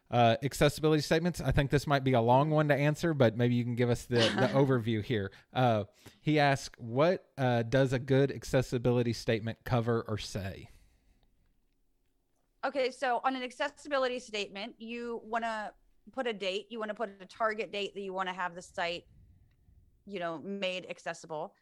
Uh, 0.09 0.37
accessibility 0.45 1.03
statements. 1.03 1.41
I 1.41 1.51
think 1.51 1.69
this 1.73 1.85
might 1.85 2.05
be 2.05 2.13
a 2.13 2.21
long 2.21 2.51
one 2.51 2.69
to 2.69 2.75
answer, 2.77 3.13
but 3.13 3.37
maybe 3.37 3.57
you 3.57 3.65
can 3.65 3.75
give 3.75 3.91
us 3.91 4.05
the, 4.05 4.19
the 4.19 4.49
overview 4.55 5.03
here. 5.03 5.33
Uh, 5.53 5.83
he 6.21 6.39
asked, 6.39 6.81
What 6.81 7.27
uh, 7.37 7.65
does 7.65 7.93
a 7.93 7.99
good 7.99 8.31
accessibility 8.31 9.13
statement 9.13 9.59
cover 9.65 10.05
or 10.07 10.17
say? 10.17 10.71
Okay, 12.67 12.91
so 12.91 13.21
on 13.23 13.37
an 13.37 13.45
accessibility 13.45 14.19
statement, 14.19 14.75
you 14.79 15.21
want 15.25 15.45
to 15.45 15.71
put 16.13 16.27
a 16.27 16.33
date, 16.33 16.67
you 16.69 16.81
want 16.81 16.89
to 16.89 16.95
put 16.95 17.11
a 17.21 17.27
target 17.27 17.71
date 17.71 17.95
that 17.95 18.01
you 18.01 18.13
want 18.13 18.29
to 18.29 18.35
have 18.35 18.57
the 18.57 18.63
site, 18.63 19.05
you 20.05 20.19
know, 20.19 20.39
made 20.39 20.85
accessible. 20.91 21.55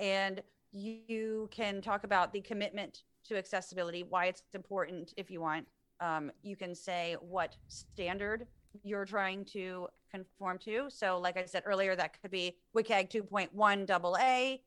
And 0.00 0.40
you 0.72 1.50
can 1.50 1.82
talk 1.82 2.04
about 2.04 2.32
the 2.32 2.40
commitment 2.40 3.02
to 3.28 3.36
accessibility, 3.36 4.02
why 4.02 4.26
it's 4.26 4.44
important 4.54 5.12
if 5.18 5.30
you 5.30 5.42
want. 5.42 5.66
Um, 6.00 6.32
you 6.42 6.56
can 6.56 6.74
say 6.74 7.16
what 7.20 7.56
standard 7.68 8.46
you're 8.82 9.04
trying 9.04 9.44
to 9.46 9.88
conform 10.10 10.56
to. 10.60 10.86
So, 10.88 11.18
like 11.18 11.36
I 11.36 11.44
said 11.44 11.64
earlier, 11.66 11.94
that 11.96 12.20
could 12.20 12.30
be 12.30 12.56
WCAG 12.74 13.10
2.1 13.10 13.90
AA. 13.90 14.58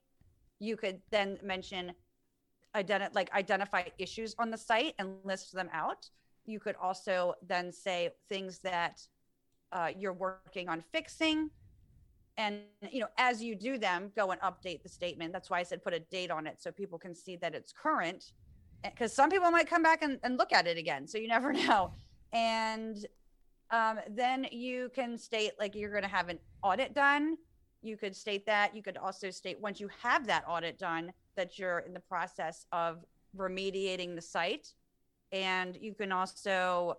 You 0.60 0.78
could 0.78 1.00
then 1.10 1.40
mention 1.44 1.94
like 2.76 3.34
identify 3.34 3.84
issues 3.98 4.36
on 4.40 4.52
the 4.52 4.58
site 4.58 4.94
and 5.00 5.16
list 5.24 5.54
them 5.54 5.70
out. 5.74 6.10
You 6.46 6.60
could 6.60 6.76
also 6.82 7.36
then 7.46 7.72
say 7.72 8.10
things 8.28 8.60
that 8.60 9.02
uh, 9.72 9.90
you're 9.98 10.14
working 10.14 10.70
on 10.70 10.84
fixing. 10.92 11.50
And 12.38 12.62
you 12.90 13.02
know, 13.02 13.08
as 13.18 13.44
you 13.44 13.56
do 13.56 13.78
them, 13.78 14.12
go 14.16 14.32
and 14.32 14.40
update 14.42 14.82
the 14.82 14.90
statement. 14.90 15.34
That's 15.34 15.50
why 15.50 15.60
I 15.60 15.64
said 15.64 15.84
put 15.84 15.94
a 15.94 16.00
date 16.00 16.32
on 16.32 16.48
it 16.48 16.62
so 16.62 16.72
people 16.72 16.98
can 16.98 17.14
see 17.14 17.36
that 17.38 17.54
it's 17.54 17.74
current. 17.74 18.32
Because 18.84 19.14
some 19.14 19.30
people 19.30 19.52
might 19.52 19.70
come 19.70 19.84
back 19.84 20.02
and, 20.02 20.20
and 20.24 20.38
look 20.38 20.54
at 20.54 20.66
it 20.66 20.78
again, 20.78 21.06
so 21.06 21.18
you 21.18 21.28
never 21.28 21.52
know. 21.68 21.92
And 22.32 23.06
um, 23.72 24.00
then 24.10 24.48
you 24.52 24.90
can 24.96 25.18
state 25.18 25.52
like 25.60 25.76
you're 25.76 25.92
going 25.92 26.04
to 26.04 26.10
have 26.10 26.30
an 26.30 26.40
audit 26.64 26.96
done. 26.96 27.38
You 27.82 27.98
could 27.98 28.16
state 28.16 28.46
that. 28.46 28.76
You 28.76 28.82
could 28.82 28.98
also 28.98 29.30
state 29.30 29.60
once 29.60 29.80
you 29.80 29.90
have 30.02 30.26
that 30.28 30.44
audit 30.48 30.80
done, 30.80 31.12
that 31.40 31.58
you're 31.58 31.80
in 31.80 31.94
the 31.94 32.00
process 32.02 32.66
of 32.74 33.06
remediating 33.36 34.14
the 34.14 34.22
site. 34.22 34.74
And 35.32 35.78
you 35.80 35.94
can 35.94 36.12
also 36.12 36.98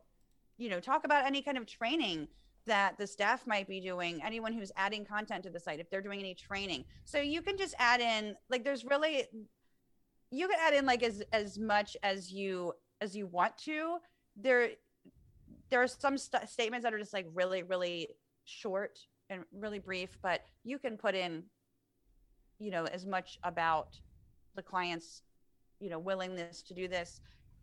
you 0.57 0.69
know 0.69 0.81
talk 0.81 1.05
about 1.05 1.27
any 1.27 1.43
kind 1.43 1.59
of 1.59 1.67
training 1.67 2.29
that 2.67 2.97
the 2.99 3.07
staff 3.07 3.47
might 3.47 3.67
be 3.67 3.81
doing 3.81 4.21
anyone 4.25 4.53
who's 4.53 4.71
adding 4.77 5.05
content 5.05 5.43
to 5.45 5.51
the 5.51 5.61
site 5.61 5.81
if 5.81 5.91
they're 5.91 6.03
doing 6.03 6.21
any 6.21 6.35
training. 6.35 6.85
So 7.05 7.19
you 7.19 7.43
can 7.43 7.57
just 7.57 7.75
add 7.79 8.01
in 8.01 8.35
like 8.49 8.65
there's 8.65 8.85
really 8.85 9.25
you 10.31 10.49
can 10.49 10.59
add 10.61 10.75
in 10.75 10.87
like 10.87 11.03
as 11.03 11.23
as 11.33 11.59
much 11.59 11.97
as 12.03 12.33
you 12.33 12.73
as 13.01 13.15
you 13.17 13.27
want 13.27 13.57
to. 13.59 13.99
There 14.37 14.71
there 15.71 15.83
are 15.83 15.89
some 15.89 16.17
st- 16.17 16.49
statements 16.49 16.85
that 16.85 16.95
are 16.95 16.99
just 16.99 17.13
like 17.13 17.27
really 17.35 17.63
really 17.63 18.09
short 18.45 18.99
and 19.29 19.45
really 19.53 19.79
brief 19.79 20.19
but 20.23 20.41
you 20.65 20.77
can 20.79 20.97
put 20.97 21.15
in 21.15 21.45
you 22.59 22.71
know 22.71 22.85
as 22.87 23.07
much 23.07 23.39
about 23.45 23.97
the 24.55 24.63
client's 24.63 25.23
you 25.81 25.91
know 25.91 25.99
willingness 25.99 26.63
to 26.63 26.75
do 26.75 26.89
this 26.89 27.21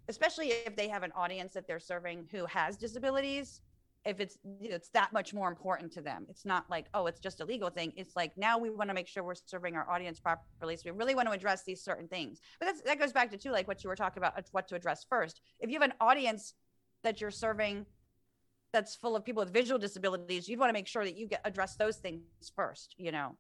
especially 0.10 0.50
if 0.50 0.76
they 0.76 0.88
have 0.88 1.04
an 1.04 1.12
audience 1.16 1.54
that 1.54 1.68
they're 1.68 1.80
serving 1.80 2.26
who 2.32 2.46
has 2.46 2.78
disabilities 2.78 3.62
if 4.08 4.22
it's 4.22 4.38
it's 4.62 4.88
that 4.90 5.12
much 5.12 5.34
more 5.34 5.50
important 5.50 5.92
to 5.92 6.02
them. 6.02 6.26
It's 6.30 6.46
not 6.46 6.70
like 6.70 6.86
oh 6.94 7.08
it's 7.08 7.20
just 7.20 7.42
a 7.42 7.46
legal 7.46 7.70
thing. 7.70 7.92
It's 7.98 8.16
like 8.16 8.32
now 8.38 8.58
we 8.58 8.70
want 8.70 8.90
to 8.90 8.94
make 8.94 9.08
sure 9.08 9.22
we're 9.22 9.36
serving 9.36 9.76
our 9.76 9.90
audience 9.90 10.18
properly 10.20 10.78
so 10.78 10.84
we 10.86 10.92
really 10.92 11.14
want 11.14 11.28
to 11.28 11.34
address 11.34 11.64
these 11.66 11.84
certain 11.84 12.08
things. 12.08 12.40
But 12.60 12.76
that 12.86 13.00
goes 13.00 13.12
back 13.12 13.30
to 13.32 13.38
too 13.38 13.52
like 13.52 13.68
what 13.68 13.84
you 13.84 13.90
were 13.90 13.98
talking 13.98 14.24
about 14.24 14.42
what 14.52 14.68
to 14.70 14.76
address 14.76 15.06
first. 15.10 15.42
If 15.60 15.70
you 15.70 15.80
have 15.80 15.90
an 15.90 15.96
audience 16.00 16.54
that 17.04 17.20
you're 17.20 17.32
serving 17.32 17.86
that's 18.74 18.96
full 18.96 19.16
of 19.16 19.26
people 19.26 19.42
with 19.44 19.54
visual 19.54 19.80
disabilities 19.80 20.50
you'd 20.50 20.60
want 20.60 20.70
to 20.70 20.74
make 20.74 20.88
sure 20.88 21.04
that 21.06 21.18
you 21.18 21.26
get 21.26 21.42
address 21.46 21.76
those 21.78 21.98
things 21.98 22.22
first 22.54 22.96
you 22.98 23.12
know 23.12 23.38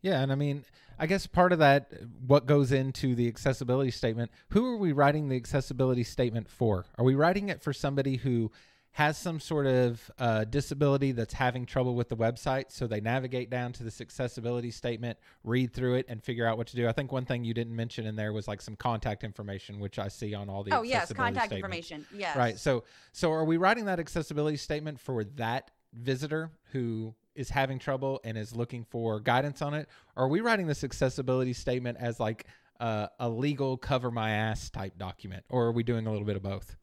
yeah, 0.00 0.20
and 0.20 0.30
I 0.30 0.34
mean, 0.34 0.64
I 0.98 1.06
guess 1.06 1.26
part 1.26 1.52
of 1.52 1.60
that, 1.60 1.92
what 2.26 2.46
goes 2.46 2.72
into 2.72 3.14
the 3.14 3.28
accessibility 3.28 3.90
statement, 3.90 4.30
who 4.50 4.66
are 4.66 4.76
we 4.76 4.92
writing 4.92 5.28
the 5.28 5.36
accessibility 5.36 6.04
statement 6.04 6.48
for? 6.48 6.86
Are 6.96 7.04
we 7.04 7.14
writing 7.14 7.48
it 7.48 7.62
for 7.62 7.72
somebody 7.72 8.16
who 8.16 8.50
has 8.92 9.16
some 9.16 9.38
sort 9.38 9.66
of 9.66 10.10
uh, 10.18 10.42
disability 10.44 11.12
that's 11.12 11.34
having 11.34 11.66
trouble 11.66 11.94
with 11.94 12.08
the 12.08 12.16
website, 12.16 12.64
so 12.68 12.86
they 12.86 13.00
navigate 13.00 13.48
down 13.48 13.72
to 13.72 13.84
this 13.84 14.00
accessibility 14.00 14.72
statement, 14.72 15.16
read 15.44 15.72
through 15.72 15.94
it, 15.94 16.06
and 16.08 16.20
figure 16.20 16.44
out 16.44 16.58
what 16.58 16.66
to 16.66 16.74
do? 16.74 16.88
I 16.88 16.92
think 16.92 17.12
one 17.12 17.24
thing 17.24 17.44
you 17.44 17.54
didn't 17.54 17.76
mention 17.76 18.06
in 18.06 18.16
there 18.16 18.32
was 18.32 18.48
like 18.48 18.60
some 18.60 18.74
contact 18.74 19.22
information, 19.22 19.78
which 19.78 20.00
I 20.00 20.08
see 20.08 20.34
on 20.34 20.48
all 20.48 20.64
the 20.64 20.74
oh 20.74 20.82
yes, 20.82 21.12
contact 21.12 21.46
statements. 21.46 21.64
information, 21.64 22.06
yes, 22.12 22.36
right. 22.36 22.58
So, 22.58 22.82
so 23.12 23.30
are 23.30 23.44
we 23.44 23.56
writing 23.56 23.84
that 23.84 24.00
accessibility 24.00 24.56
statement 24.56 24.98
for 24.98 25.22
that 25.22 25.70
visitor 25.92 26.50
who 26.72 27.14
is 27.38 27.48
having 27.48 27.78
trouble 27.78 28.20
and 28.24 28.36
is 28.36 28.54
looking 28.54 28.84
for 28.84 29.20
guidance 29.20 29.62
on 29.62 29.72
it? 29.72 29.88
Are 30.16 30.28
we 30.28 30.40
writing 30.40 30.66
this 30.66 30.82
accessibility 30.82 31.52
statement 31.52 31.96
as 32.00 32.18
like 32.18 32.46
uh, 32.80 33.06
a 33.20 33.28
legal 33.28 33.76
cover 33.76 34.10
my 34.10 34.32
ass 34.32 34.68
type 34.70 34.98
document? 34.98 35.44
Or 35.48 35.66
are 35.66 35.72
we 35.72 35.84
doing 35.84 36.06
a 36.06 36.10
little 36.10 36.26
bit 36.26 36.36
of 36.36 36.42
both? 36.42 36.76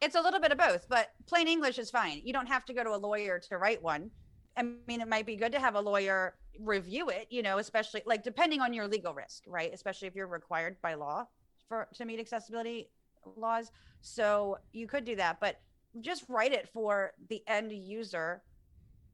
It's 0.00 0.16
a 0.16 0.20
little 0.20 0.40
bit 0.40 0.50
of 0.50 0.58
both, 0.58 0.88
but 0.88 1.12
plain 1.26 1.46
English 1.46 1.78
is 1.78 1.88
fine. 1.88 2.20
You 2.24 2.32
don't 2.32 2.48
have 2.48 2.64
to 2.64 2.74
go 2.74 2.82
to 2.82 2.90
a 2.90 2.98
lawyer 2.98 3.38
to 3.48 3.56
write 3.56 3.80
one. 3.80 4.10
I 4.56 4.64
mean, 4.64 5.00
it 5.00 5.08
might 5.08 5.24
be 5.24 5.36
good 5.36 5.52
to 5.52 5.60
have 5.60 5.76
a 5.76 5.80
lawyer 5.80 6.34
review 6.58 7.08
it, 7.08 7.28
you 7.30 7.42
know, 7.42 7.58
especially 7.58 8.02
like 8.04 8.24
depending 8.24 8.60
on 8.60 8.74
your 8.74 8.88
legal 8.88 9.14
risk, 9.14 9.44
right? 9.46 9.72
Especially 9.72 10.08
if 10.08 10.16
you're 10.16 10.26
required 10.26 10.76
by 10.82 10.94
law 10.94 11.26
for 11.68 11.86
to 11.94 12.04
meet 12.04 12.18
accessibility 12.18 12.90
laws. 13.36 13.70
So 14.00 14.58
you 14.72 14.88
could 14.88 15.04
do 15.04 15.14
that, 15.16 15.38
but 15.40 15.60
just 16.00 16.24
write 16.28 16.52
it 16.52 16.68
for 16.72 17.12
the 17.28 17.42
end 17.46 17.70
user 17.70 18.42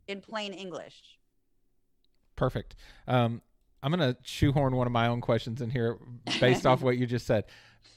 in 0.09 0.21
plain 0.21 0.53
English. 0.53 1.03
Perfect. 2.35 2.75
Um, 3.07 3.43
I'm 3.83 3.93
going 3.93 4.15
to 4.15 4.19
shoehorn 4.23 4.75
one 4.75 4.87
of 4.87 4.93
my 4.93 5.07
own 5.07 5.21
questions 5.21 5.61
in 5.61 5.71
here 5.71 5.99
based 6.41 6.67
off 6.67 6.83
what 6.83 6.99
you 6.99 7.07
just 7.07 7.27
said. 7.27 7.45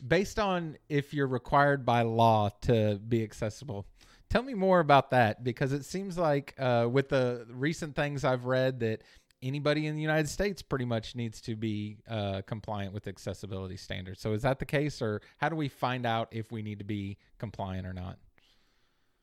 Based 0.08 0.38
on 0.40 0.78
if 0.90 1.14
you're 1.14 1.28
required 1.28 1.86
by 1.86 2.04
law 2.04 2.50
to 2.62 3.00
be 3.08 3.24
accessible, 3.24 3.88
tell 4.30 4.44
me 4.44 4.54
more 4.54 4.80
about 4.80 5.12
that 5.12 5.44
because 5.44 5.74
it 5.74 5.86
seems 5.86 6.18
like 6.18 6.54
uh, 6.60 6.88
with 6.92 7.10
the 7.10 7.46
recent 7.50 7.96
things 7.96 8.24
I've 8.24 8.46
read 8.46 8.80
that 8.82 9.04
anybody 9.44 9.88
in 9.88 9.96
the 9.96 10.02
United 10.02 10.30
States 10.30 10.62
pretty 10.62 10.86
much 10.86 11.16
needs 11.16 11.42
to 11.42 11.56
be 11.56 11.98
uh, 12.08 12.42
compliant 12.46 12.94
with 12.94 13.08
accessibility 13.08 13.78
standards. 13.78 14.22
So 14.22 14.34
is 14.34 14.44
that 14.44 14.60
the 14.60 14.66
case, 14.66 15.02
or 15.02 15.22
how 15.38 15.50
do 15.50 15.56
we 15.56 15.68
find 15.68 16.06
out 16.06 16.30
if 16.32 16.52
we 16.52 16.62
need 16.62 16.80
to 16.80 16.86
be 16.86 17.18
compliant 17.40 17.88
or 17.88 17.94
not? 17.94 18.18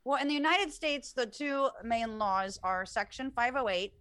Well, 0.09 0.23
in 0.23 0.27
the 0.27 0.33
United 0.33 0.73
States, 0.73 1.13
the 1.13 1.27
two 1.27 1.69
main 1.85 2.19
laws 2.19 2.59
are 2.63 2.87
Section 2.87 3.31
508 3.31 3.93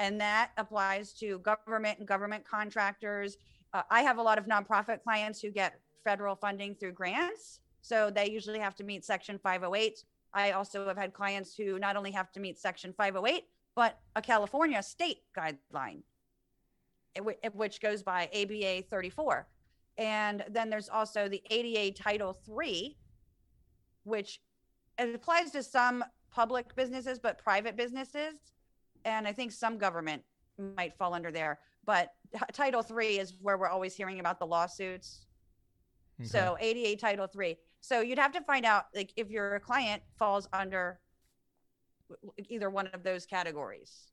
and 0.00 0.20
that 0.20 0.50
applies 0.56 1.12
to 1.20 1.38
government 1.38 2.00
and 2.00 2.08
government 2.08 2.44
contractors. 2.44 3.36
Uh, 3.72 3.82
I 3.88 4.02
have 4.02 4.18
a 4.18 4.22
lot 4.22 4.36
of 4.36 4.46
nonprofit 4.46 5.04
clients 5.04 5.40
who 5.40 5.52
get 5.52 5.78
federal 6.02 6.34
funding 6.34 6.74
through 6.74 6.94
grants, 6.94 7.60
so 7.82 8.10
they 8.10 8.28
usually 8.28 8.58
have 8.58 8.74
to 8.74 8.82
meet 8.82 9.04
Section 9.04 9.38
508. 9.38 10.04
I 10.32 10.50
also 10.50 10.88
have 10.88 10.96
had 10.96 11.12
clients 11.12 11.54
who 11.54 11.78
not 11.78 11.94
only 11.94 12.10
have 12.10 12.32
to 12.32 12.40
meet 12.40 12.58
Section 12.58 12.92
508, 12.92 13.44
but 13.76 14.00
a 14.16 14.22
California 14.22 14.82
state 14.82 15.18
guideline, 15.38 16.02
which 17.52 17.80
goes 17.80 18.02
by 18.02 18.28
ABA 18.34 18.88
34. 18.90 19.46
And 19.98 20.44
then 20.50 20.68
there's 20.68 20.88
also 20.88 21.28
the 21.28 21.44
ADA 21.48 21.96
Title 21.96 22.32
3, 22.32 22.96
which 24.02 24.40
it 24.98 25.14
applies 25.14 25.50
to 25.52 25.62
some 25.62 26.04
public 26.30 26.74
businesses, 26.74 27.18
but 27.18 27.38
private 27.38 27.76
businesses 27.76 28.34
and 29.04 29.28
I 29.28 29.32
think 29.32 29.52
some 29.52 29.78
government 29.78 30.22
might 30.76 30.94
fall 30.94 31.14
under 31.14 31.30
there. 31.30 31.58
But 31.84 32.12
Title 32.52 32.82
Three 32.82 33.18
is 33.18 33.34
where 33.40 33.58
we're 33.58 33.68
always 33.68 33.94
hearing 33.94 34.20
about 34.20 34.38
the 34.38 34.46
lawsuits. 34.46 35.26
Okay. 36.20 36.28
So 36.28 36.56
ADA 36.60 37.00
Title 37.00 37.26
Three. 37.26 37.56
So 37.80 38.00
you'd 38.00 38.18
have 38.18 38.32
to 38.32 38.40
find 38.42 38.64
out 38.64 38.86
like 38.94 39.12
if 39.16 39.30
your 39.30 39.60
client 39.60 40.02
falls 40.18 40.48
under 40.52 41.00
either 42.48 42.70
one 42.70 42.86
of 42.88 43.02
those 43.02 43.26
categories. 43.26 44.12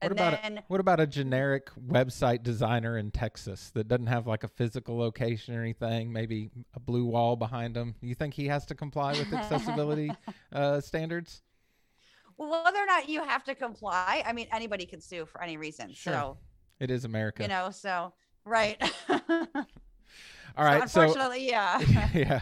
What 0.00 0.12
and 0.12 0.20
about 0.20 0.42
then, 0.42 0.58
a, 0.58 0.64
what 0.68 0.80
about 0.80 1.00
a 1.00 1.06
generic 1.06 1.68
website 1.88 2.42
designer 2.42 2.96
in 2.96 3.10
Texas 3.10 3.70
that 3.74 3.86
doesn't 3.86 4.06
have 4.06 4.26
like 4.26 4.44
a 4.44 4.48
physical 4.48 4.96
location 4.96 5.54
or 5.54 5.60
anything? 5.60 6.12
Maybe 6.12 6.50
a 6.74 6.80
blue 6.80 7.04
wall 7.04 7.36
behind 7.36 7.76
him. 7.76 7.94
You 8.00 8.14
think 8.14 8.34
he 8.34 8.46
has 8.48 8.64
to 8.66 8.74
comply 8.74 9.12
with 9.12 9.32
accessibility 9.32 10.10
uh, 10.52 10.80
standards? 10.80 11.42
well, 12.40 12.64
whether 12.64 12.78
or 12.78 12.86
not 12.86 13.08
you 13.08 13.22
have 13.22 13.44
to 13.44 13.54
comply, 13.54 14.22
I 14.26 14.32
mean, 14.32 14.46
anybody 14.50 14.86
can 14.86 15.00
sue 15.00 15.26
for 15.26 15.42
any 15.42 15.58
reason. 15.58 15.92
Sure. 15.92 16.12
So 16.12 16.38
it 16.78 16.90
is 16.90 17.04
America, 17.04 17.42
you 17.42 17.48
know. 17.48 17.70
So 17.70 18.14
right. 18.44 18.82
All 19.10 20.64
right. 20.64 20.88
So 20.88 21.02
unfortunately, 21.02 21.48
so, 21.48 21.52
yeah. 21.52 22.08
yeah. 22.14 22.40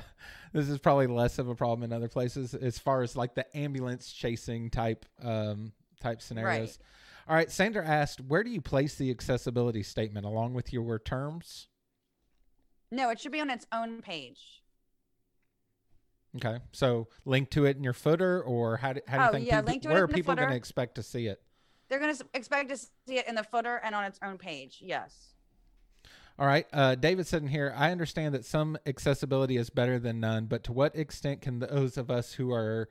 This 0.52 0.68
is 0.68 0.78
probably 0.78 1.08
less 1.08 1.38
of 1.38 1.48
a 1.48 1.54
problem 1.54 1.82
in 1.82 1.92
other 1.92 2.08
places 2.08 2.54
as 2.54 2.78
far 2.78 3.02
as 3.02 3.16
like 3.16 3.34
the 3.34 3.44
ambulance 3.56 4.12
chasing 4.12 4.70
type 4.70 5.04
um, 5.20 5.72
type 6.00 6.22
scenarios. 6.22 6.78
Right. 6.78 6.86
All 7.28 7.34
right. 7.34 7.50
Sandra 7.50 7.86
asked, 7.86 8.20
where 8.20 8.42
do 8.42 8.50
you 8.50 8.60
place 8.60 8.94
the 8.94 9.10
accessibility 9.10 9.82
statement 9.82 10.24
along 10.24 10.54
with 10.54 10.72
your 10.72 10.98
terms? 10.98 11.68
No, 12.90 13.10
it 13.10 13.20
should 13.20 13.32
be 13.32 13.40
on 13.40 13.50
its 13.50 13.66
own 13.70 14.00
page. 14.00 14.62
Okay, 16.36 16.58
so 16.72 17.08
link 17.24 17.50
to 17.50 17.64
it 17.64 17.76
in 17.76 17.82
your 17.82 17.94
footer, 17.94 18.42
or 18.42 18.76
how 18.76 18.92
do, 18.92 19.00
how 19.08 19.16
do 19.16 19.22
you 19.22 19.28
oh, 19.28 19.32
think? 19.32 19.46
Yeah, 19.46 19.60
people, 19.60 19.70
link 19.72 19.82
to 19.82 19.88
where 19.88 19.98
it 19.98 20.02
are 20.02 20.08
people 20.08 20.34
going 20.34 20.50
to 20.50 20.54
expect 20.54 20.94
to 20.96 21.02
see 21.02 21.26
it? 21.26 21.40
They're 21.88 21.98
going 21.98 22.14
to 22.14 22.24
expect 22.34 22.68
to 22.68 22.76
see 22.76 23.18
it 23.18 23.26
in 23.26 23.34
the 23.34 23.42
footer 23.42 23.80
and 23.82 23.94
on 23.94 24.04
its 24.04 24.18
own 24.22 24.36
page. 24.36 24.78
Yes. 24.80 25.34
All 26.38 26.46
right. 26.46 26.66
Uh, 26.72 26.94
David 26.94 27.26
said 27.26 27.42
in 27.42 27.48
here, 27.48 27.74
I 27.76 27.90
understand 27.90 28.34
that 28.34 28.44
some 28.44 28.78
accessibility 28.86 29.56
is 29.56 29.70
better 29.70 29.98
than 29.98 30.20
none, 30.20 30.46
but 30.46 30.62
to 30.64 30.72
what 30.72 30.94
extent 30.94 31.40
can 31.40 31.58
those 31.58 31.96
of 31.96 32.10
us 32.10 32.34
who 32.34 32.52
are 32.52 32.88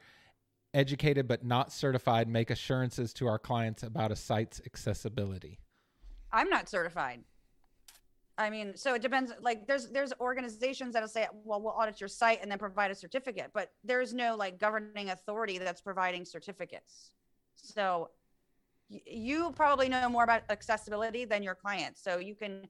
educated 0.74 1.28
but 1.28 1.44
not 1.44 1.72
certified 1.72 2.28
make 2.28 2.50
assurances 2.50 3.14
to 3.14 3.28
our 3.28 3.40
clients 3.40 3.84
about 3.84 4.12
a 4.12 4.16
site's 4.16 4.62
accessibility? 4.66 5.60
I'm 6.32 6.50
not 6.50 6.70
certified. 6.70 7.24
I 8.38 8.50
mean, 8.50 8.76
so 8.76 8.94
it 8.94 9.02
depends. 9.02 9.32
Like, 9.42 9.66
there's 9.66 9.90
there's 9.90 10.14
organizations 10.20 10.94
that'll 10.94 11.10
say, 11.10 11.28
"Well, 11.44 11.62
we'll 11.62 11.74
audit 11.74 12.00
your 12.00 12.08
site 12.08 12.42
and 12.42 12.52
then 12.52 12.60
provide 12.60 12.92
a 12.92 12.96
certificate," 12.96 13.50
but 13.54 13.72
there's 13.84 14.14
no 14.14 14.36
like 14.36 14.60
governing 14.60 15.10
authority 15.10 15.58
that's 15.58 15.82
providing 15.82 16.24
certificates. 16.24 17.12
So, 17.56 18.12
y- 18.92 19.02
you 19.08 19.52
probably 19.54 19.90
know 19.90 20.08
more 20.08 20.24
about 20.24 20.44
accessibility 20.50 21.26
than 21.26 21.42
your 21.42 21.56
clients. 21.56 22.04
So 22.04 22.20
you 22.20 22.36
can. 22.36 22.68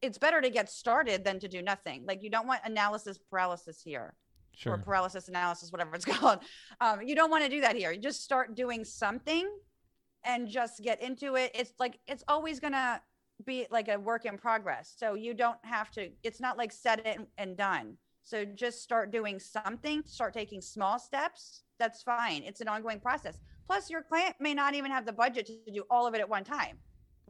It's 0.00 0.18
better 0.18 0.40
to 0.40 0.50
get 0.50 0.70
started 0.70 1.24
than 1.24 1.40
to 1.40 1.48
do 1.48 1.62
nothing. 1.62 2.04
Like, 2.06 2.22
you 2.22 2.30
don't 2.30 2.46
want 2.46 2.60
analysis 2.64 3.18
paralysis 3.18 3.80
here. 3.82 4.14
Sure. 4.56 4.74
Or 4.74 4.78
paralysis 4.78 5.28
analysis, 5.28 5.72
whatever 5.72 5.94
it's 5.94 6.04
called. 6.16 6.40
Um, 6.80 7.02
you 7.02 7.14
don't 7.14 7.30
want 7.30 7.44
to 7.44 7.50
do 7.50 7.60
that 7.62 7.76
here. 7.76 7.92
You 7.92 8.00
just 8.00 8.22
start 8.22 8.54
doing 8.54 8.84
something 8.84 9.48
and 10.24 10.48
just 10.48 10.82
get 10.82 11.02
into 11.02 11.34
it. 11.36 11.50
It's 11.54 11.72
like 11.78 11.98
it's 12.06 12.24
always 12.28 12.60
gonna 12.60 13.00
be 13.44 13.66
like 13.70 13.88
a 13.88 13.98
work 13.98 14.24
in 14.24 14.38
progress. 14.38 14.94
So 14.96 15.14
you 15.14 15.34
don't 15.34 15.58
have 15.64 15.90
to, 15.92 16.10
it's 16.22 16.40
not 16.40 16.56
like 16.56 16.72
set 16.72 17.04
it 17.04 17.18
and 17.38 17.56
done. 17.56 17.96
So 18.22 18.44
just 18.44 18.82
start 18.82 19.10
doing 19.10 19.38
something, 19.38 20.02
start 20.06 20.32
taking 20.32 20.60
small 20.60 20.98
steps. 20.98 21.64
That's 21.78 22.02
fine. 22.02 22.42
It's 22.42 22.60
an 22.60 22.68
ongoing 22.68 23.00
process. 23.00 23.38
Plus, 23.66 23.90
your 23.90 24.02
client 24.02 24.36
may 24.40 24.54
not 24.54 24.74
even 24.74 24.90
have 24.90 25.04
the 25.04 25.12
budget 25.12 25.46
to 25.46 25.72
do 25.72 25.84
all 25.90 26.06
of 26.06 26.14
it 26.14 26.20
at 26.20 26.28
one 26.28 26.44
time. 26.44 26.78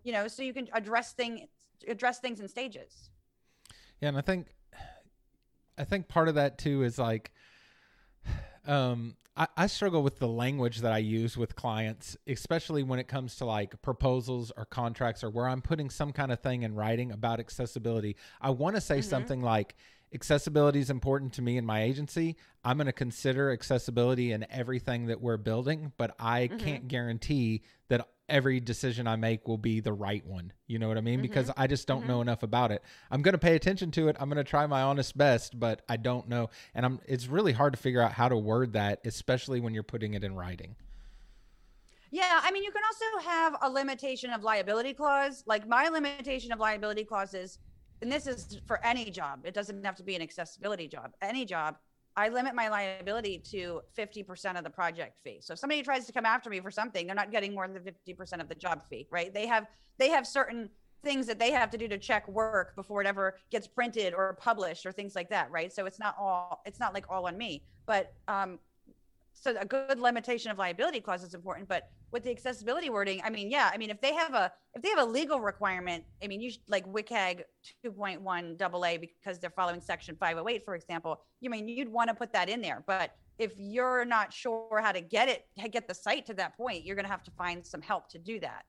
You 0.03 0.13
know, 0.13 0.29
so 0.29 0.43
you 0.43 0.53
can 0.53 0.69
address 0.73 1.13
thing 1.13 1.49
address 1.89 2.21
things 2.21 2.41
in 2.41 2.49
stages. 2.49 3.11
Yeah, 4.01 4.09
and 4.09 4.19
I 4.19 4.21
think 4.21 4.49
I 5.77 5.85
think 5.85 6.09
part 6.09 6.29
of 6.29 6.37
that 6.37 6.59
too 6.59 6.83
is 6.83 6.99
like 6.99 7.33
um 8.67 9.17
I, 9.37 9.49
I 9.57 9.67
struggle 9.67 10.03
with 10.03 10.19
the 10.19 10.29
language 10.29 10.81
that 10.81 10.93
I 10.93 10.99
use 10.99 11.37
with 11.37 11.57
clients, 11.57 12.17
especially 12.27 12.83
when 12.83 12.99
it 12.99 13.09
comes 13.09 13.37
to 13.37 13.45
like 13.45 13.81
proposals 13.83 14.53
or 14.57 14.65
contracts 14.65 15.25
or 15.25 15.31
where 15.31 15.49
I'm 15.49 15.61
putting 15.61 15.91
some 15.91 16.13
kind 16.13 16.31
of 16.31 16.41
thing 16.41 16.63
in 16.63 16.75
writing 16.75 17.11
about 17.11 17.41
accessibility. 17.41 18.17
I 18.41 18.51
want 18.51 18.77
to 18.77 18.81
say 18.81 18.99
mm-hmm. 18.99 19.11
something 19.11 19.43
like, 19.43 19.75
accessibility 20.15 20.79
is 20.79 20.91
important 20.91 21.33
to 21.35 21.43
me 21.43 21.59
and 21.59 21.67
my 21.67 21.83
agency. 21.83 22.37
I'm 22.65 22.77
going 22.77 22.87
to 22.87 22.93
consider 22.93 23.53
accessibility 23.53 24.33
in 24.33 24.47
everything 24.51 25.07
that 25.07 25.21
we're 25.21 25.37
building, 25.37 25.93
but 25.97 26.15
I 26.19 26.49
mm-hmm. 26.49 26.59
can't 26.59 26.89
guarantee 26.89 27.63
that 27.89 28.09
every 28.29 28.61
decision 28.61 29.07
I 29.07 29.17
make 29.17 29.47
will 29.47 29.59
be 29.59 29.81
the 29.81 29.93
right 29.93 30.25
one. 30.25 30.53
You 30.67 30.79
know 30.79 30.89
what 30.89 30.97
I 30.97 31.03
mean? 31.03 31.17
Mm-hmm. 31.17 31.23
Because 31.23 31.51
I 31.57 31.67
just 31.67 31.87
don't 31.87 32.01
mm-hmm. 32.01 32.09
know 32.09 32.21
enough 32.23 32.43
about 32.43 32.71
it. 32.71 32.83
I'm 33.11 33.23
going 33.23 33.33
to 33.33 33.39
pay 33.39 33.55
attention 33.55 33.91
to 33.93 34.09
it. 34.09 34.17
I'm 34.19 34.29
going 34.29 34.43
to 34.43 34.49
try 34.49 34.67
my 34.67 34.83
honest 34.83 35.17
best, 35.17 35.59
but 35.59 35.83
I 35.89 35.97
don't 35.97 36.29
know. 36.29 36.51
And 36.75 36.87
I'm 36.87 37.01
it's 37.07 37.27
really 37.27 37.53
hard 37.53 37.75
to 37.75 37.79
figure 37.79 38.01
out 38.01 38.13
how 38.13 38.29
to 38.29 38.37
word 38.37 38.73
that, 38.75 39.01
especially 39.05 39.61
when 39.61 39.75
you're 39.75 39.83
putting 39.83 40.15
it 40.15 40.25
in 40.25 40.35
writing. 40.35 40.77
Yeah, 42.11 42.41
I 42.45 42.53
mean, 42.53 42.63
you 42.63 42.71
can 42.71 42.83
also 42.85 43.29
have 43.29 43.57
a 43.61 43.69
limitation 43.69 44.31
of 44.31 44.45
liability 44.45 44.95
clause. 44.95 45.43
Like 45.47 45.67
my 45.67 45.89
limitation 45.89 46.53
of 46.53 46.61
liability 46.61 47.05
clause 47.05 47.35
is, 47.35 47.59
and 48.05 48.13
this 48.13 48.27
is 48.27 48.61
for 48.67 48.85
any 48.85 49.11
job. 49.11 49.41
It 49.45 49.55
doesn't 49.55 49.85
have 49.85 49.97
to 49.97 50.03
be 50.03 50.15
an 50.15 50.23
accessibility 50.23 50.87
job. 50.87 51.13
Any 51.23 51.45
job 51.45 51.77
I 52.17 52.29
limit 52.29 52.55
my 52.55 52.69
liability 52.69 53.39
to 53.51 53.81
50% 53.99 54.57
of 54.57 54.63
the 54.63 54.71
project 54.71 55.19
fee. 55.25 55.39
So 55.41 55.55
if 55.55 55.59
somebody 55.59 55.83
tries 55.83 56.07
to 56.07 56.13
come 56.13 56.25
after 56.25 56.49
me 56.49 56.61
for 56.61 56.71
something, 56.71 57.07
they're 57.07 57.17
not 57.17 57.33
getting 57.33 57.55
more 57.55 57.67
than 57.67 57.83
50% 57.83 58.41
of 58.41 58.49
the 58.49 58.55
job 58.55 58.83
fee, 58.89 59.09
right? 59.11 59.33
They 59.33 59.47
have 59.47 59.67
they 59.99 60.11
have 60.11 60.27
certain 60.27 60.71
things 61.03 61.27
that 61.27 61.39
they 61.39 61.51
have 61.51 61.71
to 61.71 61.79
do 61.79 61.89
to 61.89 61.99
check 61.99 62.29
work 62.29 62.75
before 62.77 63.01
it 63.01 63.07
ever 63.07 63.37
gets 63.51 63.67
printed 63.67 64.15
or 64.15 64.37
published 64.41 64.87
or 64.87 64.93
things 64.93 65.15
like 65.15 65.31
that, 65.31 65.51
right? 65.51 65.73
So 65.73 65.87
it's 65.87 65.99
not 65.99 66.15
all 66.19 66.63
it's 66.65 66.79
not 66.79 66.95
like 66.95 67.07
all 67.11 67.27
on 67.27 67.37
me. 67.37 67.65
But 67.87 68.13
um 68.29 68.59
so 69.35 69.55
a 69.59 69.65
good 69.65 69.99
limitation 70.01 70.51
of 70.51 70.59
liability 70.59 71.01
clause 71.01 71.23
is 71.23 71.35
important 71.35 71.69
but 71.69 71.91
with 72.13 72.23
the 72.23 72.31
accessibility 72.31 72.89
wording 72.89 73.21
i 73.25 73.31
mean 73.31 73.51
yeah 73.51 73.71
i 73.73 73.77
mean 73.77 73.91
if 73.91 74.01
they 74.01 74.15
have 74.15 74.33
a 74.35 74.51
if 74.75 74.83
they 74.83 74.89
have 74.89 75.01
a 75.01 75.05
legal 75.05 75.41
requirement 75.41 76.05
i 76.23 76.27
mean 76.27 76.41
you 76.41 76.51
should, 76.51 76.63
like 76.69 76.87
WCAG 76.87 77.43
2.1 77.85 78.61
aa 78.61 78.99
because 79.01 79.39
they're 79.39 79.51
following 79.51 79.81
section 79.81 80.17
508 80.19 80.65
for 80.65 80.75
example 80.75 81.21
you 81.41 81.51
mean 81.51 81.69
you'd 81.69 81.89
want 81.89 82.09
to 82.09 82.15
put 82.15 82.33
that 82.33 82.49
in 82.49 82.61
there 82.61 82.83
but 82.87 83.13
if 83.39 83.53
you're 83.59 84.05
not 84.05 84.33
sure 84.33 84.81
how 84.81 84.93
to 84.93 85.01
get 85.01 85.29
it 85.29 85.47
get 85.71 85.89
the 85.89 85.95
site 85.95 86.25
to 86.27 86.35
that 86.35 86.57
point 86.57 86.85
you're 86.85 86.97
going 86.97 87.05
to 87.05 87.11
have 87.11 87.25
to 87.25 87.33
find 87.33 87.67
some 87.67 87.83
help 87.83 88.09
to 88.09 88.19
do 88.19 88.39
that 88.41 88.65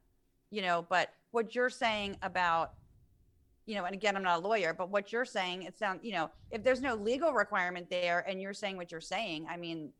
you 0.49 0.61
know 0.61 0.85
but 0.89 1.09
what 1.31 1.53
you're 1.55 1.69
saying 1.69 2.17
about 2.21 2.73
you 3.65 3.75
know 3.75 3.85
and 3.85 3.93
again 3.93 4.15
i'm 4.15 4.23
not 4.23 4.39
a 4.39 4.47
lawyer 4.47 4.73
but 4.73 4.89
what 4.89 5.11
you're 5.11 5.25
saying 5.25 5.63
it 5.63 5.77
sounds 5.77 5.99
you 6.03 6.11
know 6.11 6.29
if 6.51 6.63
there's 6.63 6.81
no 6.81 6.95
legal 6.95 7.33
requirement 7.33 7.89
there 7.89 8.23
and 8.27 8.41
you're 8.41 8.53
saying 8.53 8.77
what 8.77 8.91
you're 8.91 9.01
saying 9.01 9.45
i 9.49 9.57
mean 9.57 9.91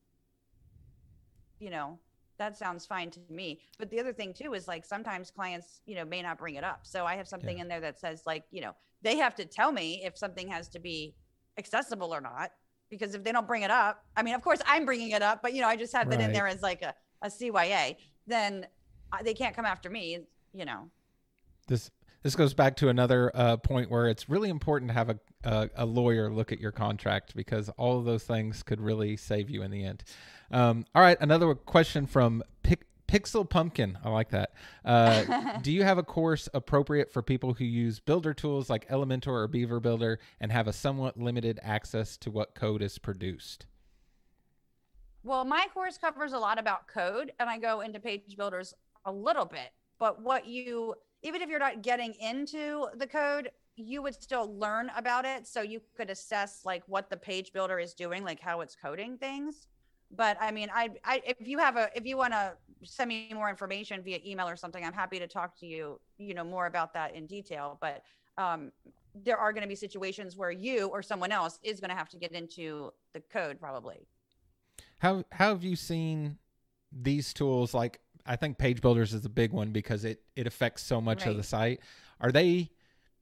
you 1.66 1.72
know, 1.72 1.97
that 2.38 2.55
sounds 2.55 2.86
fine 2.86 3.09
to 3.09 3.20
me. 3.28 3.59
But 3.80 3.89
the 3.89 3.99
other 3.99 4.13
thing 4.13 4.36
too 4.36 4.53
is 4.53 4.68
like 4.68 4.86
sometimes 4.86 5.32
clients, 5.32 5.82
you 5.88 5.95
know, 5.95 6.05
may 6.05 6.22
not 6.22 6.38
bring 6.38 6.55
it 6.55 6.63
up. 6.63 6.82
So 6.84 7.05
I 7.05 7.16
have 7.16 7.28
something 7.28 7.57
yeah. 7.57 7.63
in 7.63 7.68
there 7.68 7.80
that 7.80 7.99
says 7.99 8.22
like, 8.28 8.43
you 8.51 8.61
know, 8.61 8.76
they 9.01 9.18
have 9.18 9.34
to 9.36 9.45
tell 9.45 9.72
me 9.72 10.03
if 10.05 10.16
something 10.16 10.47
has 10.47 10.68
to 10.70 10.80
be 10.80 11.16
accessible 11.57 12.13
or 12.13 12.22
not 12.22 12.51
because 12.91 13.16
if 13.16 13.24
they 13.24 13.32
don't 13.32 13.47
bring 13.47 13.63
it 13.63 13.72
up, 13.72 14.05
I 14.16 14.22
mean, 14.22 14.36
of 14.36 14.43
course 14.43 14.59
I'm 14.68 14.86
bringing 14.86 15.09
it 15.11 15.24
up, 15.24 15.41
but 15.41 15.55
you 15.55 15.61
know, 15.61 15.68
I 15.68 15.76
just 15.76 15.93
have 15.93 16.11
it 16.11 16.22
in 16.22 16.32
there 16.32 16.47
as 16.47 16.61
like 16.61 16.84
a, 16.84 16.93
a 17.24 17.30
CYA, 17.30 17.95
then 18.28 18.68
uh, 19.11 19.24
they 19.24 19.34
can't 19.34 19.55
come 19.55 19.66
after 19.66 19.89
me, 19.89 20.20
you 20.53 20.66
know. 20.66 20.91
This 21.68 21.89
this 22.26 22.36
goes 22.36 22.55
back 22.55 22.76
to 22.76 22.89
another 22.89 23.32
uh, 23.36 23.55
point 23.55 23.91
where 23.91 24.07
it's 24.07 24.28
really 24.28 24.49
important 24.49 24.89
to 24.89 24.95
have 24.95 25.11
a, 25.11 25.19
a 25.43 25.69
a 25.76 25.86
lawyer 25.86 26.32
look 26.32 26.51
at 26.51 26.59
your 26.59 26.71
contract 26.71 27.36
because 27.36 27.69
all 27.78 27.99
of 27.99 28.05
those 28.05 28.23
things 28.23 28.63
could 28.63 28.82
really 28.82 29.15
save 29.15 29.47
you 29.47 29.61
in 29.61 29.69
the 29.69 29.86
end. 29.86 30.03
Um, 30.49 30.88
all 30.95 31.03
right, 31.03 31.19
another 31.21 31.53
question 31.53 32.07
from 32.07 32.41
Pic- 32.63 32.88
Pixel 33.07 33.47
Pumpkin. 33.47 33.99
I 34.03 34.09
like 34.09 34.30
that. 34.30 34.53
Uh, 34.84 35.59
do 35.61 35.71
you 35.71 35.84
have 35.84 35.99
a 35.99 36.03
course 36.03 36.49
appropriate 36.55 37.13
for 37.13 37.21
people 37.21 37.53
who 37.53 37.63
use 37.63 37.99
builder 37.99 38.34
tools 38.34 38.71
like 38.71 38.89
Elementor 38.89 39.28
or 39.28 39.47
Beaver 39.47 39.80
Builder 39.80 40.17
and 40.41 40.51
have 40.51 40.67
a 40.67 40.73
somewhat 40.73 41.19
limited 41.19 41.59
access 41.61 42.17
to 42.17 42.32
what 42.32 42.55
code 42.55 42.82
is 42.82 42.97
produced? 42.97 43.67
Well, 45.23 45.45
my 45.45 45.67
course 45.71 45.99
covers 45.99 46.34
a 46.34 46.39
lot 46.39 46.57
about 46.57 46.88
code 46.88 47.34
and 47.39 47.51
I 47.51 47.59
go 47.59 47.82
into 47.82 47.99
page 47.99 48.36
builders 48.36 48.73
a 49.05 49.11
little 49.11 49.45
bit. 49.45 49.69
But 49.99 50.23
what 50.23 50.47
you, 50.47 50.95
even 51.26 51.41
if 51.41 51.49
you're 51.49 51.59
not 51.59 51.82
getting 51.82 52.13
into 52.21 52.86
the 52.97 53.07
code, 53.07 53.49
you 53.76 54.03
would 54.03 54.13
still 54.13 54.57
learn 54.57 54.91
about 54.95 55.26
it. 55.26 55.47
So 55.47 55.61
you 55.61 55.82
could 55.97 56.11
assess 56.11 56.61
like 56.65 56.84
what 56.86 57.09
the 57.09 57.17
page 57.17 57.51
builder 57.51 57.80
is 57.80 57.95
doing, 57.95 58.23
like 58.23 58.39
how 58.39 58.61
it's 58.61 58.76
coding 58.76 59.17
things. 59.17 59.67
But 60.11 60.38
I 60.39 60.51
mean, 60.51 60.69
I, 60.73 60.91
I 61.03 61.23
if 61.26 61.47
you 61.47 61.57
have 61.57 61.78
a, 61.78 61.89
if 61.95 62.05
you 62.05 62.15
want 62.15 62.34
to 62.34 62.53
send 62.84 63.07
me 63.09 63.32
more 63.34 63.49
information 63.49 64.03
via 64.03 64.19
email 64.23 64.47
or 64.47 64.55
something, 64.55 64.86
I'm 64.86 64.93
happy 64.93 65.17
to 65.17 65.28
talk 65.28 65.57
to 65.61 65.65
you, 65.65 65.99
you 66.19 66.36
know, 66.36 66.43
more 66.43 66.67
about 66.67 66.93
that 66.93 67.15
in 67.15 67.26
detail. 67.26 67.80
But 67.82 68.03
um, 68.38 68.71
there 69.15 69.38
are 69.38 69.51
going 69.51 69.63
to 69.63 69.67
be 69.67 69.76
situations 69.76 70.38
where 70.38 70.51
you 70.51 70.88
or 70.88 71.01
someone 71.01 71.32
else 71.32 71.59
is 71.63 71.80
going 71.80 71.89
to 71.89 71.95
have 71.95 72.09
to 72.09 72.17
get 72.17 72.34
into 72.34 72.93
the 73.13 73.19
code 73.19 73.59
probably. 73.59 74.07
How 74.99 75.23
how 75.32 75.49
have 75.49 75.63
you 75.63 75.76
seen 75.76 76.38
these 76.91 77.34
tools? 77.34 77.73
Like 77.73 77.99
I 78.26 78.36
think 78.36 78.57
Page 78.57 78.82
Builders 78.82 79.13
is 79.13 79.26
a 79.26 79.30
big 79.30 79.51
one 79.51 79.71
because 79.71 80.05
it 80.05 80.21
it 80.36 80.47
affects 80.47 80.84
so 80.84 80.99
much 80.99 81.26
of 81.26 81.38
the 81.38 81.43
site. 81.43 81.80
Are 82.19 82.32
they 82.32 82.71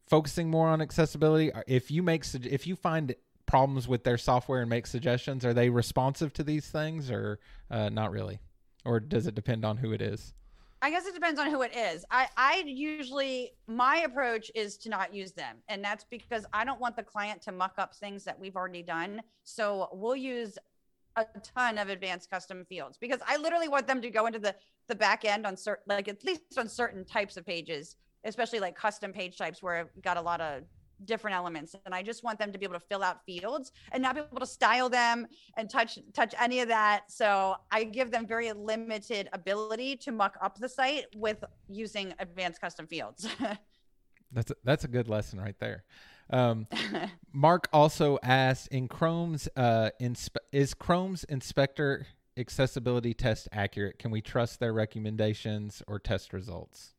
focusing 0.07 0.49
more 0.49 0.67
on 0.67 0.81
accessibility? 0.81 1.51
If 1.67 1.91
you 1.91 2.03
make 2.03 2.25
if 2.33 2.67
you 2.67 2.75
find 2.75 3.15
problems 3.45 3.87
with 3.87 4.03
their 4.03 4.17
software 4.17 4.61
and 4.61 4.69
make 4.69 4.87
suggestions, 4.87 5.45
are 5.45 5.53
they 5.53 5.69
responsive 5.69 6.33
to 6.33 6.43
these 6.43 6.67
things 6.67 7.11
or 7.11 7.39
uh, 7.69 7.89
not 7.89 8.11
really? 8.11 8.39
Or 8.85 8.99
does 8.99 9.27
it 9.27 9.35
depend 9.35 9.65
on 9.65 9.77
who 9.77 9.91
it 9.91 10.01
is? 10.01 10.33
I 10.81 10.89
guess 10.89 11.05
it 11.05 11.13
depends 11.13 11.39
on 11.39 11.49
who 11.49 11.61
it 11.61 11.73
is. 11.73 12.03
I, 12.11 12.27
I 12.35 12.63
usually, 12.65 13.51
my 13.67 13.99
approach 13.99 14.51
is 14.53 14.75
to 14.79 14.89
not 14.89 15.15
use 15.15 15.31
them. 15.31 15.59
And 15.69 15.81
that's 15.81 16.03
because 16.03 16.45
I 16.51 16.65
don't 16.65 16.79
want 16.81 16.97
the 16.97 17.03
client 17.03 17.41
to 17.43 17.53
muck 17.53 17.75
up 17.77 17.95
things 17.95 18.25
that 18.25 18.37
we've 18.37 18.57
already 18.57 18.83
done. 18.83 19.21
So 19.45 19.87
we'll 19.93 20.17
use 20.17 20.57
a 21.15 21.25
ton 21.55 21.77
of 21.77 21.89
advanced 21.89 22.29
custom 22.29 22.65
fields 22.65 22.97
because 22.97 23.19
I 23.27 23.37
literally 23.37 23.67
want 23.67 23.87
them 23.87 24.01
to 24.01 24.09
go 24.09 24.25
into 24.25 24.39
the, 24.39 24.55
the 24.87 24.95
back 24.95 25.25
end 25.25 25.45
on 25.45 25.55
certain, 25.55 25.83
like 25.87 26.07
at 26.07 26.23
least 26.23 26.41
on 26.57 26.67
certain 26.67 27.05
types 27.05 27.37
of 27.37 27.45
pages, 27.45 27.95
especially 28.23 28.59
like 28.59 28.75
custom 28.75 29.13
page 29.13 29.37
types 29.37 29.61
where 29.61 29.75
I've 29.75 30.01
got 30.01 30.17
a 30.17 30.21
lot 30.21 30.41
of 30.41 30.63
different 31.05 31.35
elements. 31.35 31.75
And 31.85 31.93
I 31.93 32.01
just 32.01 32.23
want 32.23 32.39
them 32.39 32.51
to 32.51 32.57
be 32.57 32.65
able 32.65 32.75
to 32.75 32.85
fill 32.87 33.03
out 33.03 33.25
fields 33.25 33.71
and 33.91 34.01
not 34.01 34.15
be 34.15 34.21
able 34.21 34.39
to 34.39 34.45
style 34.45 34.89
them 34.89 35.27
and 35.57 35.69
touch 35.69 35.99
touch 36.13 36.33
any 36.39 36.61
of 36.61 36.67
that. 36.69 37.11
So 37.11 37.55
I 37.71 37.83
give 37.83 38.11
them 38.11 38.25
very 38.25 38.51
limited 38.51 39.29
ability 39.33 39.97
to 39.97 40.11
muck 40.11 40.37
up 40.41 40.57
the 40.57 40.69
site 40.69 41.05
with 41.15 41.43
using 41.67 42.13
advanced 42.19 42.61
custom 42.61 42.87
fields. 42.87 43.27
That's 44.35 44.49
a, 44.49 44.55
that's 44.63 44.83
a 44.83 44.87
good 44.87 45.07
lesson 45.07 45.39
right 45.39 45.53
there. 45.59 45.83
Um, 46.33 46.67
Mark 47.31 47.69
also 47.71 48.17
asked 48.23 48.67
in 48.69 48.87
Chrome's 48.87 49.47
uh, 49.55 49.91
inspe- 50.01 50.37
is 50.51 50.73
Chrome's 50.73 51.23
inspector 51.25 52.07
accessibility 52.35 53.13
test 53.13 53.47
accurate? 53.51 53.99
Can 53.99 54.11
we 54.11 54.21
trust 54.21 54.59
their 54.59 54.73
recommendations 54.73 55.83
or 55.87 55.99
test 55.99 56.33
results? 56.33 56.95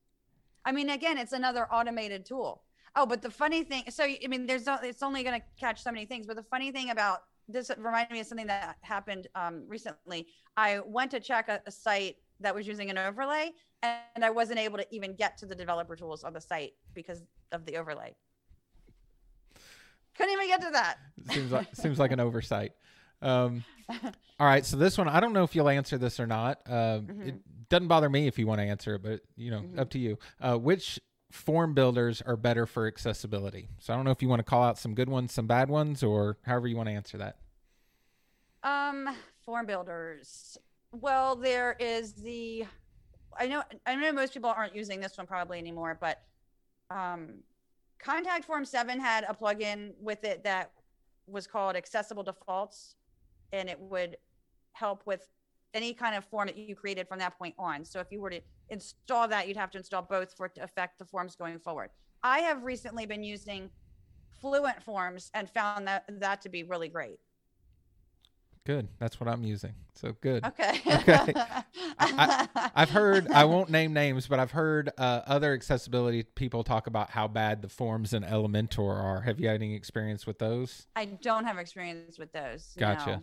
I 0.65 0.73
mean, 0.73 0.89
again, 0.89 1.19
it's 1.19 1.33
another 1.33 1.67
automated 1.71 2.25
tool. 2.25 2.63
Oh, 2.97 3.05
but 3.05 3.21
the 3.23 3.31
funny 3.31 3.65
thing, 3.65 3.83
so 3.91 4.05
I 4.05 4.27
mean, 4.29 4.47
there's 4.47 4.67
no- 4.67 4.79
it's 4.83 5.03
only 5.03 5.25
going 5.25 5.41
to 5.41 5.47
catch 5.59 5.83
so 5.83 5.91
many 5.91 6.07
things. 6.07 6.27
But 6.27 6.37
the 6.37 6.45
funny 6.45 6.71
thing 6.71 6.91
about 6.91 7.25
this 7.49 7.71
reminded 7.77 8.13
me 8.13 8.21
of 8.21 8.27
something 8.27 8.47
that 8.47 8.77
happened 8.83 9.27
um, 9.35 9.65
recently. 9.67 10.29
I 10.57 10.81
went 10.87 11.11
to 11.11 11.21
check 11.21 11.49
a, 11.49 11.61
a 11.67 11.71
site 11.71 12.17
that 12.41 12.55
was 12.55 12.67
using 12.67 12.89
an 12.89 12.97
overlay, 12.97 13.51
and 13.83 14.25
I 14.25 14.31
wasn't 14.31 14.61
able 14.61 14.79
to 14.79 14.87
even 14.95 15.15
get 15.15 15.37
to 15.39 15.47
the 15.47 15.55
developer 15.55 15.97
tools 15.97 16.25
on 16.25 16.33
the 16.33 16.41
site 16.41 16.73
because 16.95 17.25
of 17.53 17.67
the 17.67 17.77
overlay. 17.77 18.15
Couldn't 20.17 20.33
even 20.33 20.47
get 20.49 20.61
to 20.63 20.71
that. 20.71 20.97
Seems 21.31 21.53
like 21.53 21.69
seems 21.75 21.99
like 21.99 22.13
an 22.13 22.21
oversight. 22.21 22.73
Um, 23.23 23.65
all 24.39 24.47
right, 24.47 24.65
so 24.67 24.77
this 24.77 24.99
one 24.99 25.09
I 25.09 25.21
don't 25.21 25.33
know 25.33 25.45
if 25.45 25.55
you'll 25.55 25.69
answer 25.69 25.97
this 25.99 26.21
or 26.21 26.27
not. 26.27 26.61
Uh, 26.69 27.01
It 27.25 27.69
doesn't 27.69 27.89
bother 27.89 28.09
me 28.11 28.27
if 28.27 28.39
you 28.39 28.47
want 28.47 28.61
to 28.61 28.65
answer 28.65 28.95
it, 28.97 29.03
but 29.03 29.21
you 29.37 29.51
know, 29.51 29.65
up 29.79 29.91
to 29.91 29.99
you. 29.99 30.19
Uh, 30.41 30.57
which 30.59 31.01
form 31.33 31.75
builders 31.75 32.23
are 32.23 32.37
better 32.37 32.67
for 32.67 32.87
accessibility? 32.87 33.69
So 33.79 33.93
I 33.93 33.97
don't 33.97 34.05
know 34.05 34.11
if 34.11 34.23
you 34.23 34.29
want 34.29 34.41
to 34.41 34.45
call 34.45 34.63
out 34.63 34.79
some 34.79 34.95
good 34.95 35.09
ones, 35.09 35.33
some 35.33 35.47
bad 35.47 35.69
ones, 35.71 36.03
or 36.03 36.37
however 36.43 36.69
you 36.69 36.77
want 36.77 36.89
to 36.89 36.95
answer 36.95 37.19
that. 37.19 37.39
Um, 38.63 39.09
form 39.45 39.67
builders. 39.67 40.57
Well, 40.93 41.37
there 41.37 41.77
is 41.81 42.13
the. 42.13 42.65
I 43.39 43.47
know. 43.47 43.63
I 43.87 43.95
know 43.97 44.13
most 44.13 44.33
people 44.33 44.51
aren't 44.51 44.77
using 44.77 45.01
this 45.01 45.17
one 45.19 45.27
probably 45.27 45.59
anymore, 45.59 45.97
but 46.01 46.21
um, 46.91 47.41
Contact 47.99 48.45
Form 48.45 48.65
Seven 48.65 49.01
had 49.01 49.25
a 49.29 49.35
plugin 49.35 49.93
with 50.01 50.25
it 50.25 50.45
that 50.45 50.73
was 51.27 51.47
called 51.47 51.77
Accessible 51.77 52.23
Defaults, 52.23 52.97
and 53.53 53.69
it 53.69 53.81
would 53.81 54.17
help 54.73 55.03
with 55.07 55.29
any 55.73 55.93
kind 55.95 56.15
of 56.15 56.25
form 56.25 56.47
that 56.47 56.57
you 56.57 56.75
created 56.75 57.09
from 57.09 57.19
that 57.19 57.37
point 57.39 57.55
on. 57.59 57.85
So 57.85 58.01
if 58.01 58.09
you 58.11 58.21
were 58.21 58.31
to 58.31 58.41
install 58.69 59.27
that, 59.29 59.49
you'd 59.49 59.57
have 59.57 59.71
to 59.73 59.79
install 59.79 60.03
both 60.03 60.35
for 60.35 60.47
it 60.47 60.55
to 60.57 60.63
affect 60.63 60.99
the 60.99 61.05
forms 61.05 61.35
going 61.35 61.59
forward. 61.59 61.91
I 62.23 62.41
have 62.41 62.63
recently 62.63 63.07
been 63.07 63.23
using 63.23 63.71
Fluent 64.41 64.83
Forms 64.83 65.31
and 65.35 65.49
found 65.49 65.87
that 65.89 66.05
that 66.21 66.43
to 66.43 66.49
be 66.49 66.63
really 66.63 66.89
great. 66.89 67.19
Good. 68.67 68.89
That's 68.99 69.21
what 69.21 69.29
I'm 69.29 69.45
using. 69.45 69.75
So 69.93 70.17
good. 70.23 70.43
Okay. 70.43 70.81
Okay. 70.87 71.33
I- 71.99 72.49
I've 72.75 72.89
heard, 72.89 73.31
I 73.31 73.45
won't 73.45 73.69
name 73.69 73.93
names, 73.93 74.27
but 74.27 74.41
I've 74.41 74.53
heard 74.53 74.91
uh, 74.97 75.21
other 75.27 75.53
accessibility 75.53 76.23
people 76.23 76.65
talk 76.65 76.87
about 76.87 77.11
how 77.11 77.29
bad 77.29 77.61
the 77.61 77.69
forms 77.69 78.15
in 78.15 78.23
Elementor 78.23 78.95
are. 79.03 79.21
Have 79.21 79.39
you 79.39 79.49
had 79.49 79.57
any 79.57 79.75
experience 79.75 80.27
with 80.27 80.39
those? 80.39 80.87
I 80.97 81.05
don't 81.05 81.45
have 81.45 81.59
experience 81.59 82.19
with 82.19 82.33
those. 82.33 82.75
Gotcha. 82.79 83.23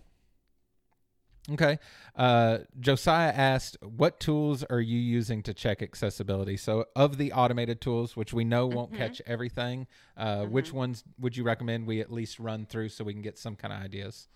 no. 1.47 1.53
Okay. 1.55 1.79
Uh, 2.15 2.59
Josiah 2.79 3.31
asked, 3.31 3.77
what 3.81 4.19
tools 4.19 4.63
are 4.65 4.79
you 4.79 4.99
using 4.99 5.41
to 5.41 5.55
check 5.55 5.81
accessibility? 5.81 6.55
So, 6.55 6.85
of 6.95 7.17
the 7.17 7.33
automated 7.33 7.81
tools, 7.81 8.15
which 8.15 8.31
we 8.31 8.43
know 8.43 8.67
won't 8.67 8.91
Mhm. 8.93 8.97
catch 8.97 9.21
everything, 9.25 9.87
uh, 10.15 10.45
which 10.45 10.71
ones 10.71 11.03
would 11.19 11.35
you 11.35 11.43
recommend 11.43 11.87
we 11.87 11.99
at 11.99 12.11
least 12.11 12.37
run 12.39 12.67
through 12.67 12.89
so 12.89 13.03
we 13.03 13.13
can 13.13 13.23
get 13.23 13.39
some 13.39 13.55
kind 13.55 13.73
of 13.73 13.81
ideas? 13.81 14.27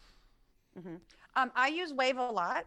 Um, 1.35 1.51
I 1.55 1.67
use 1.67 1.93
Wave 1.93 2.17
a 2.17 2.31
lot. 2.31 2.65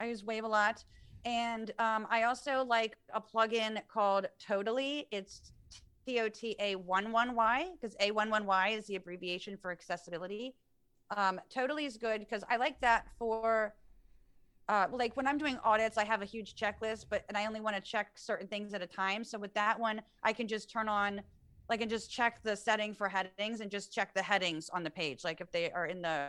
I 0.00 0.06
use 0.06 0.24
Wave 0.24 0.44
a 0.44 0.48
lot. 0.48 0.84
And 1.24 1.72
um, 1.78 2.06
I 2.10 2.22
also 2.22 2.64
like 2.64 2.96
a 3.12 3.20
plugin 3.20 3.80
called 3.88 4.26
tota11y. 4.46 5.06
It's 5.10 5.52
T 6.06 6.20
O 6.20 6.28
T 6.28 6.56
A 6.58 6.76
1 6.76 7.12
1 7.12 7.34
Y 7.34 7.68
because 7.78 7.94
A11Y 7.96 8.78
is 8.78 8.86
the 8.86 8.96
abbreviation 8.96 9.56
for 9.56 9.70
accessibility. 9.70 10.54
Um, 11.16 11.40
tota11y 11.54 11.86
is 11.86 11.96
good 11.96 12.20
because 12.20 12.42
I 12.48 12.56
like 12.56 12.80
that 12.80 13.06
for 13.18 13.74
uh, 14.70 14.86
like 14.92 15.16
when 15.16 15.26
I'm 15.26 15.36
doing 15.36 15.58
audits, 15.64 15.98
I 15.98 16.04
have 16.04 16.22
a 16.22 16.24
huge 16.24 16.54
checklist, 16.54 17.06
but 17.10 17.24
and 17.28 17.36
I 17.36 17.46
only 17.46 17.60
want 17.60 17.74
to 17.74 17.82
check 17.82 18.12
certain 18.14 18.46
things 18.46 18.72
at 18.72 18.80
a 18.80 18.86
time. 18.86 19.24
So 19.24 19.36
with 19.36 19.52
that 19.54 19.78
one, 19.78 20.00
I 20.22 20.32
can 20.32 20.46
just 20.46 20.70
turn 20.70 20.88
on, 20.88 21.22
like, 21.68 21.80
and 21.80 21.90
just 21.90 22.08
check 22.08 22.40
the 22.44 22.54
setting 22.54 22.94
for 22.94 23.08
headings 23.08 23.60
and 23.60 23.68
just 23.68 23.92
check 23.92 24.14
the 24.14 24.22
headings 24.22 24.70
on 24.70 24.84
the 24.84 24.90
page, 24.90 25.24
like 25.24 25.40
if 25.40 25.50
they 25.50 25.72
are 25.72 25.86
in 25.86 26.02
the 26.02 26.28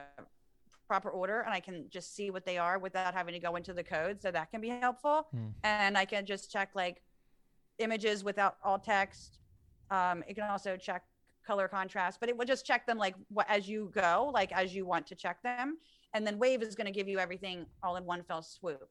proper 0.92 1.10
order, 1.10 1.40
and 1.40 1.54
I 1.54 1.62
can 1.62 1.86
just 1.90 2.14
see 2.18 2.32
what 2.32 2.46
they 2.46 2.58
are 2.58 2.78
without 2.78 3.14
having 3.14 3.34
to 3.34 3.40
go 3.40 3.56
into 3.56 3.72
the 3.72 3.82
code. 3.82 4.22
So 4.22 4.30
that 4.30 4.52
can 4.52 4.60
be 4.60 4.68
helpful. 4.68 5.28
Hmm. 5.32 5.48
And 5.64 5.98
I 5.98 6.04
can 6.04 6.26
just 6.26 6.52
check 6.52 6.72
like 6.76 7.02
images 7.80 8.26
without 8.26 8.58
alt 8.62 8.84
text. 8.84 9.40
Um, 9.90 10.22
it 10.28 10.34
can 10.34 10.44
also 10.50 10.76
check 10.76 11.04
color 11.48 11.70
contrast, 11.70 12.20
but 12.20 12.28
it 12.28 12.36
will 12.36 12.46
just 12.46 12.66
check 12.66 12.86
them 12.86 12.98
like 12.98 13.16
what 13.30 13.46
as 13.50 13.70
you 13.70 13.90
go, 13.96 14.32
like 14.34 14.52
as 14.52 14.76
you 14.76 14.86
want 14.86 15.08
to 15.08 15.16
check 15.16 15.42
them. 15.44 15.78
And 16.14 16.28
then 16.28 16.38
Wave 16.38 16.62
is 16.62 16.76
going 16.76 16.88
to 16.88 16.98
give 17.00 17.08
you 17.08 17.20
everything 17.20 17.66
all 17.82 17.96
in 17.96 18.04
one 18.04 18.22
fell 18.24 18.42
swoop. 18.42 18.90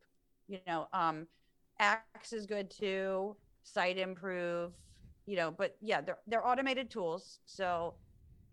You 0.49 0.61
know, 0.67 0.89
um, 0.95 1.27
Axe 1.81 2.33
is 2.33 2.47
good 2.47 2.71
too. 2.71 3.37
Siteimprove, 3.77 4.71
you 5.27 5.37
know, 5.37 5.51
but 5.51 5.77
yeah, 5.83 6.01
they're 6.01 6.19
they're 6.27 6.47
automated 6.47 6.89
tools. 6.89 7.41
So, 7.45 7.93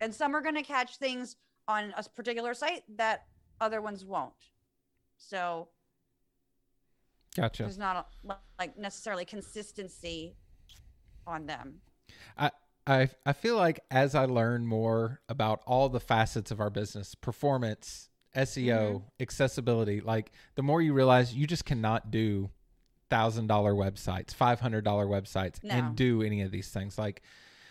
and 0.02 0.14
some 0.14 0.36
are 0.36 0.42
going 0.42 0.54
to 0.54 0.62
catch 0.62 0.98
things 0.98 1.36
on 1.66 1.94
a 1.96 2.02
particular 2.02 2.52
site 2.52 2.82
that 2.96 3.24
other 3.60 3.80
ones 3.80 4.04
won't. 4.04 4.32
So 5.16 5.68
Gotcha. 7.36 7.64
there's 7.64 7.78
not 7.78 8.08
a, 8.26 8.34
like 8.58 8.76
necessarily 8.78 9.24
consistency 9.24 10.34
on 11.26 11.46
them. 11.46 11.80
I 12.36 12.50
I 12.86 13.08
I 13.24 13.32
feel 13.32 13.56
like 13.56 13.80
as 13.90 14.14
I 14.14 14.24
learn 14.24 14.66
more 14.66 15.20
about 15.28 15.62
all 15.66 15.88
the 15.88 16.00
facets 16.00 16.50
of 16.50 16.60
our 16.60 16.70
business, 16.70 17.14
performance, 17.14 18.08
SEO, 18.34 18.66
Mm-hmm. 18.94 19.04
accessibility, 19.20 20.00
like 20.00 20.32
the 20.56 20.62
more 20.62 20.82
you 20.82 20.92
realize 20.92 21.34
you 21.34 21.46
just 21.46 21.64
cannot 21.64 22.10
do 22.10 22.50
thousand 23.10 23.46
dollar 23.46 23.72
websites, 23.74 24.34
five 24.34 24.60
hundred 24.60 24.84
dollar 24.84 25.06
websites, 25.06 25.62
No. 25.62 25.74
and 25.74 25.96
do 25.96 26.22
any 26.22 26.42
of 26.42 26.50
these 26.50 26.68
things. 26.70 26.98
Like 26.98 27.22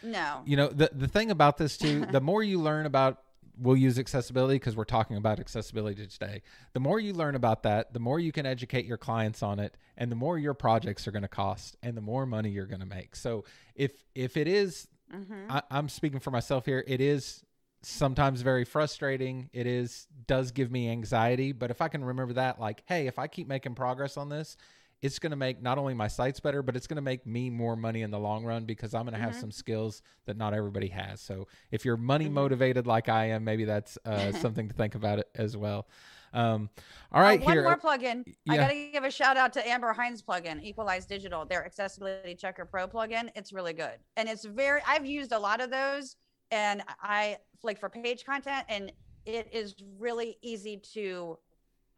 No. 0.04 0.44
you 0.46 0.56
know 0.56 0.68
the 0.68 0.92
the 0.94 1.08
thing 1.08 1.32
about 1.32 1.58
this 1.58 1.78
too, 1.78 2.06
the 2.12 2.22
more 2.22 2.42
you 2.44 2.60
learn 2.62 2.86
about 2.86 3.22
we'll 3.60 3.78
use 3.78 3.98
accessibility 3.98 4.56
because 4.56 4.76
we're 4.76 4.84
talking 4.84 5.18
about 5.18 5.40
accessibility 5.40 6.06
today. 6.08 6.42
The 6.74 6.80
more 6.80 7.00
you 7.00 7.14
learn 7.14 7.36
about 7.36 7.64
that, 7.64 7.94
the 7.94 8.00
more 8.00 8.20
you 8.20 8.32
can 8.32 8.46
educate 8.46 8.86
your 8.86 8.98
clients 8.98 9.42
on 9.42 9.60
it, 9.60 9.76
and 9.98 10.12
the 10.12 10.16
more 10.16 10.38
your 10.38 10.54
projects 10.54 11.08
are 11.08 11.12
going 11.12 11.24
to 11.24 11.28
cost, 11.28 11.76
and 11.82 11.96
the 11.98 12.02
more 12.02 12.26
money 12.26 12.50
you're 12.50 12.66
going 12.66 12.82
to 12.82 12.86
make. 12.86 13.16
So 13.16 13.46
if 13.76 13.92
if 14.16 14.38
it 14.38 14.48
is 14.48 14.88
Mm-hmm. 15.14 15.52
I, 15.52 15.62
I'm 15.72 15.90
speaking 15.90 16.20
for 16.20 16.32
myself 16.32 16.66
here. 16.66 16.84
It 16.88 17.02
is 17.02 17.44
sometimes 17.82 18.42
very 18.42 18.66
frustrating. 18.66 19.50
It 19.54 19.68
is 19.68 20.08
does 20.26 20.52
give 20.52 20.72
me 20.72 20.90
anxiety, 20.90 21.52
but 21.52 21.72
if 21.72 21.82
I 21.82 21.88
can 21.88 22.04
remember 22.04 22.34
that, 22.34 22.60
like, 22.60 22.84
hey, 22.86 23.08
if 23.08 23.20
I 23.20 23.28
keep 23.28 23.48
making 23.48 23.76
progress 23.76 24.18
on 24.18 24.30
this, 24.30 24.58
it's 25.02 25.20
going 25.20 25.30
to 25.32 25.36
make 25.36 25.62
not 25.62 25.78
only 25.78 25.94
my 25.94 26.08
sites 26.08 26.40
better, 26.40 26.64
but 26.64 26.76
it's 26.76 26.88
going 26.88 26.96
to 26.96 27.02
make 27.02 27.26
me 27.26 27.50
more 27.50 27.76
money 27.76 28.02
in 28.02 28.10
the 28.12 28.18
long 28.20 28.44
run 28.44 28.66
because 28.66 28.94
I'm 28.94 29.04
going 29.04 29.14
to 29.14 29.20
have 29.20 29.34
Mhm. 29.34 29.42
some 29.42 29.52
skills 29.52 30.02
that 30.26 30.38
not 30.38 30.54
everybody 30.54 30.88
has. 30.88 31.22
So 31.22 31.48
if 31.72 31.86
you're 31.86 31.98
money 31.98 32.28
Mhm. 32.28 32.34
motivated 32.34 32.88
like 32.88 33.08
I 33.08 33.26
am, 33.26 33.44
maybe 33.44 33.66
that's 33.66 33.98
uh, 34.06 34.32
something 34.32 34.68
to 34.68 34.74
think 34.74 34.96
about 34.96 35.20
it 35.20 35.30
as 35.36 35.56
well. 35.56 35.88
Um, 36.34 36.70
all 37.12 37.22
Oh, 37.22 37.36
one 37.36 37.54
here. 37.54 37.64
more 37.64 37.78
plugin. 37.78 38.26
I 38.50 38.58
got 38.58 38.68
to 38.70 38.92
give 38.92 39.04
a 39.04 39.12
shout 39.12 39.38
out 39.38 39.54
to 39.54 39.68
Amber 39.68 39.94
Hinds 39.94 40.22
plugin, 40.22 40.62
Equalize 40.64 41.06
Digital, 41.06 41.46
their 41.46 41.66
Accessibility 41.66 42.36
Checker 42.36 42.66
Pro 42.66 42.88
plugin. 42.88 43.30
It's 43.36 43.54
really 43.54 43.74
good. 43.74 44.00
And 44.18 44.28
it's 44.28 44.46
very, 44.46 44.82
I've 44.86 45.06
used 45.06 45.32
a 45.32 45.40
lot 45.40 45.62
of 45.62 45.70
those 45.70 46.16
and 46.52 46.84
I 47.02 47.38
like 47.64 47.80
for 47.80 47.90
page 47.90 48.24
content, 48.26 48.66
and 48.70 48.92
it 49.26 49.50
is 49.52 49.76
really 50.00 50.38
easy 50.42 50.78
to 50.94 51.38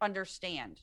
understand. 0.00 0.80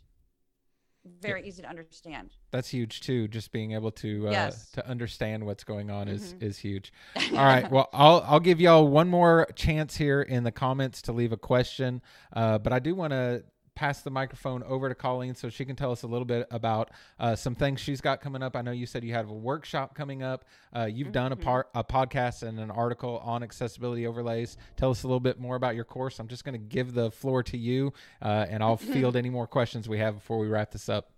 Very 1.21 1.47
easy 1.47 1.61
to 1.61 1.69
understand. 1.69 2.31
That's 2.51 2.69
huge 2.69 3.01
too. 3.01 3.27
Just 3.27 3.51
being 3.51 3.71
able 3.73 3.91
to 3.91 4.27
uh, 4.27 4.31
Yes. 4.31 4.71
to 4.71 4.87
understand 4.87 5.45
what's 5.45 5.63
going 5.63 5.89
on 5.89 6.07
is 6.07 6.33
Mhm. 6.33 6.43
is 6.43 6.57
huge. 6.59 6.91
All 7.31 7.45
right. 7.45 7.69
Well, 7.71 7.89
I'll 7.93 8.23
I'll 8.27 8.39
give 8.39 8.59
y'all 8.61 8.87
one 8.87 9.09
more 9.09 9.47
chance 9.55 9.97
here 9.97 10.21
in 10.21 10.43
the 10.43 10.51
comments 10.51 11.01
to 11.03 11.11
leave 11.11 11.31
a 11.31 11.37
question, 11.37 12.01
uh, 12.33 12.57
but 12.59 12.73
I 12.73 12.79
do 12.79 12.95
want 12.95 13.11
to 13.11 13.43
pass 13.77 14.01
the 14.01 14.09
microphone 14.09 14.63
over 14.63 14.89
to 14.89 14.95
Colleen 14.95 15.35
so 15.35 15.49
she 15.49 15.63
can 15.63 15.75
tell 15.75 15.91
us 15.91 16.01
a 16.01 16.07
little 16.07 16.25
bit 16.25 16.47
about 16.49 16.89
uh, 17.19 17.35
some 17.35 17.53
things 17.53 17.79
she's 17.79 18.01
got 18.01 18.21
coming 18.21 18.41
up. 18.41 18.55
I 18.55 18.63
know 18.63 18.71
you 18.71 18.87
said 18.87 19.03
you 19.03 19.13
have 19.13 19.29
a 19.29 19.33
workshop 19.33 19.93
coming 19.93 20.23
up. 20.23 20.45
Uh, 20.75 20.85
you've 20.91 21.11
done 21.11 21.31
a 21.31 21.35
Mhm. 21.35 21.43
part 21.43 21.69
a 21.75 21.83
podcast 21.83 22.41
and 22.41 22.59
an 22.59 22.71
article 22.71 23.19
on 23.19 23.43
accessibility 23.43 24.07
overlays. 24.07 24.57
Tell 24.77 24.89
us 24.89 25.03
a 25.03 25.07
little 25.07 25.19
bit 25.19 25.39
more 25.39 25.55
about 25.55 25.75
your 25.75 25.85
course. 25.85 26.17
I'm 26.17 26.27
just 26.27 26.43
going 26.43 26.53
to 26.53 26.65
give 26.65 26.95
the 26.95 27.11
floor 27.11 27.43
to 27.43 27.57
you, 27.57 27.93
uh, 28.19 28.47
and 28.49 28.63
I'll 28.63 28.77
field 28.77 29.15
any 29.15 29.29
more 29.29 29.45
questions 29.45 29.87
we 29.87 29.99
have 29.99 30.15
before 30.15 30.39
we 30.39 30.47
wrap 30.47 30.71
this 30.71 30.89
up. 30.89 31.11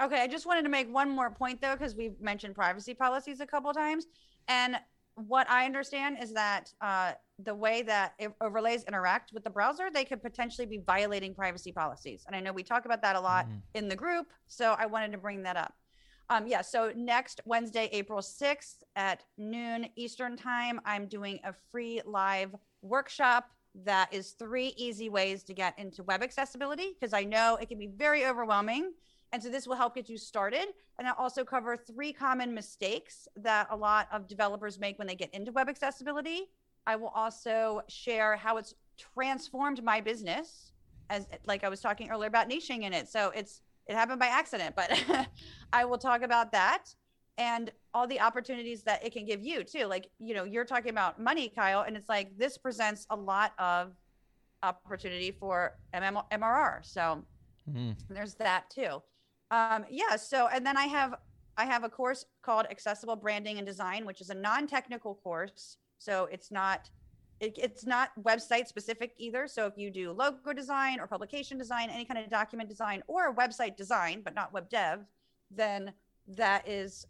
Okay, 0.00 0.22
I 0.22 0.26
just 0.26 0.46
wanted 0.46 0.62
to 0.62 0.68
make 0.70 0.90
one 0.90 1.10
more 1.10 1.30
point 1.30 1.60
though, 1.60 1.74
because 1.74 1.94
we've 1.94 2.18
mentioned 2.18 2.54
privacy 2.54 2.94
policies 2.94 3.40
a 3.40 3.46
couple 3.46 3.72
times. 3.74 4.06
And 4.46 4.78
what 5.26 5.48
I 5.50 5.64
understand 5.64 6.18
is 6.22 6.32
that 6.34 6.72
uh, 6.80 7.12
the 7.38 7.54
way 7.54 7.82
that 7.82 8.14
overlays 8.40 8.84
interact 8.84 9.32
with 9.32 9.44
the 9.44 9.50
browser, 9.50 9.90
they 9.92 10.04
could 10.04 10.22
potentially 10.22 10.66
be 10.66 10.78
violating 10.78 11.34
privacy 11.34 11.72
policies. 11.72 12.24
And 12.26 12.36
I 12.36 12.40
know 12.40 12.52
we 12.52 12.62
talk 12.62 12.84
about 12.84 13.02
that 13.02 13.16
a 13.16 13.20
lot 13.20 13.46
Mhm. 13.46 13.62
in 13.74 13.88
the 13.88 13.96
group, 13.96 14.26
so 14.46 14.74
I 14.78 14.86
wanted 14.86 15.12
to 15.12 15.18
bring 15.18 15.42
that 15.42 15.56
up. 15.56 15.74
Um, 16.30 16.46
yeah, 16.46 16.60
so 16.60 16.92
next 16.94 17.40
Wednesday, 17.46 17.88
April 17.92 18.20
6th 18.20 18.84
at 18.96 19.24
noon 19.38 19.88
Eastern 19.96 20.36
Time, 20.36 20.80
I'm 20.84 21.08
doing 21.08 21.40
a 21.42 21.54
free 21.70 22.02
live 22.04 22.54
workshop 22.82 23.50
that 23.74 24.12
is 24.12 24.32
three 24.32 24.68
easy 24.76 25.08
ways 25.08 25.42
to 25.44 25.54
get 25.54 25.78
into 25.78 26.02
web 26.02 26.22
accessibility 26.22 26.92
because 26.92 27.12
I 27.12 27.24
know 27.24 27.56
it 27.56 27.68
can 27.68 27.78
be 27.78 27.86
very 27.86 28.26
overwhelming. 28.26 28.92
And 29.32 29.42
so 29.42 29.50
this 29.50 29.66
will 29.66 29.76
help 29.76 29.94
get 29.94 30.08
you 30.08 30.16
started. 30.16 30.66
And 30.98 31.06
I'll 31.06 31.14
also 31.18 31.44
cover 31.44 31.76
three 31.76 32.12
common 32.12 32.54
mistakes 32.54 33.28
that 33.36 33.66
a 33.70 33.76
lot 33.76 34.08
of 34.10 34.26
developers 34.26 34.78
make 34.78 34.98
when 34.98 35.06
they 35.06 35.14
get 35.14 35.32
into 35.34 35.52
web 35.52 35.68
accessibility. 35.68 36.48
I 36.86 36.96
will 36.96 37.08
also 37.08 37.82
share 37.88 38.36
how 38.36 38.56
it's 38.56 38.74
transformed 38.96 39.82
my 39.84 40.00
business 40.00 40.72
as 41.10 41.26
like 41.46 41.62
I 41.62 41.68
was 41.68 41.80
talking 41.80 42.10
earlier 42.10 42.28
about 42.28 42.48
niching 42.48 42.82
in 42.82 42.92
it. 42.92 43.08
So 43.08 43.30
it's 43.34 43.60
it 43.86 43.94
happened 43.94 44.18
by 44.20 44.26
accident, 44.26 44.74
but 44.76 44.90
I 45.72 45.84
will 45.84 45.98
talk 45.98 46.22
about 46.22 46.52
that 46.52 46.84
and 47.38 47.70
all 47.94 48.06
the 48.06 48.20
opportunities 48.20 48.82
that 48.82 49.04
it 49.04 49.12
can 49.12 49.24
give 49.24 49.42
you 49.42 49.62
too. 49.64 49.84
Like, 49.86 50.10
you 50.18 50.34
know, 50.34 50.44
you're 50.44 50.64
talking 50.64 50.90
about 50.90 51.20
money, 51.20 51.48
Kyle, 51.48 51.82
and 51.82 51.96
it's 51.96 52.08
like 52.08 52.36
this 52.36 52.58
presents 52.58 53.06
a 53.10 53.16
lot 53.16 53.52
of 53.58 53.92
opportunity 54.62 55.30
for 55.30 55.76
MM- 55.94 56.24
MRR. 56.32 56.82
So 56.82 57.24
Mhm. 57.68 57.96
there's 58.08 58.34
that 58.34 58.68
too. 58.70 59.02
Um, 59.50 59.84
yeah. 59.90 60.16
So, 60.16 60.48
and 60.48 60.64
then 60.66 60.76
I 60.76 60.84
have 60.84 61.14
I 61.56 61.64
have 61.64 61.82
a 61.82 61.88
course 61.88 62.24
called 62.42 62.66
Accessible 62.70 63.16
Branding 63.16 63.58
and 63.58 63.66
Design, 63.66 64.06
which 64.06 64.20
is 64.20 64.30
a 64.30 64.34
non-technical 64.34 65.16
course. 65.16 65.76
So 65.98 66.28
it's 66.30 66.50
not 66.50 66.90
it, 67.40 67.56
it's 67.56 67.86
not 67.86 68.10
website 68.22 68.66
specific 68.66 69.12
either. 69.16 69.46
So 69.46 69.66
if 69.66 69.74
you 69.76 69.90
do 69.90 70.12
logo 70.12 70.52
design 70.52 71.00
or 71.00 71.06
publication 71.06 71.56
design, 71.56 71.88
any 71.90 72.04
kind 72.04 72.18
of 72.18 72.30
document 72.30 72.68
design 72.68 73.02
or 73.06 73.34
website 73.34 73.76
design, 73.76 74.22
but 74.24 74.34
not 74.34 74.52
web 74.52 74.68
dev, 74.68 75.00
then 75.50 75.92
that 76.26 76.66
is 76.68 77.06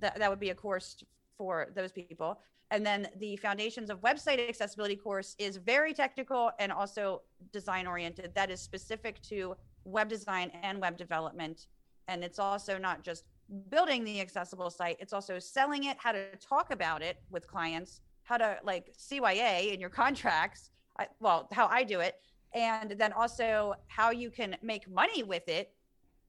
that 0.00 0.18
that 0.18 0.30
would 0.30 0.40
be 0.40 0.50
a 0.50 0.54
course 0.54 1.02
for 1.36 1.68
those 1.74 1.92
people. 1.92 2.38
And 2.70 2.86
then 2.86 3.08
the 3.18 3.36
Foundations 3.36 3.90
of 3.90 4.00
Website 4.00 4.48
Accessibility 4.48 4.96
course 4.96 5.36
is 5.38 5.58
very 5.58 5.92
technical 5.92 6.52
and 6.58 6.72
also 6.72 7.20
design 7.52 7.86
oriented. 7.86 8.32
That 8.34 8.50
is 8.50 8.62
specific 8.62 9.20
to 9.24 9.54
web 9.84 10.08
design 10.08 10.50
and 10.62 10.80
web 10.80 10.96
development. 10.96 11.66
And 12.08 12.24
it's 12.24 12.38
also 12.38 12.78
not 12.78 13.02
just 13.02 13.24
building 13.70 14.04
the 14.04 14.20
accessible 14.20 14.70
site, 14.70 14.96
it's 15.00 15.12
also 15.12 15.38
selling 15.38 15.84
it, 15.84 15.96
how 15.98 16.12
to 16.12 16.36
talk 16.36 16.72
about 16.72 17.02
it 17.02 17.18
with 17.30 17.46
clients, 17.46 18.00
how 18.22 18.36
to 18.36 18.58
like 18.64 18.94
CYA 18.96 19.72
in 19.72 19.80
your 19.80 19.90
contracts. 20.02 20.70
I, 20.98 21.06
well, 21.20 21.48
how 21.52 21.66
I 21.68 21.84
do 21.84 22.00
it. 22.00 22.16
And 22.54 22.92
then 22.92 23.12
also 23.12 23.74
how 23.86 24.10
you 24.10 24.30
can 24.30 24.56
make 24.62 24.90
money 24.90 25.22
with 25.22 25.48
it, 25.48 25.72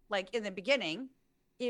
like 0.09 0.33
in 0.33 0.43
the 0.43 0.51
beginning. 0.51 1.09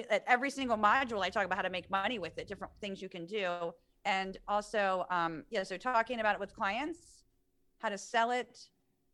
At 0.10 0.24
every 0.28 0.50
single 0.50 0.78
module, 0.78 1.22
I 1.22 1.30
talk 1.30 1.46
about 1.46 1.56
how 1.56 1.64
to 1.64 1.70
make 1.70 1.90
money 1.90 2.18
with 2.20 2.38
it, 2.38 2.48
different 2.48 2.74
things 2.80 3.02
you 3.02 3.10
can 3.10 3.26
do. 3.26 3.74
And 4.06 4.38
also, 4.48 5.06
um, 5.10 5.44
yeah, 5.50 5.64
so 5.64 5.78
talking 5.78 6.20
about 6.20 6.36
it 6.36 6.40
with 6.40 6.54
clients, 6.56 7.24
how 7.80 7.90
to 7.90 7.98
sell 7.98 8.32
it, 8.32 8.60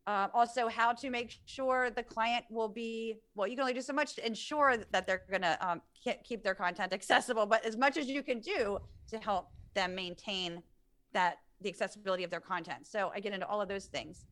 uh, 0.06 0.28
also 0.32 0.68
how 0.68 0.92
to 0.92 1.10
make 1.10 1.38
sure 1.44 1.90
the 1.90 2.02
client 2.02 2.44
will 2.50 2.68
be 2.68 3.16
well 3.34 3.46
you 3.46 3.54
can 3.54 3.62
only 3.62 3.74
do 3.74 3.80
so 3.80 3.92
much 3.92 4.14
to 4.14 4.26
ensure 4.26 4.76
that 4.90 5.06
they're 5.06 5.22
going 5.30 5.42
to 5.42 5.58
um, 5.66 5.80
keep 6.24 6.42
their 6.42 6.54
content 6.54 6.92
accessible 6.92 7.46
but 7.46 7.64
as 7.64 7.76
much 7.76 7.96
as 7.96 8.08
you 8.08 8.22
can 8.22 8.40
do 8.40 8.78
to 9.08 9.18
help 9.18 9.50
them 9.74 9.94
maintain 9.94 10.62
that 11.12 11.36
the 11.60 11.68
accessibility 11.68 12.24
of 12.24 12.30
their 12.30 12.40
content 12.40 12.86
so 12.86 13.10
i 13.14 13.20
get 13.20 13.32
into 13.32 13.46
all 13.46 13.60
of 13.60 13.68
those 13.68 13.86
things 13.86 14.24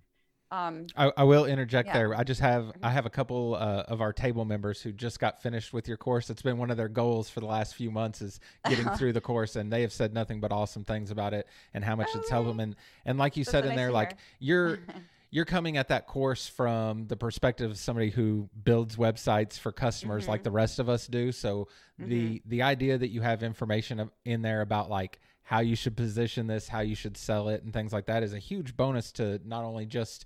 um, 0.51 0.87
I, 0.97 1.13
I 1.19 1.25
will 1.25 1.45
interject 1.45 1.89
Yeah. 1.89 1.93
there. 1.93 2.15
I 2.15 2.25
just 2.25 2.41
have 2.41 2.65
Mhm. 2.65 2.79
I 2.83 2.89
have 2.89 3.05
a 3.05 3.11
couple 3.11 3.55
uh, 3.55 3.83
of 3.87 4.01
our 4.01 4.15
table 4.15 4.47
members 4.47 4.81
who 4.81 4.93
just 4.93 5.21
got 5.21 5.43
finished 5.43 5.75
with 5.75 5.87
your 5.87 5.99
course. 5.99 6.31
It's 6.31 6.41
been 6.41 6.57
one 6.57 6.71
of 6.71 6.79
their 6.79 6.89
goals 6.89 7.29
for 7.29 7.41
the 7.41 7.47
last 7.47 7.75
few 7.75 7.91
months 7.91 8.23
is 8.23 8.41
getting 8.67 8.89
through 8.97 9.13
the 9.13 9.21
course, 9.21 9.57
and 9.57 9.71
they 9.71 9.83
have 9.83 9.93
said 9.93 10.15
nothing 10.15 10.41
but 10.41 10.51
awesome 10.51 10.85
things 10.85 11.11
about 11.11 11.35
it 11.35 11.47
and 11.75 11.85
how 11.85 11.97
much 11.97 12.09
Oh, 12.15 12.19
it's 12.19 12.31
helped 12.31 12.49
them. 12.49 12.61
And 12.61 12.77
and 13.05 13.19
like 13.19 13.37
you 13.37 13.45
That's 13.45 13.51
said 13.53 13.67
in 13.67 13.75
there, 13.75 13.91
like 13.93 14.17
you're 14.39 14.79
you're 15.31 15.45
coming 15.45 15.77
at 15.77 15.89
that 15.89 16.07
course 16.07 16.49
from 16.49 17.07
the 17.07 17.17
perspective 17.17 17.71
of 17.71 17.79
somebody 17.79 18.11
who 18.11 18.49
builds 18.65 18.97
websites 18.97 19.59
for 19.59 19.73
customers 19.73 20.27
like 20.27 20.41
Mhm. 20.41 20.45
the 20.45 20.51
rest 20.51 20.79
of 20.79 20.89
us 20.89 21.07
do. 21.07 21.33
So 21.33 21.69
the 21.99 22.41
the 22.47 22.63
idea 22.63 22.97
that 22.99 23.09
you 23.09 23.21
have 23.21 23.43
information 23.43 24.11
in 24.25 24.43
there 24.43 24.61
about 24.63 24.89
like 24.89 25.21
how 25.43 25.61
you 25.61 25.75
should 25.77 25.97
position 25.97 26.47
this, 26.47 26.69
how 26.69 26.81
you 26.81 26.95
should 26.95 27.17
sell 27.17 27.49
it, 27.49 27.63
and 27.63 27.73
things 27.73 27.93
like 27.93 28.07
that 28.07 28.23
is 28.23 28.33
a 28.35 28.39
huge 28.39 28.77
bonus 28.77 29.13
to 29.13 29.41
not 29.45 29.65
only 29.65 29.87
just 29.87 30.25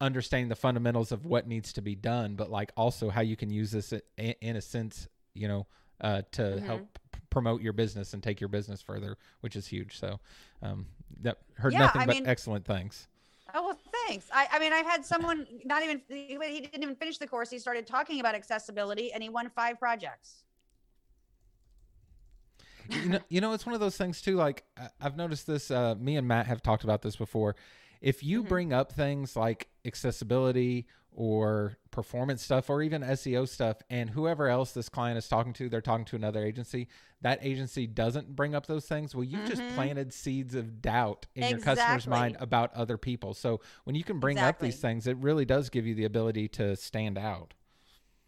understanding 0.00 0.48
the 0.48 0.56
fundamentals 0.56 1.12
of 1.12 1.26
what 1.26 1.46
needs 1.46 1.72
to 1.74 1.82
be 1.82 1.94
done, 1.94 2.34
but 2.34 2.50
like 2.50 2.72
also 2.76 3.10
how 3.10 3.20
you 3.20 3.36
can 3.36 3.50
use 3.50 3.70
this 3.70 3.92
in, 3.92 4.00
in 4.40 4.56
a 4.56 4.60
sense, 4.60 5.08
you 5.34 5.46
know, 5.46 5.66
uh, 6.00 6.22
to 6.32 6.42
Mhm. 6.42 6.60
help 6.62 6.98
promote 7.28 7.60
your 7.62 7.72
business 7.74 8.14
and 8.14 8.22
take 8.22 8.40
your 8.40 8.48
business 8.48 8.80
further, 8.80 9.16
which 9.40 9.54
is 9.56 9.66
huge. 9.66 9.98
So, 9.98 10.18
um, 10.62 10.86
that 11.20 11.38
heard 11.54 11.72
Yeah, 11.74 11.80
nothing 11.80 12.00
I 12.02 12.06
but 12.06 12.14
mean- 12.16 12.26
excellent 12.26 12.64
things. 12.64 13.06
Oh 13.52 13.66
well, 13.66 13.78
thanks. 14.06 14.26
I, 14.32 14.46
I 14.52 14.58
mean, 14.58 14.72
I've 14.72 14.86
had 14.86 15.04
someone 15.04 15.46
not 15.64 15.82
even 15.82 16.00
he 16.08 16.36
didn't 16.36 16.82
even 16.82 16.94
finish 16.96 17.18
the 17.18 17.26
course. 17.26 17.50
He 17.50 17.58
started 17.58 17.86
talking 17.86 18.20
about 18.20 18.34
accessibility, 18.34 19.12
and 19.12 19.22
he 19.22 19.28
won 19.28 19.50
five 19.50 19.78
projects. 19.78 20.44
you 22.88 23.08
know, 23.10 23.20
you 23.28 23.40
know, 23.40 23.52
it's 23.52 23.64
one 23.66 23.74
of 23.74 23.80
those 23.80 23.96
things 23.96 24.20
too. 24.20 24.36
Like 24.36 24.64
I- 24.76 24.88
I've 25.00 25.16
noticed 25.16 25.46
this. 25.46 25.70
Uh, 25.70 25.94
me 25.96 26.16
and 26.16 26.26
Matt 26.26 26.46
have 26.46 26.62
talked 26.62 26.84
about 26.84 27.02
this 27.02 27.16
before. 27.16 27.56
If 28.00 28.24
you 28.24 28.42
Mhm. 28.42 28.48
bring 28.48 28.72
up 28.72 28.92
things 28.92 29.36
like 29.36 29.68
accessibility 29.84 30.86
or 31.12 31.76
performance 31.90 32.42
stuff 32.42 32.70
or 32.70 32.82
even 32.82 33.02
SEO 33.02 33.48
stuff 33.48 33.78
and 33.90 34.10
whoever 34.10 34.48
else 34.48 34.72
this 34.72 34.88
client 34.88 35.18
is 35.18 35.26
talking 35.28 35.52
to 35.52 35.68
they're 35.68 35.80
talking 35.80 36.04
to 36.04 36.16
another 36.16 36.44
agency 36.44 36.88
that 37.20 37.38
agency 37.42 37.86
doesn't 37.86 38.34
bring 38.34 38.54
up 38.54 38.66
those 38.66 38.86
things 38.86 39.14
well 39.14 39.24
you 39.24 39.38
mm-hmm. 39.38 39.48
just 39.48 39.62
planted 39.74 40.12
seeds 40.12 40.54
of 40.54 40.80
doubt 40.80 41.26
in 41.34 41.42
exactly. 41.42 41.58
your 41.58 41.76
customer's 41.76 42.06
mind 42.06 42.36
about 42.38 42.72
other 42.74 42.96
people 42.96 43.34
so 43.34 43.60
when 43.84 43.96
you 43.96 44.04
can 44.04 44.20
bring 44.20 44.36
exactly. 44.36 44.68
up 44.68 44.72
these 44.72 44.80
things 44.80 45.06
it 45.06 45.16
really 45.18 45.44
does 45.44 45.68
give 45.68 45.86
you 45.86 45.94
the 45.94 46.04
ability 46.04 46.46
to 46.46 46.76
stand 46.76 47.18
out 47.18 47.54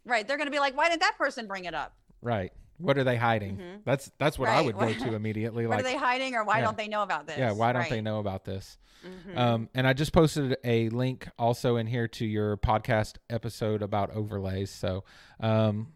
right 0.05 0.27
they're 0.27 0.37
going 0.37 0.49
to 0.49 0.53
be 0.53 0.59
like 0.59 0.77
why 0.77 0.89
did 0.89 1.01
that 1.01 1.17
person 1.17 1.47
bring 1.47 1.65
it 1.65 1.75
up 1.75 1.95
right 2.21 2.53
what 2.79 2.99
are 2.99 3.05
they 3.05 3.17
hiding? 3.17 3.57
Mm-hmm. 3.57 3.77
That's 3.85 4.11
that's 4.19 4.39
what 4.39 4.49
right. 4.49 4.59
I 4.59 4.63
would 4.63 4.77
go 4.77 4.93
to 4.93 5.15
immediately. 5.15 5.67
what 5.67 5.77
like, 5.77 5.85
are 5.85 5.89
they 5.89 5.97
hiding, 5.97 6.35
or 6.35 6.45
why 6.45 6.59
yeah. 6.59 6.65
don't 6.65 6.77
they 6.77 6.89
know 6.89 7.03
about 7.03 7.27
this? 7.27 7.39
Yeah, 7.39 7.53
why 7.53 7.73
don't 7.73 7.83
right. 7.83 7.91
they 7.91 8.01
know 8.01 8.19
about 8.19 8.45
this? 8.45 8.79
Mm-hmm. 9.07 9.39
Um, 9.39 9.69
and 9.75 9.87
I 9.87 9.93
just 9.93 10.13
posted 10.13 10.57
a 10.65 10.89
link 10.91 11.29
also 11.39 11.77
in 11.77 11.87
here 11.87 12.09
to 12.09 12.27
your 12.27 12.57
podcast 12.57 13.17
episode 13.29 13.83
about 13.83 14.11
overlays. 14.11 14.71
So 14.71 15.05
um, 15.41 15.89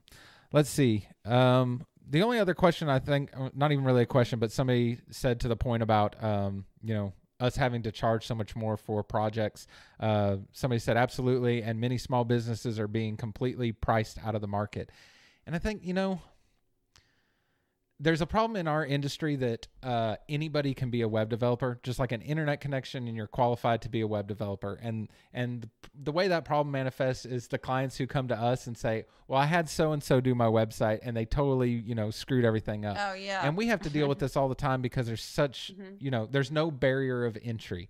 let's 0.52 0.70
see. 0.70 1.06
Um, 1.24 1.86
the 2.08 2.22
only 2.22 2.38
other 2.38 2.54
question 2.54 2.88
I 2.88 2.98
think, 2.98 3.30
uh, 3.36 3.50
not 3.54 3.72
even 3.72 3.84
really 3.84 4.02
a 4.02 4.06
question, 4.06 4.38
but 4.38 4.52
somebody 4.52 4.98
said 5.10 5.40
to 5.40 5.48
the 5.48 5.56
point 5.56 5.82
about, 5.82 6.22
um, 6.22 6.64
you 6.82 6.94
know, 6.94 7.12
us 7.38 7.56
having 7.56 7.82
to 7.82 7.92
charge 7.92 8.26
so 8.26 8.34
much 8.34 8.56
more 8.56 8.76
for 8.76 9.02
projects. 9.02 9.66
Uh, 10.00 10.36
somebody 10.52 10.78
said 10.78 10.96
absolutely, 10.96 11.62
and 11.62 11.80
many 11.80 11.98
small 11.98 12.24
businesses 12.24 12.78
are 12.78 12.88
being 12.88 13.16
completely 13.16 13.72
priced 13.72 14.18
out 14.24 14.34
of 14.34 14.40
the 14.40 14.46
market. 14.46 14.90
And 15.46 15.54
I 15.54 15.58
think, 15.58 15.84
you 15.84 15.94
know, 15.94 16.20
there's 17.98 18.20
a 18.20 18.26
problem 18.26 18.56
in 18.56 18.68
our 18.68 18.84
industry 18.84 19.36
that 19.36 19.68
uh, 19.82 20.16
anybody 20.28 20.74
can 20.74 20.90
be 20.90 21.00
a 21.00 21.08
web 21.08 21.30
developer, 21.30 21.80
just 21.82 21.98
like 21.98 22.12
an 22.12 22.20
internet 22.20 22.60
connection, 22.60 23.08
and 23.08 23.16
you're 23.16 23.26
qualified 23.26 23.80
to 23.82 23.88
be 23.88 24.02
a 24.02 24.06
web 24.06 24.26
developer. 24.26 24.78
And 24.82 25.08
and 25.32 25.68
the 25.94 26.12
way 26.12 26.28
that 26.28 26.44
problem 26.44 26.72
manifests 26.72 27.24
is 27.24 27.48
the 27.48 27.58
clients 27.58 27.96
who 27.96 28.06
come 28.06 28.28
to 28.28 28.36
us 28.36 28.66
and 28.66 28.76
say, 28.76 29.06
"Well, 29.28 29.40
I 29.40 29.46
had 29.46 29.68
so 29.70 29.92
and 29.92 30.02
so 30.02 30.20
do 30.20 30.34
my 30.34 30.46
website, 30.46 31.00
and 31.02 31.16
they 31.16 31.24
totally, 31.24 31.70
you 31.70 31.94
know, 31.94 32.10
screwed 32.10 32.44
everything 32.44 32.84
up." 32.84 32.98
Oh 33.00 33.14
yeah. 33.14 33.46
And 33.46 33.56
we 33.56 33.68
have 33.68 33.80
to 33.82 33.90
deal 33.90 34.08
with 34.08 34.18
this 34.20 34.36
all 34.36 34.48
the 34.48 34.54
time 34.54 34.82
because 34.82 35.06
there's 35.06 35.24
such, 35.24 35.72
mm-hmm. 35.72 35.94
you 35.98 36.10
know, 36.10 36.28
there's 36.30 36.50
no 36.50 36.70
barrier 36.70 37.24
of 37.24 37.38
entry. 37.42 37.88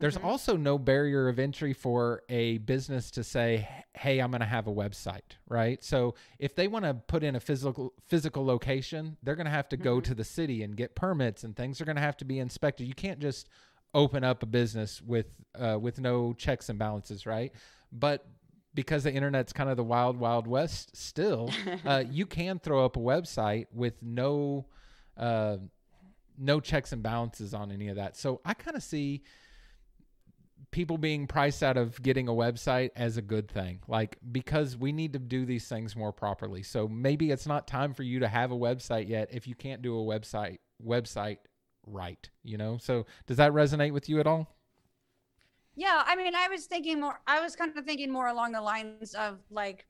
There's 0.00 0.16
mm-hmm. 0.16 0.26
also 0.26 0.56
no 0.56 0.78
barrier 0.78 1.28
of 1.28 1.38
entry 1.38 1.74
for 1.74 2.22
a 2.30 2.58
business 2.58 3.10
to 3.12 3.22
say, 3.22 3.68
"Hey, 3.94 4.18
I'm 4.18 4.30
going 4.30 4.40
to 4.40 4.46
have 4.46 4.66
a 4.66 4.72
website," 4.72 5.36
right? 5.46 5.84
So 5.84 6.14
if 6.38 6.56
they 6.56 6.68
want 6.68 6.86
to 6.86 6.94
put 6.94 7.22
in 7.22 7.36
a 7.36 7.40
physical 7.40 7.92
physical 8.08 8.44
location, 8.44 9.18
they're 9.22 9.36
going 9.36 9.44
to 9.44 9.50
have 9.50 9.68
to 9.68 9.76
mm-hmm. 9.76 9.84
go 9.84 10.00
to 10.00 10.14
the 10.14 10.24
city 10.24 10.62
and 10.62 10.74
get 10.74 10.96
permits, 10.96 11.44
and 11.44 11.54
things 11.54 11.80
are 11.80 11.84
going 11.84 11.96
to 11.96 12.02
have 12.02 12.16
to 12.16 12.24
be 12.24 12.38
inspected. 12.38 12.86
You 12.88 12.94
can't 12.94 13.20
just 13.20 13.50
open 13.92 14.24
up 14.24 14.42
a 14.42 14.46
business 14.46 15.02
with 15.02 15.26
uh, 15.54 15.78
with 15.78 16.00
no 16.00 16.32
checks 16.32 16.70
and 16.70 16.78
balances, 16.78 17.26
right? 17.26 17.52
But 17.92 18.26
because 18.72 19.04
the 19.04 19.12
internet's 19.12 19.52
kind 19.52 19.68
of 19.68 19.76
the 19.76 19.84
wild 19.84 20.16
wild 20.16 20.46
west 20.46 20.96
still, 20.96 21.50
uh, 21.84 22.04
you 22.10 22.24
can 22.24 22.58
throw 22.58 22.86
up 22.86 22.96
a 22.96 23.00
website 23.00 23.66
with 23.70 24.02
no 24.02 24.64
uh, 25.18 25.58
no 26.38 26.58
checks 26.58 26.92
and 26.92 27.02
balances 27.02 27.52
on 27.52 27.70
any 27.70 27.88
of 27.88 27.96
that. 27.96 28.16
So 28.16 28.40
I 28.46 28.54
kind 28.54 28.78
of 28.78 28.82
see 28.82 29.22
people 30.70 30.98
being 30.98 31.26
priced 31.26 31.62
out 31.62 31.76
of 31.76 32.00
getting 32.02 32.28
a 32.28 32.32
website 32.32 32.90
as 32.94 33.16
a 33.16 33.22
good 33.22 33.50
thing 33.50 33.80
like 33.88 34.18
because 34.30 34.76
we 34.76 34.92
need 34.92 35.12
to 35.12 35.18
do 35.18 35.44
these 35.44 35.68
things 35.68 35.96
more 35.96 36.12
properly. 36.12 36.62
So 36.62 36.86
maybe 36.88 37.30
it's 37.30 37.46
not 37.46 37.66
time 37.66 37.94
for 37.94 38.02
you 38.02 38.20
to 38.20 38.28
have 38.28 38.52
a 38.52 38.56
website 38.56 39.08
yet 39.08 39.28
if 39.32 39.46
you 39.46 39.54
can't 39.54 39.82
do 39.82 39.98
a 39.98 40.02
website 40.02 40.58
website 40.84 41.38
right 41.86 42.28
you 42.42 42.56
know? 42.56 42.78
So 42.78 43.06
does 43.26 43.36
that 43.38 43.52
resonate 43.52 43.92
with 43.92 44.08
you 44.08 44.20
at 44.20 44.26
all? 44.26 44.54
Yeah 45.76 46.02
i 46.04 46.16
mean 46.16 46.34
i 46.34 46.48
was 46.48 46.66
thinking 46.66 47.00
more 47.00 47.20
i 47.26 47.40
was 47.40 47.56
kind 47.56 47.76
of 47.76 47.84
thinking 47.84 48.10
more 48.10 48.26
along 48.26 48.52
the 48.52 48.60
lines 48.60 49.14
of 49.14 49.38
like 49.50 49.86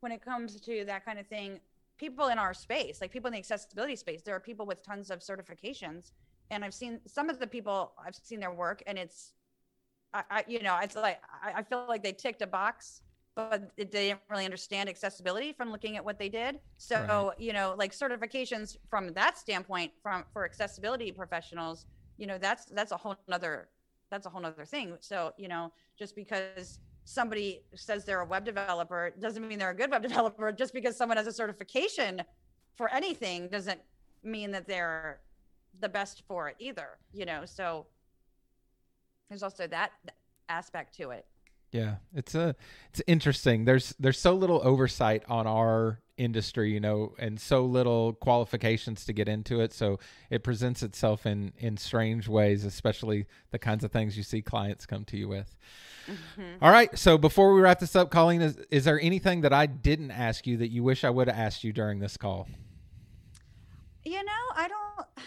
when 0.00 0.12
it 0.12 0.20
comes 0.20 0.60
to 0.60 0.84
that 0.84 1.04
kind 1.04 1.18
of 1.18 1.26
thing 1.26 1.60
people 1.96 2.28
in 2.28 2.38
our 2.38 2.52
space 2.52 3.00
like 3.00 3.10
people 3.10 3.28
in 3.28 3.32
the 3.32 3.38
accessibility 3.38 3.94
space 3.96 4.22
there 4.22 4.34
are 4.34 4.40
people 4.40 4.66
with 4.66 4.82
tons 4.82 5.10
of 5.10 5.20
certifications. 5.20 6.12
And 6.50 6.64
i've 6.64 6.74
seen 6.74 7.00
some 7.06 7.30
of 7.30 7.38
the 7.38 7.46
people 7.46 7.92
i've 8.04 8.16
seen 8.16 8.40
their 8.40 8.52
work 8.52 8.82
and 8.86 8.98
it's 8.98 9.32
I, 10.12 10.22
I 10.30 10.44
you 10.48 10.62
know, 10.62 10.78
it's 10.82 10.96
like 10.96 11.20
I, 11.42 11.60
I, 11.60 11.62
feel 11.62 11.86
like 11.88 12.02
they 12.02 12.12
ticked 12.12 12.42
a 12.42 12.46
box, 12.46 13.02
but 13.34 13.70
they 13.76 13.84
didn't 13.84 14.20
really 14.30 14.44
understand 14.44 14.88
accessibility 14.88 15.52
from 15.52 15.70
looking 15.70 15.96
at 15.96 16.04
what 16.04 16.18
they 16.18 16.28
did. 16.28 16.60
So 16.78 16.96
right. 17.28 17.40
you 17.40 17.52
know, 17.52 17.74
like 17.78 17.92
certifications 17.92 18.76
from 18.88 19.12
that 19.14 19.38
standpoint, 19.38 19.92
from 20.02 20.24
for 20.32 20.44
accessibility 20.44 21.12
professionals, 21.12 21.86
you 22.18 22.26
know, 22.26 22.38
that's 22.38 22.66
that's 22.66 22.92
a 22.92 22.96
whole 22.96 23.16
nother 23.28 23.68
that's 24.10 24.26
a 24.26 24.30
whole 24.30 24.40
nother 24.40 24.64
thing. 24.64 24.96
So 25.00 25.32
you 25.38 25.48
know, 25.48 25.72
just 25.98 26.14
because 26.16 26.80
somebody 27.04 27.62
says 27.74 28.04
they're 28.04 28.20
a 28.20 28.26
web 28.26 28.44
developer 28.44 29.12
doesn't 29.18 29.46
mean 29.46 29.58
they're 29.58 29.70
a 29.70 29.76
good 29.76 29.90
web 29.90 30.02
developer. 30.08 30.50
Just 30.52 30.72
because 30.72 30.96
someone 30.96 31.16
has 31.16 31.26
a 31.26 31.32
certification 31.32 32.22
for 32.76 32.88
anything 32.92 33.48
doesn't 33.48 33.80
mean 34.22 34.50
that 34.50 34.66
they're 34.66 35.20
the 35.80 35.88
best 35.88 36.24
for 36.26 36.48
it 36.48 36.56
either. 36.58 36.98
You 37.12 37.26
know, 37.26 37.44
so 37.44 37.86
there's 39.30 39.42
also 39.42 39.66
that 39.68 39.92
aspect 40.48 40.94
to 40.96 41.10
it. 41.10 41.24
Yeah, 41.72 41.96
it's 42.14 42.34
a 42.34 42.56
it's 42.90 43.00
interesting. 43.06 43.64
There's 43.64 43.94
there's 44.00 44.18
so 44.18 44.34
little 44.34 44.60
oversight 44.64 45.22
on 45.28 45.46
our 45.46 46.00
industry, 46.16 46.72
you 46.72 46.80
know, 46.80 47.14
and 47.16 47.40
so 47.40 47.64
little 47.64 48.12
qualifications 48.14 49.04
to 49.04 49.12
get 49.12 49.28
into 49.28 49.60
it. 49.60 49.72
So 49.72 50.00
it 50.30 50.42
presents 50.42 50.82
itself 50.82 51.26
in 51.26 51.52
in 51.58 51.76
strange 51.76 52.26
ways, 52.26 52.64
especially 52.64 53.26
the 53.52 53.58
kinds 53.60 53.84
of 53.84 53.92
things 53.92 54.16
you 54.16 54.24
see 54.24 54.42
clients 54.42 54.84
come 54.84 55.04
to 55.06 55.16
you 55.16 55.28
with. 55.28 55.56
Mm-hmm. 56.08 56.64
All 56.64 56.72
right. 56.72 56.98
So 56.98 57.16
before 57.16 57.54
we 57.54 57.60
wrap 57.60 57.78
this 57.78 57.94
up, 57.94 58.10
Colleen, 58.10 58.42
is, 58.42 58.58
is 58.72 58.84
there 58.84 59.00
anything 59.00 59.42
that 59.42 59.52
I 59.52 59.66
didn't 59.66 60.10
ask 60.10 60.48
you 60.48 60.56
that 60.56 60.70
you 60.70 60.82
wish 60.82 61.04
I 61.04 61.10
would 61.10 61.28
have 61.28 61.38
asked 61.38 61.62
you 61.62 61.72
during 61.72 62.00
this 62.00 62.16
call? 62.16 62.48
You 64.04 64.24
know, 64.24 64.42
I 64.56 64.66
don't 64.66 65.26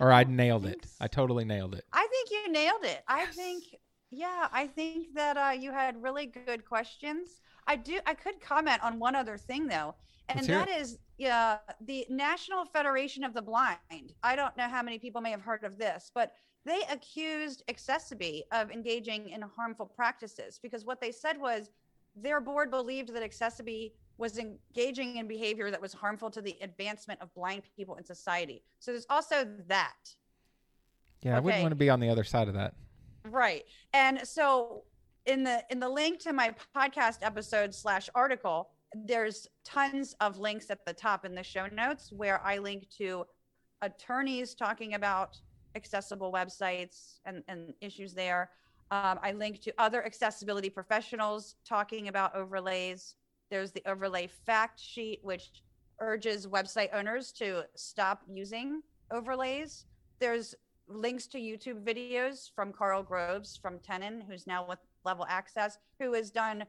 or 0.00 0.10
I 0.10 0.24
nailed 0.24 0.66
it. 0.66 0.86
I 0.98 1.06
totally 1.06 1.44
nailed 1.44 1.74
it. 1.74 1.84
I 1.92 2.08
think 2.10 2.19
you 2.50 2.62
nailed 2.62 2.84
it. 2.84 3.02
I 3.08 3.26
think, 3.26 3.64
yeah, 4.10 4.48
I 4.52 4.66
think 4.66 5.14
that 5.14 5.36
uh, 5.36 5.52
you 5.52 5.72
had 5.72 6.02
really 6.02 6.26
good 6.26 6.64
questions. 6.64 7.40
I 7.66 7.76
do. 7.76 8.00
I 8.06 8.14
could 8.14 8.40
comment 8.40 8.82
on 8.82 8.98
one 8.98 9.14
other 9.14 9.36
thing 9.38 9.66
though, 9.66 9.94
and 10.28 10.46
that 10.46 10.68
is, 10.68 10.98
yeah, 11.18 11.58
the 11.86 12.06
National 12.08 12.64
Federation 12.64 13.24
of 13.24 13.34
the 13.34 13.42
Blind. 13.42 13.78
I 14.22 14.36
don't 14.36 14.56
know 14.56 14.68
how 14.68 14.82
many 14.82 14.98
people 14.98 15.20
may 15.20 15.30
have 15.30 15.42
heard 15.42 15.64
of 15.64 15.78
this, 15.78 16.10
but 16.14 16.32
they 16.64 16.80
accused 16.90 17.62
accessiBe 17.68 18.42
of 18.52 18.70
engaging 18.70 19.30
in 19.30 19.42
harmful 19.42 19.86
practices 19.86 20.58
because 20.62 20.84
what 20.84 21.00
they 21.00 21.12
said 21.12 21.40
was 21.40 21.70
their 22.16 22.40
board 22.40 22.70
believed 22.70 23.14
that 23.14 23.22
accessiBe 23.22 23.92
was 24.18 24.38
engaging 24.38 25.16
in 25.16 25.26
behavior 25.26 25.70
that 25.70 25.80
was 25.80 25.92
harmful 25.92 26.30
to 26.30 26.42
the 26.42 26.56
advancement 26.60 27.20
of 27.22 27.32
blind 27.34 27.62
people 27.76 27.96
in 27.96 28.04
society. 28.04 28.62
So 28.78 28.90
there's 28.90 29.06
also 29.08 29.46
that. 29.68 30.14
Yeah, 31.22 31.32
okay. 31.32 31.36
I 31.36 31.40
wouldn't 31.40 31.62
want 31.62 31.72
to 31.72 31.76
be 31.76 31.90
on 31.90 32.00
the 32.00 32.08
other 32.08 32.24
side 32.24 32.48
of 32.48 32.54
that. 32.54 32.74
Right. 33.24 33.64
And 33.92 34.20
so 34.26 34.84
in 35.26 35.44
the 35.44 35.62
in 35.70 35.80
the 35.80 35.88
link 35.88 36.18
to 36.20 36.32
my 36.32 36.54
podcast 36.74 37.18
episode 37.22 37.74
slash 37.74 38.08
article, 38.14 38.70
there's 38.94 39.46
tons 39.64 40.14
of 40.20 40.38
links 40.38 40.70
at 40.70 40.84
the 40.86 40.92
top 40.92 41.24
in 41.24 41.34
the 41.34 41.42
show 41.42 41.66
notes 41.66 42.10
where 42.12 42.40
I 42.44 42.58
link 42.58 42.88
to 42.98 43.24
attorneys 43.82 44.54
talking 44.54 44.94
about 44.94 45.38
accessible 45.76 46.32
websites 46.32 47.18
and, 47.24 47.42
and 47.48 47.72
issues 47.80 48.14
there. 48.14 48.50
Um, 48.90 49.20
I 49.22 49.32
link 49.32 49.60
to 49.62 49.74
other 49.78 50.04
accessibility 50.04 50.68
professionals 50.68 51.54
talking 51.64 52.08
about 52.08 52.34
overlays. 52.34 53.14
There's 53.50 53.70
the 53.70 53.82
overlay 53.86 54.28
fact 54.46 54.80
sheet, 54.80 55.20
which 55.22 55.50
urges 56.00 56.46
website 56.46 56.88
owners 56.92 57.30
to 57.32 57.64
stop 57.76 58.22
using 58.28 58.80
overlays. 59.12 59.84
There's 60.18 60.54
links 60.90 61.26
to 61.28 61.38
YouTube 61.38 61.84
videos 61.84 62.50
from 62.54 62.72
Karl 62.72 63.02
Groves 63.02 63.56
from 63.56 63.78
Tenon, 63.78 64.22
who's 64.28 64.46
now 64.46 64.66
with 64.66 64.78
Level 65.04 65.26
Access, 65.28 65.78
who 65.98 66.12
has 66.14 66.30
done 66.30 66.64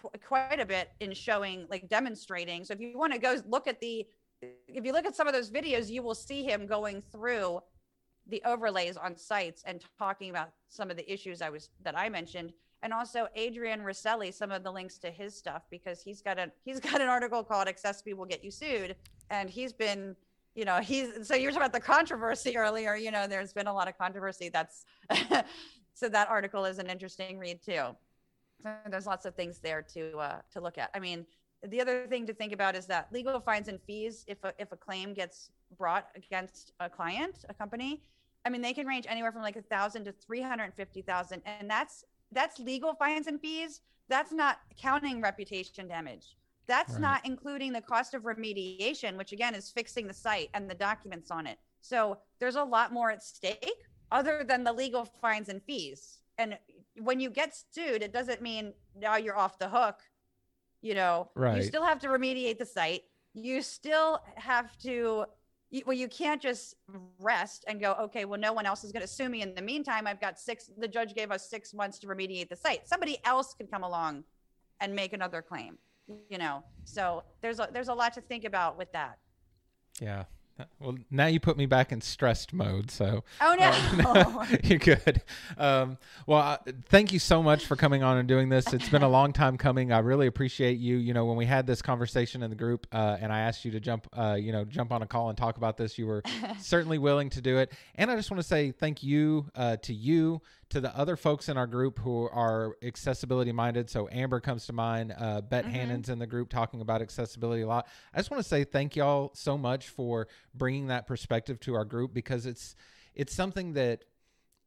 qu- 0.00 0.10
quite 0.26 0.60
a 0.60 0.66
bit 0.66 0.90
in 1.00 1.12
showing, 1.12 1.66
like 1.70 1.88
demonstrating. 1.88 2.64
So 2.64 2.74
if 2.74 2.80
you 2.80 2.98
want 2.98 3.12
to 3.12 3.18
go 3.18 3.36
look 3.48 3.66
at 3.66 3.80
the, 3.80 4.06
if 4.42 4.84
you 4.84 4.92
look 4.92 5.06
at 5.06 5.16
some 5.16 5.26
of 5.26 5.32
those 5.32 5.50
videos, 5.50 5.88
you 5.88 6.02
will 6.02 6.14
see 6.14 6.42
him 6.42 6.66
going 6.66 7.02
through 7.12 7.60
the 8.28 8.42
overlays 8.44 8.96
on 8.96 9.16
sites 9.16 9.62
and 9.66 9.82
talking 9.98 10.30
about 10.30 10.50
some 10.68 10.90
of 10.90 10.96
the 10.96 11.10
issues 11.10 11.40
I 11.40 11.50
was 11.50 11.70
that 11.82 11.96
I 11.96 12.08
mentioned 12.08 12.52
and 12.82 12.92
also 12.92 13.28
Adrian 13.34 13.82
Roselli 13.82 14.30
some 14.30 14.50
of 14.50 14.62
the 14.62 14.70
links 14.70 14.98
to 14.98 15.10
his 15.10 15.36
stuff 15.36 15.62
because 15.70 16.00
he's 16.02 16.22
got 16.22 16.38
a 16.38 16.50
he's 16.64 16.80
got 16.80 17.00
an 17.00 17.08
article 17.08 17.42
called 17.42 17.68
accessiBe 17.68 18.14
will 18.14 18.26
get 18.26 18.44
you 18.44 18.50
sued 18.50 18.96
and 19.30 19.48
he's 19.48 19.72
been 19.72 20.16
you 20.56 20.64
know 20.64 20.80
he's 20.80 21.26
so 21.26 21.34
you 21.34 21.46
were 21.46 21.52
talking 21.52 21.66
about 21.66 21.72
the 21.72 21.80
controversy 21.80 22.56
earlier 22.56 22.96
you 22.96 23.10
know 23.10 23.26
there's 23.26 23.52
been 23.52 23.66
a 23.66 23.72
lot 23.72 23.88
of 23.88 23.96
controversy 23.96 24.48
that's 24.48 24.84
so 25.94 26.08
that 26.08 26.28
article 26.28 26.64
is 26.64 26.78
an 26.78 26.88
interesting 26.88 27.38
read 27.38 27.62
too 27.62 27.84
so 28.62 28.72
there's 28.90 29.06
lots 29.06 29.24
of 29.26 29.34
things 29.34 29.58
there 29.58 29.82
to 29.82 30.16
uh, 30.18 30.38
to 30.52 30.60
look 30.60 30.78
at 30.78 30.90
I 30.94 30.98
mean 30.98 31.26
the 31.68 31.80
other 31.80 32.06
thing 32.06 32.26
to 32.26 32.34
think 32.34 32.52
about 32.52 32.74
is 32.74 32.86
that 32.86 33.12
legal 33.12 33.38
fines 33.40 33.68
and 33.68 33.80
fees 33.86 34.24
if 34.26 34.42
a, 34.44 34.52
if 34.58 34.72
a 34.72 34.76
claim 34.76 35.14
gets 35.14 35.50
brought 35.78 36.08
against 36.16 36.72
a 36.80 36.88
client 36.88 37.44
a 37.48 37.54
company 37.54 38.02
I 38.46 38.48
mean, 38.48 38.62
they 38.62 38.72
can 38.72 38.86
range 38.86 39.06
anywhere 39.08 39.32
from 39.32 39.42
like 39.42 39.56
a 39.56 39.62
thousand 39.62 40.04
to 40.04 40.12
three 40.12 40.40
hundred 40.40 40.72
fifty 40.72 41.02
thousand, 41.02 41.42
and 41.44 41.68
that's 41.68 42.04
that's 42.30 42.60
legal 42.60 42.94
fines 42.94 43.26
and 43.26 43.40
fees. 43.40 43.80
That's 44.08 44.32
not 44.32 44.60
counting 44.80 45.20
reputation 45.20 45.88
damage. 45.88 46.36
That's 46.66 46.94
Right. 46.94 47.00
not 47.00 47.26
including 47.26 47.72
the 47.72 47.80
cost 47.80 48.14
of 48.14 48.22
remediation, 48.24 49.16
which 49.16 49.32
again 49.32 49.54
is 49.54 49.70
fixing 49.70 50.06
the 50.06 50.14
site 50.14 50.50
and 50.54 50.68
the 50.68 50.74
documents 50.74 51.30
on 51.30 51.46
it. 51.46 51.58
So 51.80 52.18
there's 52.40 52.56
a 52.56 52.64
lot 52.64 52.92
more 52.92 53.10
at 53.10 53.22
stake 53.22 53.84
other 54.10 54.42
than 54.44 54.64
the 54.64 54.72
legal 54.72 55.04
fines 55.04 55.48
and 55.48 55.62
fees. 55.62 56.18
And 56.38 56.58
when 56.98 57.20
you 57.20 57.30
get 57.30 57.56
sued, 57.70 58.02
it 58.02 58.12
doesn't 58.12 58.42
mean 58.42 58.74
now 58.94 59.16
you're 59.16 59.36
off 59.36 59.58
the 59.58 59.68
hook. 59.68 60.00
You 60.82 60.94
know, 60.94 61.30
Right. 61.34 61.56
you 61.56 61.62
still 61.62 61.84
have 61.84 61.98
to 62.00 62.08
remediate 62.08 62.58
the 62.58 62.66
site. 62.66 63.04
You 63.34 63.62
still 63.62 64.20
have 64.36 64.76
to, 64.78 65.26
well, 65.84 65.96
you 65.96 66.08
can't 66.08 66.40
just 66.40 66.74
rest 67.18 67.64
and 67.68 67.80
go, 67.80 67.92
okay, 67.94 68.24
well, 68.24 68.40
no 68.40 68.52
one 68.52 68.66
else 68.66 68.84
is 68.84 68.92
going 68.92 69.02
to 69.02 69.06
sue 69.08 69.28
me. 69.28 69.42
In 69.42 69.54
the 69.54 69.62
meantime, 69.62 70.06
I've 70.06 70.20
got 70.20 70.38
six, 70.38 70.70
the 70.76 70.88
judge 70.88 71.14
gave 71.14 71.30
us 71.30 71.48
six 71.48 71.72
months 71.74 71.98
to 72.00 72.06
remediate 72.06 72.48
the 72.48 72.56
site. 72.56 72.88
Somebody 72.88 73.18
else 73.24 73.54
could 73.54 73.70
come 73.70 73.82
along 73.82 74.24
and 74.80 74.94
make 74.94 75.12
another 75.12 75.42
claim, 75.42 75.78
you 76.28 76.38
know? 76.38 76.62
So 76.84 77.22
there's 77.40 77.58
a, 77.58 77.68
there's 77.72 77.88
a 77.88 77.94
lot 77.94 78.14
to 78.14 78.20
think 78.20 78.44
about 78.44 78.78
with 78.78 78.92
that. 78.92 79.18
Yeah. 80.00 80.24
Well, 80.80 80.96
now 81.10 81.26
you 81.26 81.38
put 81.38 81.58
me 81.58 81.66
back 81.66 81.92
in 81.92 82.00
stressed 82.00 82.54
mode. 82.54 82.90
So 82.90 83.24
Oh, 83.40 83.54
no. 83.58 83.66
Um, 84.06 84.46
you're 84.62 84.78
good. 84.78 85.22
Um, 85.58 85.98
well, 86.26 86.40
uh, 86.40 86.56
thank 86.88 87.12
you 87.12 87.18
so 87.18 87.42
much 87.42 87.66
for 87.66 87.76
coming 87.76 88.02
on 88.02 88.16
and 88.16 88.26
doing 88.26 88.48
this. 88.48 88.72
It's 88.72 88.88
been 88.88 89.02
a 89.02 89.08
long 89.08 89.32
time 89.32 89.58
coming. 89.58 89.92
I 89.92 89.98
really 89.98 90.26
appreciate 90.26 90.78
you. 90.78 90.96
You 90.96 91.12
know, 91.12 91.26
when 91.26 91.36
we 91.36 91.44
had 91.44 91.66
this 91.66 91.82
conversation 91.82 92.42
in 92.42 92.50
the 92.50 92.56
group, 92.56 92.86
uh, 92.92 93.18
and 93.20 93.32
I 93.32 93.40
asked 93.40 93.64
you 93.64 93.70
to 93.72 93.80
jump, 93.80 94.06
uh, 94.16 94.38
you 94.40 94.52
know, 94.52 94.64
jump 94.64 94.92
on 94.92 95.02
a 95.02 95.06
call 95.06 95.28
and 95.28 95.36
talk 95.36 95.56
about 95.58 95.76
this, 95.76 95.98
you 95.98 96.06
were 96.06 96.22
certainly 96.60 96.98
willing 96.98 97.28
to 97.30 97.40
do 97.42 97.58
it. 97.58 97.72
And 97.96 98.10
I 98.10 98.16
just 98.16 98.30
want 98.30 98.40
to 98.40 98.46
say 98.48 98.70
thank 98.70 99.02
you 99.02 99.46
uh, 99.54 99.76
to 99.78 99.92
you, 99.92 100.40
to 100.68 100.80
the 100.80 100.96
other 100.96 101.16
folks 101.16 101.48
in 101.48 101.56
our 101.56 101.66
group 101.66 101.98
who 102.00 102.28
are 102.28 102.76
accessibility 102.82 103.52
minded. 103.52 103.88
So 103.88 104.08
Amber 104.10 104.40
comes 104.40 104.66
to 104.66 104.72
mind. 104.72 105.14
Uh, 105.16 105.40
Bet 105.40 105.64
Mhm. 105.64 105.70
Hannon's 105.70 106.08
in 106.08 106.18
the 106.18 106.26
group 106.26 106.48
talking 106.48 106.80
about 106.80 107.02
accessibility 107.02 107.62
a 107.62 107.66
lot. 107.66 107.86
I 108.12 108.18
just 108.18 108.30
want 108.30 108.42
to 108.42 108.48
say 108.48 108.64
thank 108.64 108.96
y'all 108.96 109.30
so 109.34 109.56
much 109.56 109.88
for 109.88 110.26
bringing 110.54 110.88
that 110.88 111.06
perspective 111.06 111.60
to 111.60 111.74
our 111.74 111.84
group 111.84 112.12
because 112.12 112.46
it's 112.46 112.74
it's 113.14 113.34
something 113.34 113.74
that 113.74 114.04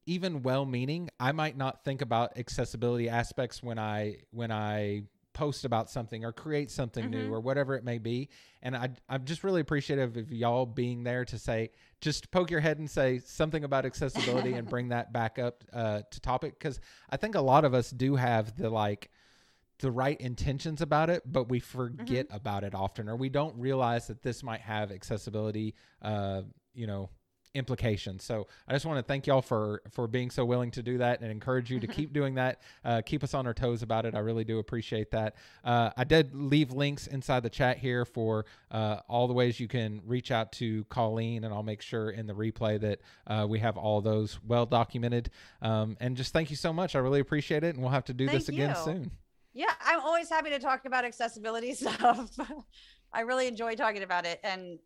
even 0.05 0.41
well-meaning 0.41 1.07
i 1.19 1.31
might 1.31 1.55
not 1.55 1.83
think 1.83 2.01
about 2.01 2.35
accessibility 2.35 3.07
aspects 3.07 3.61
when 3.61 3.77
i 3.77 4.15
when 4.31 4.51
i 4.51 5.03
post 5.39 5.63
about 5.65 5.89
something 5.89 6.25
or 6.25 6.31
create 6.33 6.69
something 6.69 7.09
new 7.09 7.27
Mhm. 7.29 7.31
or 7.31 7.39
whatever 7.39 7.75
it 7.75 7.83
may 7.83 7.97
be. 7.97 8.29
And 8.61 8.75
I, 8.75 8.89
i'm 9.07 9.23
just 9.25 9.43
really 9.43 9.61
appreciative 9.61 10.17
of 10.17 10.31
y'all 10.31 10.65
being 10.65 11.03
there 11.03 11.23
to 11.25 11.37
say 11.39 11.71
just 12.01 12.29
poke 12.31 12.51
your 12.51 12.59
head 12.59 12.77
and 12.79 12.89
say 12.89 13.19
something 13.19 13.63
about 13.63 13.85
accessibility 13.85 14.53
and 14.53 14.67
bring 14.67 14.89
that 14.89 15.13
back 15.13 15.39
up 15.39 15.63
uh, 15.71 16.01
to 16.11 16.19
topic. 16.19 16.59
Because 16.59 16.79
i 17.09 17.17
think 17.17 17.35
a 17.35 17.41
lot 17.41 17.63
of 17.65 17.73
us 17.73 17.89
do 17.91 18.15
have 18.17 18.55
the 18.57 18.69
like 18.69 19.09
the 19.79 19.91
right 19.91 20.19
intentions 20.19 20.81
about 20.81 21.09
it, 21.09 21.21
but 21.25 21.47
we 21.47 21.59
forget 21.61 22.27
about 22.31 22.65
it 22.65 22.75
often, 22.75 23.07
or 23.07 23.15
we 23.15 23.29
don't 23.29 23.55
realize 23.57 24.07
that 24.07 24.21
this 24.23 24.43
might 24.43 24.59
have 24.59 24.91
accessibility, 24.91 25.73
uh, 26.01 26.41
you 26.73 26.85
know, 26.85 27.09
implications. 27.53 28.23
So 28.23 28.47
I 28.67 28.73
just 28.73 28.85
want 28.85 28.97
to 28.97 29.03
thank 29.03 29.27
y'all 29.27 29.41
for 29.41 29.81
for 29.91 30.07
being 30.07 30.29
so 30.29 30.45
willing 30.45 30.71
to 30.71 30.83
do 30.83 30.97
that, 30.99 31.21
and 31.21 31.31
encourage 31.31 31.69
you 31.71 31.79
to 31.79 31.87
keep 31.87 32.13
doing 32.13 32.35
that. 32.35 32.61
Uh, 32.83 33.01
keep 33.05 33.23
us 33.23 33.33
on 33.33 33.47
our 33.47 33.53
toes 33.53 33.81
about 33.81 34.05
it. 34.05 34.15
I 34.15 34.19
really 34.19 34.43
do 34.43 34.59
appreciate 34.59 35.11
that. 35.11 35.35
Uh, 35.63 35.89
I 35.97 36.03
did 36.03 36.35
leave 36.35 36.71
links 36.71 37.07
inside 37.07 37.43
the 37.43 37.49
chat 37.49 37.77
here 37.77 38.05
for 38.05 38.45
uh, 38.71 38.97
all 39.07 39.27
the 39.27 39.33
ways 39.33 39.59
you 39.59 39.67
can 39.67 40.01
reach 40.05 40.31
out 40.31 40.51
to 40.53 40.83
Colleen, 40.85 41.43
and 41.43 41.53
I'll 41.53 41.63
make 41.63 41.81
sure 41.81 42.11
in 42.11 42.27
the 42.27 42.33
replay 42.33 42.79
that 42.81 42.99
uh, 43.27 43.45
we 43.49 43.59
have 43.59 43.77
all 43.77 44.01
those 44.01 44.39
well 44.45 44.65
documented. 44.65 45.29
Um, 45.61 45.97
and 45.99 46.15
just 46.15 46.33
thank 46.33 46.49
you 46.49 46.55
so 46.55 46.71
much. 46.71 46.95
I 46.95 46.99
really 46.99 47.19
appreciate 47.19 47.63
it, 47.63 47.75
and 47.75 47.79
we'll 47.83 47.91
have 47.91 48.05
to 48.05 48.13
do 48.13 48.27
this 48.27 48.49
again 48.49 48.69
you. 48.69 48.83
soon. 48.83 49.11
Yeah, 49.53 49.73
I'm 49.83 49.99
always 50.01 50.29
happy 50.29 50.51
to 50.51 50.59
talk 50.59 50.85
about 50.85 51.05
accessibility 51.05 51.73
stuff. 51.75 52.37
I 53.11 53.21
really 53.21 53.47
enjoy 53.47 53.75
talking 53.75 54.03
about 54.03 54.25
it 54.25 54.39
and 54.43 54.79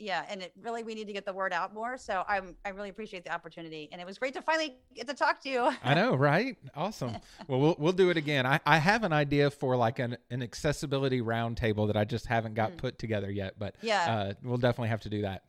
yeah, 0.00 0.24
and 0.28 0.42
it 0.42 0.52
really 0.62 0.82
we 0.82 0.94
need 0.94 1.06
to 1.06 1.12
get 1.12 1.24
the 1.26 1.32
word 1.32 1.52
out 1.52 1.74
more. 1.74 1.96
So 1.98 2.24
I'm 2.26 2.56
I 2.64 2.70
really 2.70 2.88
appreciate 2.88 3.24
the 3.24 3.32
opportunity 3.32 3.88
and 3.92 4.00
it 4.00 4.06
was 4.06 4.18
great 4.18 4.34
to 4.34 4.42
finally 4.42 4.76
get 4.94 5.06
to 5.08 5.14
talk 5.14 5.40
to 5.42 5.48
you. 5.48 5.70
I 5.84 5.94
know, 5.94 6.14
right? 6.14 6.56
Awesome. 6.74 7.16
Well, 7.48 7.60
we'll 7.60 7.76
we'll 7.78 7.92
do 7.92 8.10
it 8.10 8.16
again. 8.16 8.46
I, 8.46 8.60
I 8.66 8.78
have 8.78 9.02
an 9.04 9.12
idea 9.12 9.50
for 9.50 9.76
like 9.76 9.98
an, 9.98 10.16
an 10.30 10.42
accessibility 10.42 11.20
roundtable 11.20 11.86
that 11.88 11.96
I 11.96 12.04
just 12.04 12.26
haven't 12.26 12.54
got 12.54 12.72
Mm. 12.72 12.76
put 12.78 12.98
together 12.98 13.30
yet, 13.30 13.54
but 13.58 13.74
Yeah. 13.82 14.10
uh, 14.12 14.32
we'll 14.42 14.58
definitely 14.58 14.88
have 14.90 15.00
to 15.02 15.08
do 15.10 15.22
that. 15.22 15.44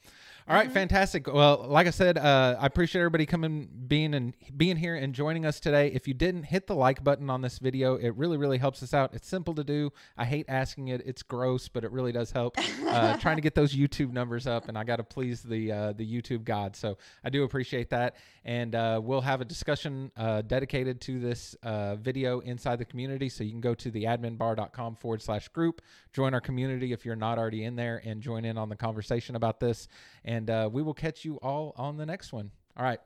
All 0.47 0.55
right, 0.55 0.69
Mhm. 0.69 0.73
fantastic. 0.73 1.27
Well, 1.31 1.65
like 1.69 1.87
I 1.87 1.91
said, 1.91 2.17
uh, 2.17 2.57
I 2.59 2.65
appreciate 2.65 2.99
everybody 3.01 3.25
coming, 3.25 3.69
being 3.87 4.13
and 4.15 4.33
being 4.57 4.75
here 4.75 4.95
and 4.95 5.13
joining 5.13 5.45
us 5.45 5.59
today. 5.59 5.89
If 5.93 6.07
you 6.07 6.13
didn't 6.13 6.43
hit 6.43 6.67
the 6.67 6.75
like 6.75 7.03
button 7.03 7.29
on 7.29 7.41
this 7.41 7.59
video, 7.59 7.95
it 7.95 8.09
really, 8.17 8.37
really 8.37 8.57
helps 8.57 8.81
us 8.81 8.93
out. 8.93 9.13
It's 9.13 9.27
simple 9.27 9.53
to 9.53 9.63
do. 9.63 9.91
I 10.17 10.25
hate 10.25 10.45
asking 10.49 10.87
it. 10.89 11.03
It's 11.05 11.21
gross, 11.23 11.67
but 11.67 11.83
it 11.83 11.91
really 11.91 12.11
does 12.11 12.31
help. 12.31 12.57
Uh, 12.87 13.15
trying 13.17 13.35
to 13.37 13.41
get 13.41 13.53
those 13.55 13.73
YouTube 13.75 14.11
numbers 14.11 14.47
up, 14.47 14.67
and 14.67 14.77
I 14.77 14.83
got 14.83 14.95
to 14.97 15.03
please 15.03 15.43
the 15.43 15.71
uh, 15.71 15.93
the 15.93 16.05
YouTube 16.05 16.43
god. 16.43 16.75
So 16.75 16.97
I 17.23 17.29
do 17.29 17.43
appreciate 17.43 17.89
that. 17.91 18.15
And 18.43 18.73
uh, 18.73 18.99
we'll 19.03 19.21
have 19.21 19.39
a 19.41 19.45
discussion 19.45 20.11
uh, 20.17 20.41
dedicated 20.41 20.99
to 21.01 21.19
this 21.19 21.53
uh, 21.61 21.95
video 21.97 22.39
inside 22.39 22.77
the 22.79 22.85
community. 22.85 23.29
So 23.29 23.43
you 23.43 23.51
can 23.51 23.61
go 23.61 23.75
to 23.75 23.91
the 23.91 24.05
adminbar.com 24.05 24.95
forward 24.95 25.21
slash 25.21 25.47
group, 25.49 25.81
join 26.11 26.33
our 26.33 26.41
community 26.41 26.91
if 26.91 27.05
you're 27.05 27.15
not 27.15 27.37
already 27.37 27.63
in 27.63 27.75
there, 27.75 28.01
and 28.03 28.21
join 28.21 28.43
in 28.43 28.57
on 28.57 28.69
the 28.69 28.75
conversation 28.75 29.35
about 29.35 29.59
this. 29.59 29.87
And 30.25 30.30
uh, 30.49 30.69
we 30.71 30.81
will 30.81 30.93
catch 30.93 31.25
you 31.25 31.35
all 31.37 31.73
on 31.77 31.97
the 31.97 32.05
next 32.05 32.31
one. 32.31 32.51
All 32.77 32.83
right. 32.83 32.99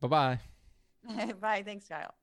Bye 0.00 0.08
bye. 0.08 0.40
Bye. 1.40 1.62
Thanks, 1.64 1.88
Kyle. 1.88 2.14